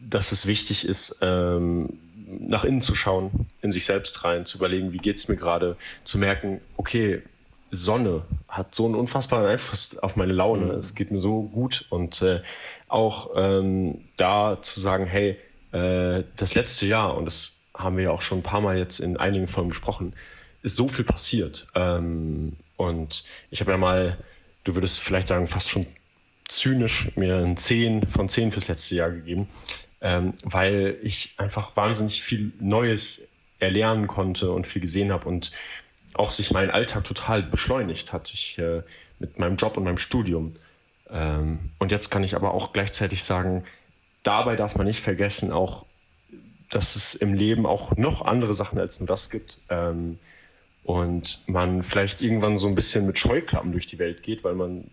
dass 0.00 0.32
es 0.32 0.46
wichtig 0.46 0.86
ist, 0.86 1.18
ähm, 1.20 1.98
nach 2.26 2.64
innen 2.64 2.80
zu 2.80 2.94
schauen, 2.94 3.48
in 3.60 3.72
sich 3.72 3.84
selbst 3.84 4.24
rein, 4.24 4.44
zu 4.44 4.58
überlegen, 4.58 4.92
wie 4.92 4.98
geht 4.98 5.18
es 5.18 5.28
mir 5.28 5.36
gerade, 5.36 5.76
zu 6.04 6.18
merken, 6.18 6.60
okay, 6.76 7.22
Sonne 7.70 8.22
hat 8.48 8.74
so 8.74 8.84
einen 8.84 8.94
unfassbaren 8.94 9.46
Einfluss 9.46 9.96
auf 9.98 10.14
meine 10.16 10.32
Laune. 10.34 10.66
Mhm. 10.66 10.80
Es 10.80 10.94
geht 10.94 11.10
mir 11.10 11.18
so 11.18 11.42
gut. 11.42 11.86
Und 11.88 12.20
äh, 12.20 12.42
auch 12.88 13.30
ähm, 13.34 14.04
da 14.18 14.58
zu 14.60 14.80
sagen, 14.80 15.06
hey, 15.06 15.38
äh, 15.72 16.24
das 16.36 16.54
letzte 16.54 16.86
Jahr, 16.86 17.16
und 17.16 17.24
das 17.24 17.54
haben 17.74 17.96
wir 17.96 18.04
ja 18.04 18.10
auch 18.10 18.22
schon 18.22 18.38
ein 18.38 18.42
paar 18.42 18.60
Mal 18.60 18.78
jetzt 18.78 19.00
in 19.00 19.16
einigen 19.16 19.48
Folgen 19.48 19.70
besprochen, 19.70 20.14
ist 20.62 20.76
so 20.76 20.88
viel 20.88 21.04
passiert. 21.04 21.66
Ähm, 21.74 22.56
und 22.76 23.24
ich 23.50 23.60
habe 23.60 23.72
ja 23.72 23.76
mal, 23.76 24.18
du 24.64 24.74
würdest 24.74 25.00
vielleicht 25.00 25.28
sagen, 25.28 25.46
fast 25.46 25.70
schon 25.70 25.86
zynisch 26.48 27.08
mir 27.16 27.36
ein 27.38 27.56
10 27.56 28.08
von 28.08 28.28
10 28.28 28.52
fürs 28.52 28.68
letzte 28.68 28.96
Jahr 28.96 29.10
gegeben, 29.10 29.48
ähm, 30.00 30.34
weil 30.44 30.98
ich 31.02 31.34
einfach 31.36 31.76
wahnsinnig 31.76 32.22
viel 32.22 32.52
Neues 32.60 33.26
erlernen 33.58 34.06
konnte 34.06 34.50
und 34.50 34.66
viel 34.66 34.82
gesehen 34.82 35.12
habe 35.12 35.28
und 35.28 35.52
auch 36.14 36.30
sich 36.30 36.50
mein 36.50 36.70
Alltag 36.70 37.04
total 37.04 37.42
beschleunigt 37.42 38.12
hat. 38.12 38.32
Ich 38.34 38.58
äh, 38.58 38.82
mit 39.22 39.38
meinem 39.38 39.56
Job 39.56 39.76
und 39.78 39.84
meinem 39.84 39.98
Studium. 39.98 40.52
Ähm, 41.08 41.70
und 41.78 41.90
jetzt 41.92 42.10
kann 42.10 42.24
ich 42.24 42.34
aber 42.34 42.52
auch 42.52 42.72
gleichzeitig 42.72 43.24
sagen, 43.24 43.64
dabei 44.22 44.56
darf 44.56 44.76
man 44.76 44.86
nicht 44.86 45.00
vergessen, 45.00 45.50
auch 45.52 45.86
dass 46.72 46.96
es 46.96 47.14
im 47.14 47.34
Leben 47.34 47.66
auch 47.66 47.96
noch 47.96 48.22
andere 48.22 48.54
Sachen 48.54 48.78
als 48.78 48.98
nur 48.98 49.06
das 49.06 49.30
gibt. 49.30 49.58
Ähm, 49.68 50.18
und 50.84 51.42
man 51.46 51.84
vielleicht 51.84 52.20
irgendwann 52.20 52.58
so 52.58 52.66
ein 52.66 52.74
bisschen 52.74 53.06
mit 53.06 53.18
Scheuklappen 53.18 53.70
durch 53.70 53.86
die 53.86 54.00
Welt 54.00 54.22
geht, 54.24 54.42
weil 54.42 54.54
man 54.54 54.90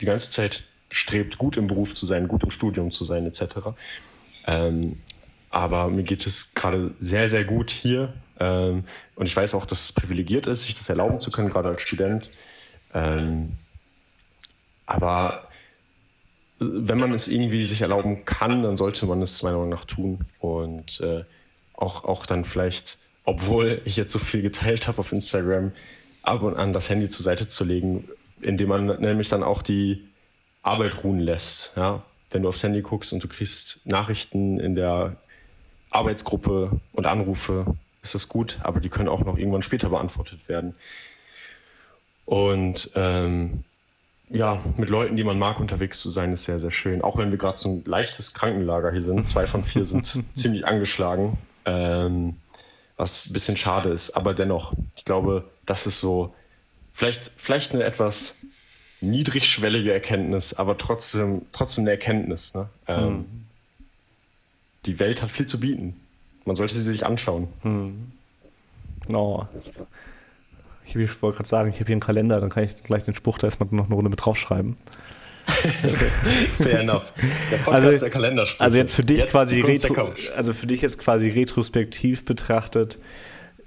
die 0.00 0.06
ganze 0.06 0.30
Zeit 0.30 0.64
strebt, 0.90 1.36
gut 1.36 1.56
im 1.56 1.66
Beruf 1.66 1.92
zu 1.92 2.06
sein, 2.06 2.28
gut 2.28 2.42
im 2.44 2.50
Studium 2.50 2.90
zu 2.90 3.04
sein, 3.04 3.26
etc. 3.26 3.42
Ähm, 4.46 4.98
aber 5.50 5.88
mir 5.88 6.04
geht 6.04 6.26
es 6.26 6.54
gerade 6.54 6.94
sehr, 7.00 7.28
sehr 7.28 7.44
gut 7.44 7.70
hier 7.70 8.14
Ähm, 8.38 8.84
und 9.14 9.26
ich 9.26 9.34
weiß 9.34 9.54
auch, 9.54 9.66
dass 9.66 9.84
es 9.84 9.92
privilegiert 9.92 10.46
ist, 10.46 10.62
sich 10.64 10.74
das 10.74 10.88
erlauben 10.88 11.20
zu 11.20 11.30
können, 11.30 11.48
gerade 11.48 11.68
als 11.70 11.82
Student. 11.82 12.30
Ähm, 12.92 13.52
aber 14.84 15.45
wenn 16.58 16.98
man 16.98 17.12
es 17.12 17.28
irgendwie 17.28 17.64
sich 17.66 17.82
erlauben 17.82 18.24
kann, 18.24 18.62
dann 18.62 18.76
sollte 18.76 19.06
man 19.06 19.20
es 19.22 19.42
meiner 19.42 19.56
Meinung 19.56 19.70
nach 19.70 19.84
tun. 19.84 20.20
Und 20.38 21.00
äh, 21.00 21.24
auch, 21.74 22.04
auch 22.04 22.26
dann 22.26 22.44
vielleicht, 22.44 22.98
obwohl 23.24 23.82
ich 23.84 23.96
jetzt 23.96 24.12
so 24.12 24.18
viel 24.18 24.42
geteilt 24.42 24.88
habe 24.88 24.98
auf 24.98 25.12
Instagram, 25.12 25.72
ab 26.22 26.42
und 26.42 26.56
an 26.56 26.72
das 26.72 26.88
Handy 26.88 27.08
zur 27.08 27.24
Seite 27.24 27.48
zu 27.48 27.64
legen, 27.64 28.08
indem 28.40 28.68
man 28.68 28.86
nämlich 29.00 29.28
dann 29.28 29.42
auch 29.42 29.62
die 29.62 30.04
Arbeit 30.62 31.04
ruhen 31.04 31.20
lässt. 31.20 31.72
Ja? 31.76 32.02
Wenn 32.30 32.42
du 32.42 32.48
aufs 32.48 32.62
Handy 32.62 32.82
guckst 32.82 33.12
und 33.12 33.22
du 33.22 33.28
kriegst 33.28 33.80
Nachrichten 33.84 34.58
in 34.58 34.74
der 34.74 35.16
Arbeitsgruppe 35.90 36.80
und 36.92 37.06
Anrufe, 37.06 37.76
ist 38.02 38.14
das 38.14 38.28
gut, 38.28 38.58
aber 38.62 38.80
die 38.80 38.88
können 38.88 39.08
auch 39.08 39.24
noch 39.24 39.36
irgendwann 39.36 39.62
später 39.62 39.90
beantwortet 39.90 40.48
werden. 40.48 40.74
Und 42.24 42.90
ähm, 42.94 43.64
ja, 44.30 44.60
mit 44.76 44.90
Leuten, 44.90 45.16
die 45.16 45.24
man 45.24 45.38
mag, 45.38 45.60
unterwegs 45.60 46.00
zu 46.00 46.10
sein, 46.10 46.32
ist 46.32 46.44
sehr, 46.44 46.58
sehr 46.58 46.72
schön. 46.72 47.02
Auch 47.02 47.16
wenn 47.16 47.30
wir 47.30 47.38
gerade 47.38 47.58
so 47.58 47.68
ein 47.68 47.84
leichtes 47.84 48.34
Krankenlager 48.34 48.90
hier 48.90 49.02
sind. 49.02 49.28
Zwei 49.28 49.46
von 49.46 49.62
vier 49.62 49.84
sind 49.84 50.22
ziemlich 50.34 50.66
angeschlagen, 50.66 51.38
ähm, 51.64 52.36
was 52.96 53.26
ein 53.26 53.32
bisschen 53.32 53.56
schade 53.56 53.90
ist. 53.90 54.10
Aber 54.10 54.34
dennoch, 54.34 54.72
ich 54.96 55.04
glaube, 55.04 55.44
das 55.64 55.86
ist 55.86 56.00
so 56.00 56.34
vielleicht, 56.92 57.30
vielleicht 57.36 57.72
eine 57.72 57.84
etwas 57.84 58.34
niedrigschwellige 59.00 59.92
Erkenntnis, 59.92 60.54
aber 60.54 60.76
trotzdem, 60.76 61.42
trotzdem 61.52 61.84
eine 61.84 61.90
Erkenntnis. 61.90 62.54
Ne? 62.54 62.68
Ähm, 62.88 63.12
mhm. 63.12 63.46
Die 64.86 64.98
Welt 64.98 65.22
hat 65.22 65.30
viel 65.30 65.46
zu 65.46 65.60
bieten. 65.60 66.00
Man 66.44 66.56
sollte 66.56 66.74
sie 66.74 66.82
sich 66.82 67.06
anschauen. 67.06 67.48
Mhm. 67.62 68.12
Oh, 69.08 69.44
ich 70.94 71.22
wollte 71.22 71.38
gerade 71.38 71.48
sagen, 71.48 71.70
ich 71.70 71.76
habe 71.76 71.86
hier 71.86 71.94
einen 71.94 72.00
Kalender, 72.00 72.40
dann 72.40 72.50
kann 72.50 72.64
ich 72.64 72.82
gleich 72.82 73.02
den 73.02 73.14
Spruch 73.14 73.38
da 73.38 73.46
erstmal 73.46 73.68
noch 73.72 73.86
eine 73.86 73.94
Runde 73.94 74.10
mit 74.10 74.24
draufschreiben. 74.24 74.76
Fair 76.58 76.80
enough. 76.80 77.12
Der 77.50 77.58
Podcast 77.58 77.86
also, 77.86 78.00
der 78.00 78.10
Kalenderspruch. 78.10 78.60
Also 78.60 78.78
jetzt 78.78 78.94
für 78.94 79.04
dich 79.04 79.18
jetzt 79.18 79.30
quasi 79.30 79.60
retro, 79.60 80.12
also 80.36 80.52
für 80.52 80.66
dich 80.66 80.82
jetzt 80.82 80.98
quasi 80.98 81.30
retrospektiv 81.30 82.24
betrachtet 82.24 82.98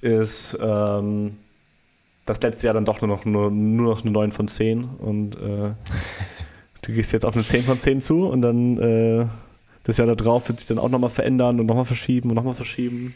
ist 0.02 0.58
ähm, 0.62 1.38
das 2.26 2.42
letzte 2.42 2.68
Jahr 2.68 2.74
dann 2.74 2.86
doch 2.86 3.02
nur 3.02 3.08
noch, 3.08 3.26
nur, 3.26 3.52
nur 3.52 3.96
noch 3.96 4.04
eine 4.04 4.12
9 4.12 4.32
von 4.32 4.48
10 4.48 4.84
und 4.84 5.36
äh, 5.36 5.72
du 6.82 6.92
gehst 6.92 7.12
jetzt 7.12 7.26
auf 7.26 7.36
eine 7.36 7.46
10 7.46 7.64
von 7.64 7.78
10 7.78 8.02
zu 8.02 8.28
und 8.28 8.42
dann 8.42 8.78
äh, 8.78 9.26
das 9.84 9.98
Jahr 9.98 10.08
darauf 10.16 10.48
wird 10.48 10.60
sich 10.60 10.68
dann 10.68 10.80
auch 10.80 10.90
nochmal 10.90 11.10
verändern 11.10 11.60
und 11.60 11.66
nochmal 11.66 11.86
verschieben 11.86 12.30
und 12.30 12.36
nochmal 12.36 12.54
verschieben. 12.54 13.16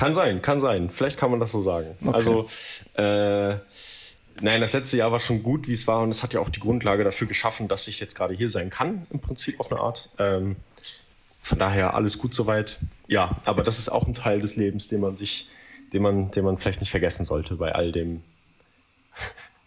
Kann 0.00 0.14
sein, 0.14 0.40
kann 0.40 0.60
sein. 0.60 0.88
Vielleicht 0.88 1.18
kann 1.18 1.30
man 1.30 1.40
das 1.40 1.52
so 1.52 1.60
sagen. 1.60 1.88
Okay. 2.02 2.16
Also, 2.16 2.48
äh, 2.94 3.50
nein, 4.40 4.62
das 4.62 4.72
letzte 4.72 4.96
Jahr 4.96 5.12
war 5.12 5.20
schon 5.20 5.42
gut, 5.42 5.68
wie 5.68 5.74
es 5.74 5.86
war, 5.86 6.00
und 6.00 6.08
es 6.08 6.22
hat 6.22 6.32
ja 6.32 6.40
auch 6.40 6.48
die 6.48 6.58
Grundlage 6.58 7.04
dafür 7.04 7.26
geschaffen, 7.26 7.68
dass 7.68 7.86
ich 7.86 8.00
jetzt 8.00 8.14
gerade 8.14 8.32
hier 8.32 8.48
sein 8.48 8.70
kann, 8.70 9.06
im 9.10 9.20
Prinzip 9.20 9.60
auf 9.60 9.70
eine 9.70 9.78
Art. 9.78 10.08
Ähm, 10.18 10.56
von 11.42 11.58
daher 11.58 11.92
alles 11.92 12.16
gut 12.16 12.32
soweit. 12.32 12.78
Ja, 13.08 13.42
aber 13.44 13.62
das 13.62 13.78
ist 13.78 13.90
auch 13.90 14.06
ein 14.06 14.14
Teil 14.14 14.40
des 14.40 14.56
Lebens, 14.56 14.88
den 14.88 15.00
man 15.00 15.16
sich, 15.16 15.46
den 15.92 16.00
man, 16.00 16.30
den 16.30 16.46
man 16.46 16.56
vielleicht 16.56 16.80
nicht 16.80 16.90
vergessen 16.90 17.26
sollte 17.26 17.56
bei 17.56 17.72
all 17.72 17.92
dem 17.92 18.22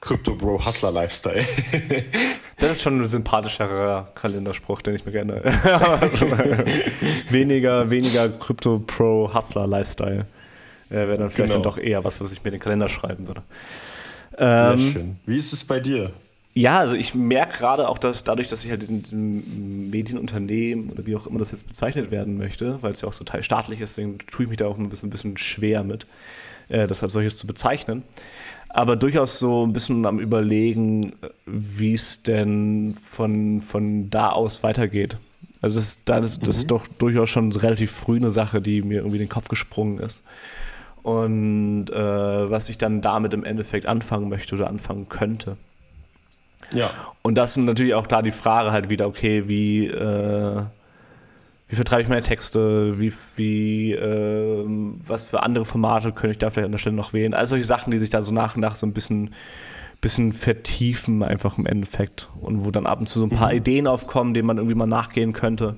Crypto 0.04 0.36
Bro 0.36 0.66
Hustler 0.66 0.92
Lifestyle. 0.92 1.46
das 2.58 2.72
ist 2.74 2.82
schon 2.82 3.00
ein 3.00 3.06
sympathischerer 3.06 4.12
Kalenderspruch, 4.14 4.82
den 4.82 4.96
ich 4.96 5.06
mir 5.06 5.14
gerne. 5.14 5.42
weniger, 7.30 7.90
weniger 7.90 8.28
Crypto 8.28 8.80
Pro 8.80 9.34
Hustler 9.34 9.66
Lifestyle. 9.66 10.26
Äh, 10.90 10.96
Wäre 10.96 11.18
dann 11.18 11.30
vielleicht 11.30 11.54
genau. 11.54 11.64
dann 11.64 11.72
doch 11.72 11.78
eher 11.78 12.04
was, 12.04 12.20
was 12.20 12.34
ich 12.34 12.44
mir 12.44 12.50
in 12.50 12.56
den 12.56 12.60
Kalender 12.60 12.90
schreiben 12.90 13.28
würde. 13.28 13.44
Ähm, 14.38 14.78
Sehr 14.78 14.92
schön. 14.92 15.20
Wie 15.26 15.38
ist 15.38 15.54
es 15.54 15.64
bei 15.64 15.80
dir? 15.80 16.12
Ja, 16.54 16.80
also 16.80 16.98
ich 16.98 17.16
merke 17.16 17.60
gerade 17.60 17.88
auch, 17.88 17.98
dass 17.98 18.26
dadurch, 18.26 18.50
dass 18.50 18.66
ich 18.66 18.72
halt 18.72 18.82
diesen 18.82 19.90
Medienunternehmen 19.90 20.90
oder 20.90 21.06
wie 21.06 21.16
auch 21.16 21.28
immer 21.28 21.40
das 21.40 21.52
jetzt 21.52 21.66
bezeichnet 21.66 22.12
werden 22.12 22.38
möchte, 22.38 22.84
weil 22.84 22.92
es 22.92 23.00
ja 23.00 23.08
auch 23.08 23.14
so 23.14 23.24
teilstaatlich 23.24 23.80
ist, 23.80 23.96
deswegen 23.96 24.18
tue 24.18 24.44
ich 24.44 24.50
mich 24.50 24.58
da 24.58 24.68
auch 24.68 24.78
ein 24.78 24.90
bisschen, 24.90 25.08
ein 25.08 25.12
bisschen 25.12 25.38
schwer 25.38 25.86
mit, 25.86 26.08
äh, 26.68 26.88
das 26.88 27.02
als 27.02 27.14
solches 27.14 27.38
zu 27.38 27.48
bezeichnen 27.48 28.04
aber 28.74 28.96
durchaus 28.96 29.38
so 29.38 29.66
ein 29.66 29.72
bisschen 29.72 30.06
am 30.06 30.20
Überlegen, 30.20 31.14
wie 31.46 31.94
es 31.94 32.24
denn 32.24 32.96
von, 32.96 33.62
von 33.62 34.10
da 34.10 34.30
aus 34.30 34.64
weitergeht. 34.64 35.18
Also 35.62 35.80
das, 35.80 36.04
das, 36.04 36.40
das 36.40 36.42
mhm. 36.42 36.50
ist 36.50 36.72
doch 36.72 36.88
durchaus 36.88 37.30
schon 37.30 37.52
relativ 37.52 37.92
früh 37.92 38.18
eine 38.18 38.32
Sache, 38.32 38.62
die 38.62 38.82
mir 38.82 38.98
irgendwie 38.98 39.18
in 39.18 39.24
den 39.24 39.30
Kopf 39.30 39.48
gesprungen 39.48 40.00
ist. 40.00 40.24
Und 41.04 41.86
äh, 41.92 41.96
was 41.96 42.68
ich 42.70 42.80
dann 42.80 43.02
damit 43.02 43.34
im 43.34 43.44
Endeffekt 43.44 43.86
anfangen 43.86 44.28
möchte 44.28 44.56
oder 44.56 44.68
anfangen 44.68 45.08
könnte. 45.08 45.58
Ja. 46.74 46.90
Und 47.22 47.36
das 47.36 47.52
ist 47.52 47.58
natürlich 47.58 47.94
auch 47.94 48.08
da 48.08 48.24
die 48.24 48.32
Frage 48.32 48.72
halt 48.72 48.90
wieder, 48.90 49.08
okay, 49.08 49.48
wie, 49.48 49.86
äh, 49.86 50.64
wie 51.74 51.76
vertreibe 51.76 52.04
ich 52.04 52.08
meine 52.08 52.22
Texte, 52.22 53.00
wie, 53.00 53.12
wie 53.36 53.94
äh, 53.94 54.64
was 55.08 55.26
für 55.26 55.42
andere 55.42 55.66
Formate 55.66 56.12
könnte 56.12 56.34
ich 56.34 56.38
da 56.38 56.52
vielleicht 56.52 56.68
an 56.68 56.72
der 56.72 56.78
Stelle 56.78 56.96
noch 56.96 57.14
wählen. 57.14 57.34
All 57.34 57.48
solche 57.48 57.66
Sachen, 57.66 57.90
die 57.90 57.98
sich 57.98 58.12
da 58.12 58.22
so 58.22 58.32
nach 58.32 58.54
und 58.54 58.62
nach 58.62 58.76
so 58.76 58.86
ein 58.86 58.94
bisschen, 58.94 59.34
bisschen 60.00 60.34
vertiefen, 60.34 61.24
einfach 61.24 61.58
im 61.58 61.66
Endeffekt. 61.66 62.30
Und 62.40 62.64
wo 62.64 62.70
dann 62.70 62.86
ab 62.86 63.00
und 63.00 63.10
zu 63.10 63.18
so 63.18 63.26
ein 63.26 63.32
paar 63.32 63.50
mhm. 63.50 63.58
Ideen 63.58 63.88
aufkommen, 63.88 64.36
denen 64.36 64.46
man 64.46 64.58
irgendwie 64.58 64.76
mal 64.76 64.86
nachgehen 64.86 65.34
könnte. 65.34 65.78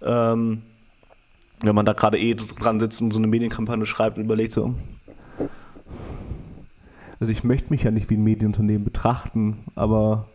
Ähm, 0.00 0.62
wenn 1.60 1.74
man 1.74 1.84
da 1.84 1.92
gerade 1.92 2.18
eh 2.18 2.34
dran 2.34 2.80
sitzt 2.80 3.02
und 3.02 3.10
so 3.10 3.18
eine 3.18 3.26
Medienkampagne 3.26 3.84
schreibt 3.84 4.16
und 4.16 4.24
überlegt 4.24 4.52
so, 4.52 4.74
also 7.20 7.30
ich 7.30 7.44
möchte 7.44 7.68
mich 7.68 7.82
ja 7.82 7.90
nicht 7.90 8.08
wie 8.08 8.16
ein 8.16 8.24
Medienunternehmen 8.24 8.84
betrachten, 8.84 9.58
aber. 9.74 10.28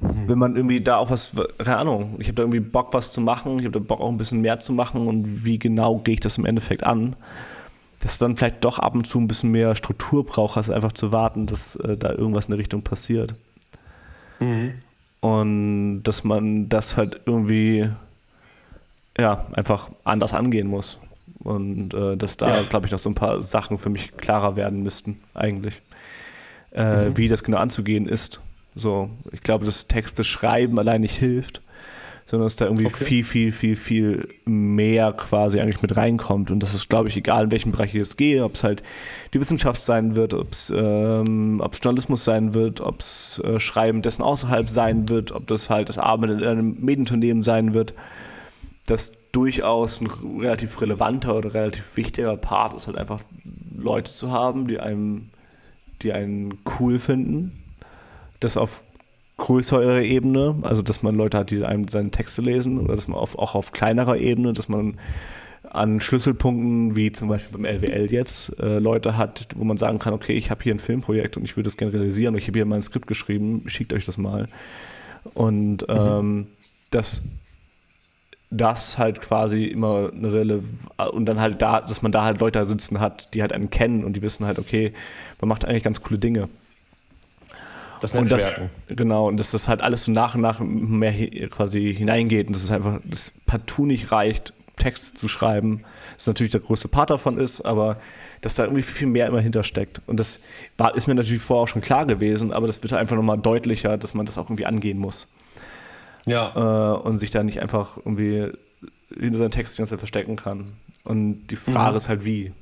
Wenn 0.00 0.38
man 0.38 0.56
irgendwie 0.56 0.80
da 0.82 0.96
auch 0.96 1.10
was, 1.10 1.32
keine 1.58 1.78
Ahnung, 1.78 2.16
ich 2.18 2.26
habe 2.26 2.34
da 2.34 2.42
irgendwie 2.42 2.60
Bock, 2.60 2.92
was 2.92 3.12
zu 3.12 3.20
machen, 3.20 3.58
ich 3.58 3.64
habe 3.64 3.78
da 3.78 3.84
Bock, 3.84 4.00
auch 4.00 4.10
ein 4.10 4.18
bisschen 4.18 4.42
mehr 4.42 4.58
zu 4.58 4.72
machen 4.72 5.06
und 5.06 5.44
wie 5.44 5.58
genau 5.58 5.98
gehe 5.98 6.14
ich 6.14 6.20
das 6.20 6.36
im 6.36 6.44
Endeffekt 6.44 6.84
an, 6.84 7.16
dass 8.00 8.18
dann 8.18 8.36
vielleicht 8.36 8.62
doch 8.64 8.78
ab 8.78 8.94
und 8.94 9.06
zu 9.06 9.18
ein 9.18 9.26
bisschen 9.26 9.52
mehr 9.52 9.74
Struktur 9.74 10.24
braucht, 10.24 10.58
als 10.58 10.68
einfach 10.68 10.92
zu 10.92 11.12
warten, 11.12 11.46
dass 11.46 11.76
äh, 11.76 11.96
da 11.96 12.12
irgendwas 12.12 12.46
in 12.46 12.50
der 12.50 12.58
Richtung 12.58 12.82
passiert. 12.82 13.34
Mhm. 14.38 14.74
Und 15.20 16.02
dass 16.02 16.24
man 16.24 16.68
das 16.68 16.98
halt 16.98 17.22
irgendwie, 17.24 17.90
ja, 19.18 19.46
einfach 19.52 19.90
anders 20.04 20.34
angehen 20.34 20.66
muss. 20.68 20.98
Und 21.38 21.94
äh, 21.94 22.16
dass 22.16 22.36
da, 22.36 22.60
ja. 22.60 22.68
glaube 22.68 22.86
ich, 22.86 22.92
noch 22.92 22.98
so 22.98 23.08
ein 23.08 23.14
paar 23.14 23.40
Sachen 23.42 23.78
für 23.78 23.88
mich 23.88 24.16
klarer 24.16 24.56
werden 24.56 24.82
müssten, 24.82 25.20
eigentlich. 25.32 25.80
Äh, 26.72 27.08
mhm. 27.08 27.16
Wie 27.16 27.28
das 27.28 27.42
genau 27.42 27.58
anzugehen 27.58 28.06
ist. 28.06 28.40
So, 28.76 29.08
ich 29.32 29.40
glaube, 29.40 29.64
das 29.64 29.88
Texte 29.88 30.22
schreiben 30.22 30.78
allein 30.78 31.00
nicht 31.00 31.16
hilft, 31.16 31.62
sondern 32.26 32.46
dass 32.46 32.56
da 32.56 32.66
irgendwie 32.66 32.86
okay. 32.86 33.04
viel, 33.04 33.24
viel, 33.24 33.52
viel, 33.52 33.76
viel 33.76 34.28
mehr 34.44 35.14
quasi 35.14 35.60
eigentlich 35.60 35.80
mit 35.80 35.96
reinkommt. 35.96 36.50
Und 36.50 36.60
das 36.60 36.74
ist, 36.74 36.90
glaube 36.90 37.08
ich, 37.08 37.16
egal 37.16 37.44
in 37.44 37.50
welchem 37.52 37.72
Bereich 37.72 37.90
ich 37.90 37.94
jetzt 37.94 38.18
gehe, 38.18 38.44
ob 38.44 38.54
es 38.54 38.64
halt 38.64 38.82
die 39.32 39.40
Wissenschaft 39.40 39.82
sein 39.82 40.14
wird, 40.14 40.34
ob 40.34 40.52
es 40.52 40.70
ähm, 40.76 41.62
Journalismus 41.82 42.24
sein 42.24 42.52
wird, 42.52 42.82
ob 42.82 43.00
es 43.00 43.40
äh, 43.44 43.58
Schreiben 43.58 44.02
dessen 44.02 44.22
außerhalb 44.22 44.68
sein 44.68 45.08
wird, 45.08 45.32
ob 45.32 45.46
das 45.46 45.70
halt 45.70 45.88
das 45.88 45.96
Arbeiten 45.96 46.40
in 46.40 46.44
einem 46.44 46.76
Medienunternehmen 46.78 47.42
sein 47.42 47.72
wird. 47.72 47.94
Das 48.84 49.12
durchaus 49.32 50.02
ein 50.02 50.08
relativ 50.40 50.80
relevanter 50.82 51.34
oder 51.34 51.54
relativ 51.54 51.96
wichtiger 51.96 52.36
Part 52.36 52.74
ist 52.74 52.88
halt 52.88 52.98
einfach 52.98 53.20
Leute 53.74 54.12
zu 54.12 54.32
haben, 54.32 54.68
die 54.68 54.80
einem, 54.80 55.30
die 56.02 56.12
einen 56.12 56.58
cool 56.78 56.98
finden, 56.98 57.62
das 58.40 58.56
auf 58.56 58.82
größerer 59.38 60.02
Ebene, 60.02 60.56
also 60.62 60.82
dass 60.82 61.02
man 61.02 61.14
Leute 61.14 61.38
hat, 61.38 61.50
die 61.50 61.64
einem 61.64 61.88
seine 61.88 62.10
Texte 62.10 62.42
lesen, 62.42 62.78
oder 62.80 62.94
dass 62.94 63.08
man 63.08 63.18
auf, 63.18 63.38
auch 63.38 63.54
auf 63.54 63.72
kleinerer 63.72 64.16
Ebene, 64.16 64.52
dass 64.52 64.68
man 64.68 64.98
an 65.70 66.00
Schlüsselpunkten, 66.00 66.96
wie 66.96 67.12
zum 67.12 67.28
Beispiel 67.28 67.58
beim 67.58 67.64
LWL 67.64 68.10
jetzt, 68.10 68.58
äh, 68.60 68.78
Leute 68.78 69.16
hat, 69.16 69.48
wo 69.56 69.64
man 69.64 69.76
sagen 69.76 69.98
kann, 69.98 70.14
okay, 70.14 70.32
ich 70.32 70.50
habe 70.50 70.62
hier 70.62 70.74
ein 70.74 70.78
Filmprojekt 70.78 71.36
und 71.36 71.44
ich 71.44 71.56
würde 71.56 71.64
das 71.64 71.76
gerne 71.76 71.92
realisieren, 71.92 72.36
ich 72.36 72.46
habe 72.46 72.58
hier 72.58 72.66
mal 72.66 72.76
ein 72.76 72.82
Skript 72.82 73.06
geschrieben, 73.06 73.64
schickt 73.66 73.92
euch 73.92 74.06
das 74.06 74.16
mal. 74.16 74.48
Und 75.34 75.86
mhm. 75.88 75.94
ähm, 75.96 76.46
dass 76.90 77.22
das 78.50 78.96
halt 78.96 79.20
quasi 79.20 79.64
immer 79.64 80.10
eine 80.14 80.32
Rele 80.32 80.62
und 81.12 81.26
dann 81.26 81.40
halt 81.40 81.60
da, 81.60 81.80
dass 81.80 82.00
man 82.00 82.12
da 82.12 82.24
halt 82.24 82.40
Leute 82.40 82.64
sitzen 82.64 83.00
hat, 83.00 83.34
die 83.34 83.42
halt 83.42 83.52
einen 83.52 83.70
kennen 83.70 84.04
und 84.04 84.16
die 84.16 84.22
wissen 84.22 84.46
halt, 84.46 84.58
okay, 84.58 84.92
man 85.40 85.48
macht 85.48 85.64
eigentlich 85.64 85.82
ganz 85.82 86.00
coole 86.00 86.18
Dinge. 86.18 86.48
Das 88.00 88.14
Netzwerken. 88.14 88.62
Und 88.62 88.70
das, 88.88 88.96
genau, 88.96 89.28
und 89.28 89.38
dass 89.38 89.50
das 89.50 89.68
halt 89.68 89.80
alles 89.80 90.04
so 90.04 90.12
nach 90.12 90.34
und 90.34 90.40
nach 90.40 90.60
mehr 90.60 91.12
quasi 91.48 91.94
hineingeht 91.94 92.46
und 92.48 92.56
dass 92.56 92.64
es 92.64 92.70
einfach 92.70 93.00
das 93.04 93.32
partout 93.46 93.86
nicht 93.86 94.12
reicht, 94.12 94.52
Text 94.76 95.16
zu 95.18 95.28
schreiben, 95.28 95.84
das 96.14 96.26
natürlich 96.26 96.52
der 96.52 96.60
größte 96.60 96.88
Part 96.88 97.10
davon 97.10 97.38
ist, 97.38 97.62
aber 97.62 97.96
dass 98.42 98.54
da 98.54 98.64
irgendwie 98.64 98.82
viel 98.82 99.08
mehr 99.08 99.26
immer 99.26 99.40
hintersteckt. 99.40 100.02
Und 100.06 100.20
das 100.20 100.40
war, 100.76 100.94
ist 100.94 101.06
mir 101.06 101.14
natürlich 101.14 101.42
vorher 101.42 101.62
auch 101.62 101.68
schon 101.68 101.82
klar 101.82 102.06
gewesen, 102.06 102.52
aber 102.52 102.66
das 102.66 102.82
wird 102.82 102.92
einfach 102.92 103.16
nochmal 103.16 103.38
deutlicher, 103.38 103.96
dass 103.96 104.14
man 104.14 104.26
das 104.26 104.36
auch 104.38 104.44
irgendwie 104.44 104.66
angehen 104.66 104.98
muss. 104.98 105.28
Ja. 106.26 106.94
Äh, 106.94 106.98
und 107.00 107.18
sich 107.18 107.30
da 107.30 107.42
nicht 107.42 107.60
einfach 107.60 107.96
irgendwie 107.96 108.52
hinter 109.18 109.38
seinen 109.38 109.50
Text 109.50 109.76
die 109.76 109.78
ganze 109.78 109.90
Zeit 109.92 110.00
verstecken 110.00 110.36
kann. 110.36 110.74
Und 111.04 111.46
die 111.48 111.56
Frage 111.56 111.92
mhm. 111.92 111.96
ist 111.96 112.08
halt 112.08 112.24
wie. 112.24 112.52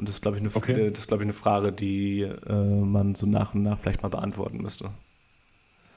Und 0.00 0.08
das 0.08 0.14
ist, 0.14 0.22
glaube 0.22 0.38
ich, 0.38 0.42
eine, 0.42 0.50
okay. 0.54 0.88
das 0.88 1.04
ist, 1.04 1.12
ich, 1.12 1.20
eine 1.20 1.34
Frage, 1.34 1.72
die 1.72 2.22
äh, 2.22 2.54
man 2.54 3.14
so 3.14 3.26
nach 3.26 3.52
und 3.52 3.64
nach 3.64 3.78
vielleicht 3.78 4.02
mal 4.02 4.08
beantworten 4.08 4.56
müsste. 4.56 4.92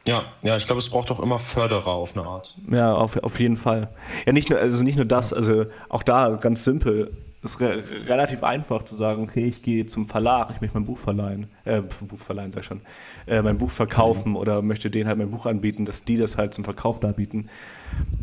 Ja, 0.06 0.26
ja, 0.42 0.58
ich 0.58 0.66
glaube, 0.66 0.80
es 0.80 0.90
braucht 0.90 1.10
auch 1.10 1.22
immer 1.22 1.40
Förderer 1.40 1.88
auf 1.88 2.14
eine 2.14 2.28
Art. 2.28 2.54
Ja, 2.70 2.94
auf, 2.94 3.16
auf 3.24 3.40
jeden 3.40 3.56
Fall. 3.56 3.88
Ja, 4.26 4.34
nicht 4.34 4.50
nur, 4.50 4.60
also 4.60 4.84
nicht 4.84 4.98
nur 4.98 5.06
das, 5.06 5.32
also 5.32 5.68
auch 5.88 6.04
da 6.04 6.32
ganz 6.32 6.66
simpel. 6.66 7.16
Es 7.44 7.52
ist 7.52 7.62
re 7.62 7.82
relativ 8.08 8.44
einfach 8.44 8.84
zu 8.84 8.94
sagen, 8.94 9.24
okay, 9.24 9.46
ich 9.46 9.62
gehe 9.62 9.86
zum 9.86 10.06
Verlag, 10.06 10.52
ich 10.54 10.60
möchte 10.60 10.76
mein 10.76 10.86
Buch 10.86 10.98
verleihen, 10.98 11.48
äh, 11.64 11.80
Buch 11.82 12.18
verleihen, 12.18 12.52
sag 12.52 12.60
ich 12.60 12.66
schon, 12.66 12.82
äh, 13.26 13.42
mein 13.42 13.58
Buch 13.58 13.72
verkaufen 13.72 14.32
mhm. 14.32 14.36
oder 14.36 14.62
möchte 14.62 14.92
denen 14.92 15.08
halt 15.08 15.18
mein 15.18 15.32
Buch 15.32 15.46
anbieten, 15.46 15.86
dass 15.86 16.04
die 16.04 16.18
das 16.18 16.38
halt 16.38 16.54
zum 16.54 16.66
Verkauf 16.66 17.00
darbieten 17.00 17.50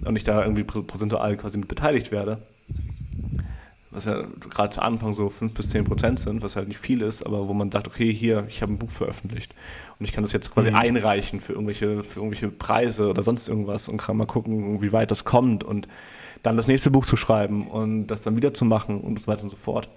und 0.05 0.15
ich 0.15 0.25
da 0.25 0.43
irgendwie 0.43 0.65
prozentual 0.65 1.39
quasi 1.39 1.57
mit 1.57 1.69
beteiligt 1.69 2.13
werde 2.13 2.43
was 3.91 4.05
ja 4.05 4.23
gerade 4.51 4.71
zu 4.71 4.83
Anfang 4.83 5.15
so 5.15 5.29
5 5.29 5.53
bis 5.53 5.71
10 5.71 5.85
Prozent 5.85 6.21
sind, 6.21 6.43
was 6.43 6.55
halt 6.55 6.69
nicht 6.69 6.79
viel 6.79 7.03
ist, 7.03 7.27
aber 7.27 7.49
wo 7.49 7.55
man 7.55 7.73
sagt, 7.73 7.89
okay, 7.89 8.13
hier, 8.13 8.47
ich 8.49 8.63
habe 8.63 8.73
ein 8.73 8.79
Buch 8.79 8.91
veröffentlicht 8.91 9.55
und 9.99 10.05
ich 10.05 10.13
kann 10.13 10.23
das 10.23 10.33
jetzt 10.33 10.53
quasi 10.53 10.71
mhm. 10.71 10.77
einreichen 10.77 11.41
für 11.41 11.55
irgendwelche, 11.55 12.05
für 12.05 12.21
irgendwelche 12.21 12.49
Preise 12.49 13.09
oder 13.09 13.23
sonst 13.23 13.49
irgendwas 13.49 13.89
und 13.89 13.97
kann 13.97 14.17
mal 14.17 14.27
gucken, 14.27 14.81
wie 14.81 14.93
weit 14.93 15.11
das 15.11 15.25
kommt 15.25 15.65
und 15.65 15.89
dann 16.43 16.57
das 16.57 16.69
nächste 16.69 16.91
Buch 16.91 17.05
zu 17.05 17.17
schreiben 17.17 17.67
und 17.67 18.07
das 18.07 18.23
dann 18.23 18.37
wieder 18.37 18.55
zu 18.55 18.65
machen 18.65 19.01
und 19.01 19.21
so 19.21 19.27
weiter 19.27 19.43
und 19.43 19.49
so 19.49 19.57
fort. 19.57 19.89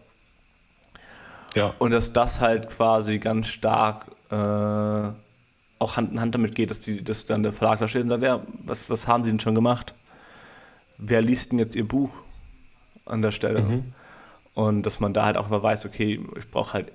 Ja. 1.56 1.76
Und 1.78 1.92
dass 1.92 2.14
das 2.14 2.42
halt 2.42 2.70
quasi 2.70 3.20
ganz 3.20 3.48
stark 3.48 4.08
äh, 4.32 4.36
auch 5.80 5.98
Hand 5.98 6.12
in 6.12 6.20
Hand 6.20 6.34
damit 6.34 6.56
geht, 6.56 6.72
dass, 6.72 6.80
die, 6.80 7.04
dass 7.04 7.26
dann 7.26 7.44
der 7.44 7.52
Verlag 7.52 7.80
da 7.80 7.88
steht 7.88 8.04
und 8.04 8.10
sagt, 8.10 8.24
ja, 8.24 8.42
was, 8.66 8.90
was 8.90 9.08
haben 9.08 9.24
Sie 9.24 9.30
denn 9.30 9.40
schon 9.40 9.54
gemacht? 9.54 9.94
Wer 10.98 11.22
liest 11.22 11.52
denn 11.52 11.60
jetzt 11.60 11.76
Ihr 11.76 11.88
Buch? 11.88 12.10
An 13.06 13.22
der 13.22 13.32
Stelle. 13.32 13.62
Mhm. 13.62 13.94
Und 14.54 14.86
dass 14.86 15.00
man 15.00 15.14
da 15.14 15.26
halt 15.26 15.38
auch 15.38 15.50
mal 15.50 15.62
weiß, 15.62 15.86
okay, 15.86 16.20
ich 16.38 16.50
brauche 16.52 16.74
halt 16.74 16.92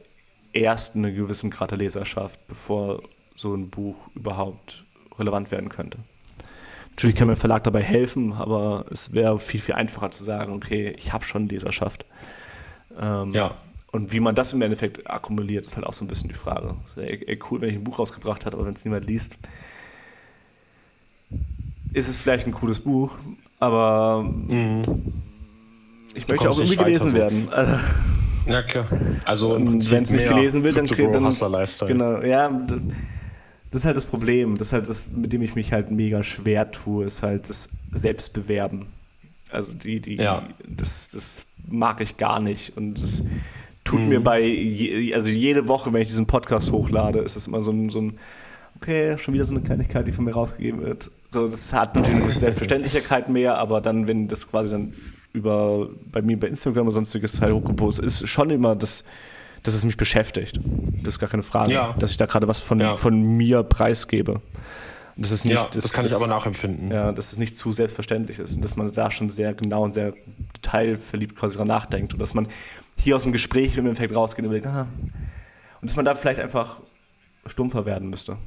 erst 0.52 0.94
eine 0.94 1.12
gewisse 1.12 1.48
Grad 1.50 1.70
der 1.70 1.78
Leserschaft, 1.78 2.46
bevor 2.46 3.02
so 3.34 3.54
ein 3.54 3.68
Buch 3.68 3.96
überhaupt 4.14 4.84
relevant 5.18 5.50
werden 5.50 5.68
könnte. 5.68 5.98
Natürlich 6.90 7.16
kann 7.16 7.28
mir 7.28 7.34
ein 7.34 7.38
Verlag 7.38 7.64
dabei 7.64 7.82
helfen, 7.82 8.32
aber 8.32 8.84
es 8.90 9.12
wäre 9.12 9.38
viel, 9.38 9.61
viel 9.61 9.74
einfacher 9.74 10.11
zu 10.11 10.24
sagen, 10.24 10.52
okay, 10.52 10.94
ich 10.96 11.12
habe 11.12 11.24
schon 11.24 11.48
Leserschaft. 11.48 12.06
Ähm, 12.98 13.32
ja. 13.32 13.56
Und 13.90 14.12
wie 14.12 14.20
man 14.20 14.34
das 14.34 14.52
im 14.52 14.62
Endeffekt 14.62 15.09
akkumuliert, 15.09 15.64
ist 15.64 15.76
halt 15.76 15.86
auch 15.86 15.92
so 15.92 16.04
ein 16.04 16.09
bisschen 16.09 16.28
die 16.28 16.34
Frage. 16.34 16.74
Ey, 16.96 17.38
cool, 17.50 17.61
wenn 17.61 17.70
ich 17.70 17.76
ein 17.76 17.84
Buch 17.84 17.98
rausgebracht 17.98 18.44
habe, 18.46 18.56
aber 18.56 18.66
wenn 18.66 18.74
es 18.74 18.84
niemand 18.84 19.06
liest, 19.06 19.36
ist 21.92 22.09
es 22.09 22.18
vielleicht 22.18 22.46
ein 22.46 22.52
cooles 22.52 22.80
Buch, 22.80 23.16
aber 23.59 24.22
mhm 24.22 25.27
ich 26.18 26.28
möchte 26.28 26.50
auch 26.50 26.58
irgendwie 26.58 26.76
gelesen 26.76 27.10
so. 27.10 27.16
werden. 27.16 27.48
Also, 27.58 27.74
ja, 28.46 28.62
klar. 28.62 28.86
Also 29.26 29.56
wenn 29.58 29.78
es 29.78 30.10
nicht 30.10 30.26
gelesen 30.26 30.64
wird, 30.64 30.78
dann 30.78 30.86
kriegt 30.86 31.14
dann. 31.14 31.24
Lifestyle. 31.24 31.92
Genau, 31.92 32.22
ja. 32.22 32.48
Das 33.70 33.82
ist 33.82 33.84
halt 33.84 33.96
das 33.96 34.06
Problem. 34.06 34.56
Das 34.56 34.68
ist 34.68 34.72
halt 34.72 34.88
das, 34.88 35.10
mit 35.14 35.34
dem 35.34 35.42
ich 35.42 35.54
mich 35.54 35.72
halt 35.72 35.90
mega 35.90 36.22
schwer 36.22 36.70
tue, 36.70 37.04
ist 37.04 37.22
halt 37.22 37.48
das 37.50 37.68
Selbstbewerben. 37.92 38.86
Also 39.50 39.74
die, 39.74 40.00
die, 40.00 40.16
ja. 40.16 40.48
das, 40.66 41.10
das 41.10 41.46
mag 41.68 42.00
ich 42.00 42.16
gar 42.16 42.40
nicht. 42.40 42.74
Und 42.78 43.02
das 43.02 43.22
tut 43.84 44.00
mhm. 44.00 44.08
mir 44.08 44.22
bei, 44.22 44.40
je, 44.42 45.14
also 45.14 45.30
jede 45.30 45.68
Woche, 45.68 45.92
wenn 45.92 46.00
ich 46.00 46.08
diesen 46.08 46.26
Podcast 46.26 46.72
hochlade, 46.72 47.18
ist 47.18 47.36
es 47.36 47.46
immer 47.46 47.62
so 47.62 47.70
ein, 47.70 47.90
so 47.90 48.00
ein, 48.00 48.18
okay, 48.76 49.18
schon 49.18 49.34
wieder 49.34 49.44
so 49.44 49.54
eine 49.54 49.62
Kleinigkeit, 49.62 50.06
die 50.06 50.12
von 50.12 50.24
mir 50.24 50.32
rausgegeben 50.32 50.80
wird. 50.80 51.10
So, 51.28 51.48
das 51.48 51.72
hat 51.74 51.94
natürlich 51.96 52.22
eine 52.22 52.30
Selbstverständlichkeit 52.30 53.28
mehr, 53.28 53.58
aber 53.58 53.82
dann, 53.82 54.08
wenn 54.08 54.28
das 54.28 54.48
quasi 54.50 54.70
dann 54.70 54.94
über 55.32 55.88
bei 56.10 56.22
mir 56.22 56.38
bei 56.38 56.48
Instagram 56.48 56.86
oder 56.86 56.94
sonstiges 56.94 57.40
halt 57.40 57.52
hochgepostet, 57.52 58.04
ist 58.04 58.28
schon 58.28 58.50
immer 58.50 58.74
das, 58.76 59.04
dass 59.62 59.74
es 59.74 59.84
mich 59.84 59.96
beschäftigt. 59.96 60.60
Das 61.02 61.14
ist 61.14 61.18
gar 61.18 61.28
keine 61.28 61.42
Frage, 61.42 61.72
ja. 61.72 61.94
dass 61.98 62.10
ich 62.10 62.16
da 62.16 62.26
gerade 62.26 62.48
was 62.48 62.60
von, 62.60 62.80
ja. 62.80 62.94
von 62.94 63.20
mir 63.20 63.62
preisgebe. 63.62 64.40
Das 65.16 65.32
ist 65.32 65.44
nicht, 65.44 65.56
ja, 65.56 65.64
das, 65.64 65.82
das 65.82 65.92
kann 65.92 66.06
ich 66.06 66.14
aber 66.14 66.28
nachempfinden. 66.28 66.92
Ja, 66.92 67.10
dass 67.10 67.32
es 67.32 67.38
nicht 67.38 67.58
zu 67.58 67.72
selbstverständlich 67.72 68.38
ist 68.38 68.54
und 68.54 68.64
dass 68.64 68.76
man 68.76 68.90
da 68.92 69.10
schon 69.10 69.30
sehr 69.30 69.52
genau 69.52 69.82
und 69.82 69.94
sehr 69.94 70.14
detailverliebt 70.56 71.34
quasi 71.34 71.56
dran 71.56 71.66
nachdenkt 71.66 72.12
und 72.12 72.20
dass 72.20 72.34
man 72.34 72.46
hier 72.96 73.16
aus 73.16 73.24
dem 73.24 73.32
Gespräch 73.32 73.76
im 73.76 73.86
Endeffekt 73.86 74.14
rausgeht 74.14 74.44
und 74.44 74.46
überlegt, 74.46 74.66
aha, 74.66 74.86
und 75.80 75.90
dass 75.90 75.96
man 75.96 76.04
da 76.04 76.14
vielleicht 76.14 76.38
einfach 76.38 76.80
stumpfer 77.46 77.84
werden 77.84 78.10
müsste. 78.10 78.38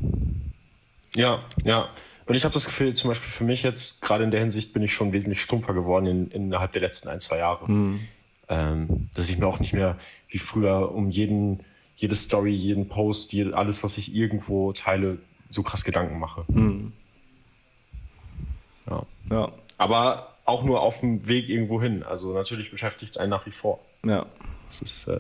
Ja, 1.15 1.43
ja. 1.63 1.89
Und 2.31 2.37
ich 2.37 2.45
habe 2.45 2.53
das 2.53 2.63
Gefühl, 2.63 2.93
zum 2.93 3.09
Beispiel 3.09 3.29
für 3.29 3.43
mich 3.43 3.61
jetzt, 3.61 4.01
gerade 4.01 4.23
in 4.23 4.31
der 4.31 4.39
Hinsicht, 4.39 4.71
bin 4.71 4.81
ich 4.83 4.93
schon 4.93 5.11
wesentlich 5.11 5.41
stumpfer 5.41 5.73
geworden 5.73 6.05
in, 6.05 6.31
innerhalb 6.31 6.71
der 6.71 6.81
letzten 6.81 7.09
ein, 7.09 7.19
zwei 7.19 7.39
Jahre. 7.39 7.69
Mhm. 7.69 7.99
Ähm, 8.47 9.09
dass 9.13 9.27
ich 9.27 9.37
mir 9.37 9.45
auch 9.47 9.59
nicht 9.59 9.73
mehr 9.73 9.97
wie 10.29 10.37
früher 10.37 10.93
um 10.93 11.09
jeden, 11.09 11.65
jede 11.97 12.15
Story, 12.15 12.53
jeden 12.53 12.87
Post, 12.87 13.33
jede, 13.33 13.53
alles, 13.57 13.83
was 13.83 13.97
ich 13.97 14.15
irgendwo 14.15 14.71
teile, 14.71 15.17
so 15.49 15.61
krass 15.61 15.83
Gedanken 15.83 16.19
mache. 16.19 16.45
Mhm. 16.47 16.93
Ja. 18.89 19.03
ja. 19.29 19.51
Aber 19.77 20.37
auch 20.45 20.63
nur 20.63 20.79
auf 20.79 21.01
dem 21.01 21.27
Weg 21.27 21.49
irgendwo 21.49 21.81
hin. 21.81 22.01
Also 22.01 22.31
natürlich 22.33 22.71
beschäftigt 22.71 23.11
es 23.11 23.17
einen 23.17 23.31
nach 23.31 23.45
wie 23.45 23.51
vor. 23.51 23.81
Ja. 24.05 24.25
Es 24.69 24.81
ist 24.81 25.07
äh, 25.09 25.19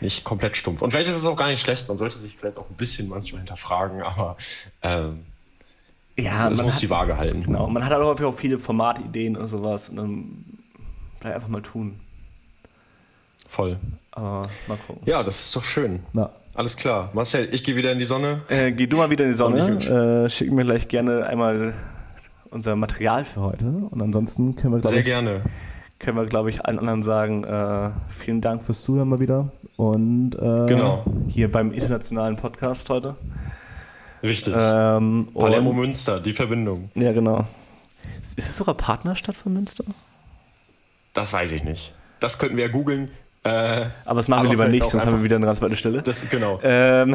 nicht 0.00 0.24
komplett 0.24 0.56
stumpf. 0.56 0.80
Und 0.80 0.90
vielleicht 0.90 1.10
ist 1.10 1.16
es 1.16 1.26
auch 1.26 1.36
gar 1.36 1.48
nicht 1.48 1.60
schlecht. 1.60 1.86
Man 1.86 1.98
sollte 1.98 2.16
sich 2.16 2.34
vielleicht 2.34 2.56
auch 2.56 2.70
ein 2.70 2.76
bisschen 2.76 3.08
manchmal 3.08 3.40
hinterfragen, 3.40 4.00
aber 4.00 4.38
ähm, 4.80 5.26
ja, 6.16 6.48
das 6.48 6.62
muss 6.62 6.74
hat, 6.74 6.82
die 6.82 6.90
Waage 6.90 7.16
halten. 7.16 7.42
Genau, 7.42 7.68
man 7.68 7.84
hat 7.84 7.92
halt 7.92 8.02
häufig 8.02 8.26
auch 8.26 8.34
viele 8.34 8.58
Formatideen 8.58 9.36
und 9.36 9.46
sowas. 9.48 9.88
Und 9.88 9.96
dann 9.96 10.44
einfach 11.22 11.48
mal 11.48 11.62
tun. 11.62 12.00
Voll. 13.48 13.78
Aber 14.12 14.48
mal 14.66 14.78
gucken. 14.86 15.02
Ja, 15.06 15.22
das 15.22 15.40
ist 15.40 15.56
doch 15.56 15.64
schön. 15.64 16.00
Na. 16.12 16.30
Alles 16.54 16.76
klar. 16.76 17.10
Marcel, 17.12 17.52
ich 17.52 17.62
gehe 17.64 17.76
wieder 17.76 17.92
in 17.92 17.98
die 17.98 18.06
Sonne. 18.06 18.40
Äh, 18.48 18.72
geh 18.72 18.86
du 18.86 18.96
mal 18.96 19.10
wieder 19.10 19.24
in 19.24 19.30
die 19.30 19.36
Sonne. 19.36 20.24
Äh, 20.24 20.30
schick 20.30 20.50
mir 20.50 20.64
gleich 20.64 20.88
gerne 20.88 21.26
einmal 21.26 21.74
unser 22.50 22.76
Material 22.76 23.26
für 23.26 23.42
heute. 23.42 23.66
Und 23.66 24.00
ansonsten 24.00 24.56
können 24.56 24.72
wir, 24.72 24.80
glaube 24.80 24.96
ich. 24.96 25.04
Sehr 25.04 25.14
gerne. 25.14 25.42
Können 25.98 26.16
wir, 26.16 26.24
glaube 26.24 26.48
ich, 26.48 26.64
allen 26.64 26.78
anderen 26.78 27.02
sagen, 27.02 27.44
äh, 27.44 27.90
vielen 28.08 28.40
Dank 28.40 28.62
fürs 28.62 28.82
Zuhören 28.82 29.08
mal 29.08 29.20
wieder. 29.20 29.52
Und 29.76 30.34
äh, 30.34 30.66
genau. 30.66 31.04
hier 31.28 31.50
beim 31.50 31.72
internationalen 31.72 32.36
Podcast 32.36 32.88
heute. 32.88 33.16
Richtig. 34.26 34.54
Ähm, 34.56 35.28
Palermo 35.34 35.72
Münster, 35.72 36.20
die 36.20 36.32
Verbindung. 36.32 36.90
Ja, 36.94 37.12
genau. 37.12 37.46
Ist 38.36 38.48
es 38.48 38.56
sogar 38.56 38.74
Partnerstadt 38.74 39.36
von 39.36 39.52
Münster? 39.52 39.84
Das 41.14 41.32
weiß 41.32 41.52
ich 41.52 41.64
nicht. 41.64 41.94
Das 42.20 42.38
könnten 42.38 42.56
wir 42.56 42.66
ja 42.66 42.70
googeln. 42.70 43.08
Äh, 43.44 43.86
aber 44.04 44.16
das 44.16 44.28
machen 44.28 44.44
wir 44.44 44.50
lieber 44.50 44.68
nicht, 44.68 44.84
sonst 44.84 45.06
haben 45.06 45.18
wir 45.18 45.22
wieder 45.24 45.36
eine 45.36 45.46
ganz 45.46 45.62
weite 45.62 45.76
Stelle. 45.76 46.02
Das, 46.02 46.28
genau. 46.28 46.58
Ähm. 46.64 47.14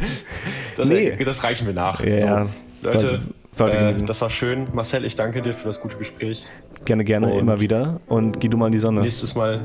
das, 0.76 0.88
nee. 0.88 1.16
das, 1.24 1.44
reichen 1.44 1.66
wir 1.66 1.74
nach. 1.74 2.02
Ja, 2.02 2.46
so. 2.80 2.88
Leute, 2.88 3.08
sollte, 3.08 3.34
sollte 3.52 3.76
äh, 3.76 4.04
das 4.04 4.20
war 4.20 4.30
schön. 4.30 4.66
Marcel, 4.72 5.04
ich 5.04 5.14
danke 5.14 5.42
dir 5.42 5.54
für 5.54 5.66
das 5.66 5.80
gute 5.80 5.96
Gespräch. 5.96 6.44
Gerne, 6.84 7.04
gerne, 7.04 7.32
und 7.32 7.38
immer 7.38 7.60
wieder. 7.60 8.00
Und 8.08 8.40
geh 8.40 8.48
du 8.48 8.56
mal 8.56 8.66
in 8.66 8.72
die 8.72 8.78
Sonne. 8.78 9.02
Nächstes 9.02 9.36
Mal, 9.36 9.60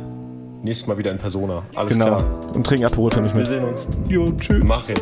nächstes 0.61 0.87
Mal 0.87 0.97
wieder 0.99 1.11
in 1.11 1.17
Persona. 1.17 1.63
Alles 1.73 1.93
genau. 1.93 2.17
klar. 2.17 2.55
Und 2.55 2.67
trink 2.67 2.83
Aperol 2.83 3.09
für 3.09 3.21
mich 3.21 3.33
mit. 3.33 3.39
Wir 3.39 3.45
sehen 3.47 3.63
uns. 3.63 3.87
Jo, 4.07 4.31
tschüss. 4.33 4.61
Mach 4.63 4.87
ich. 4.89 5.01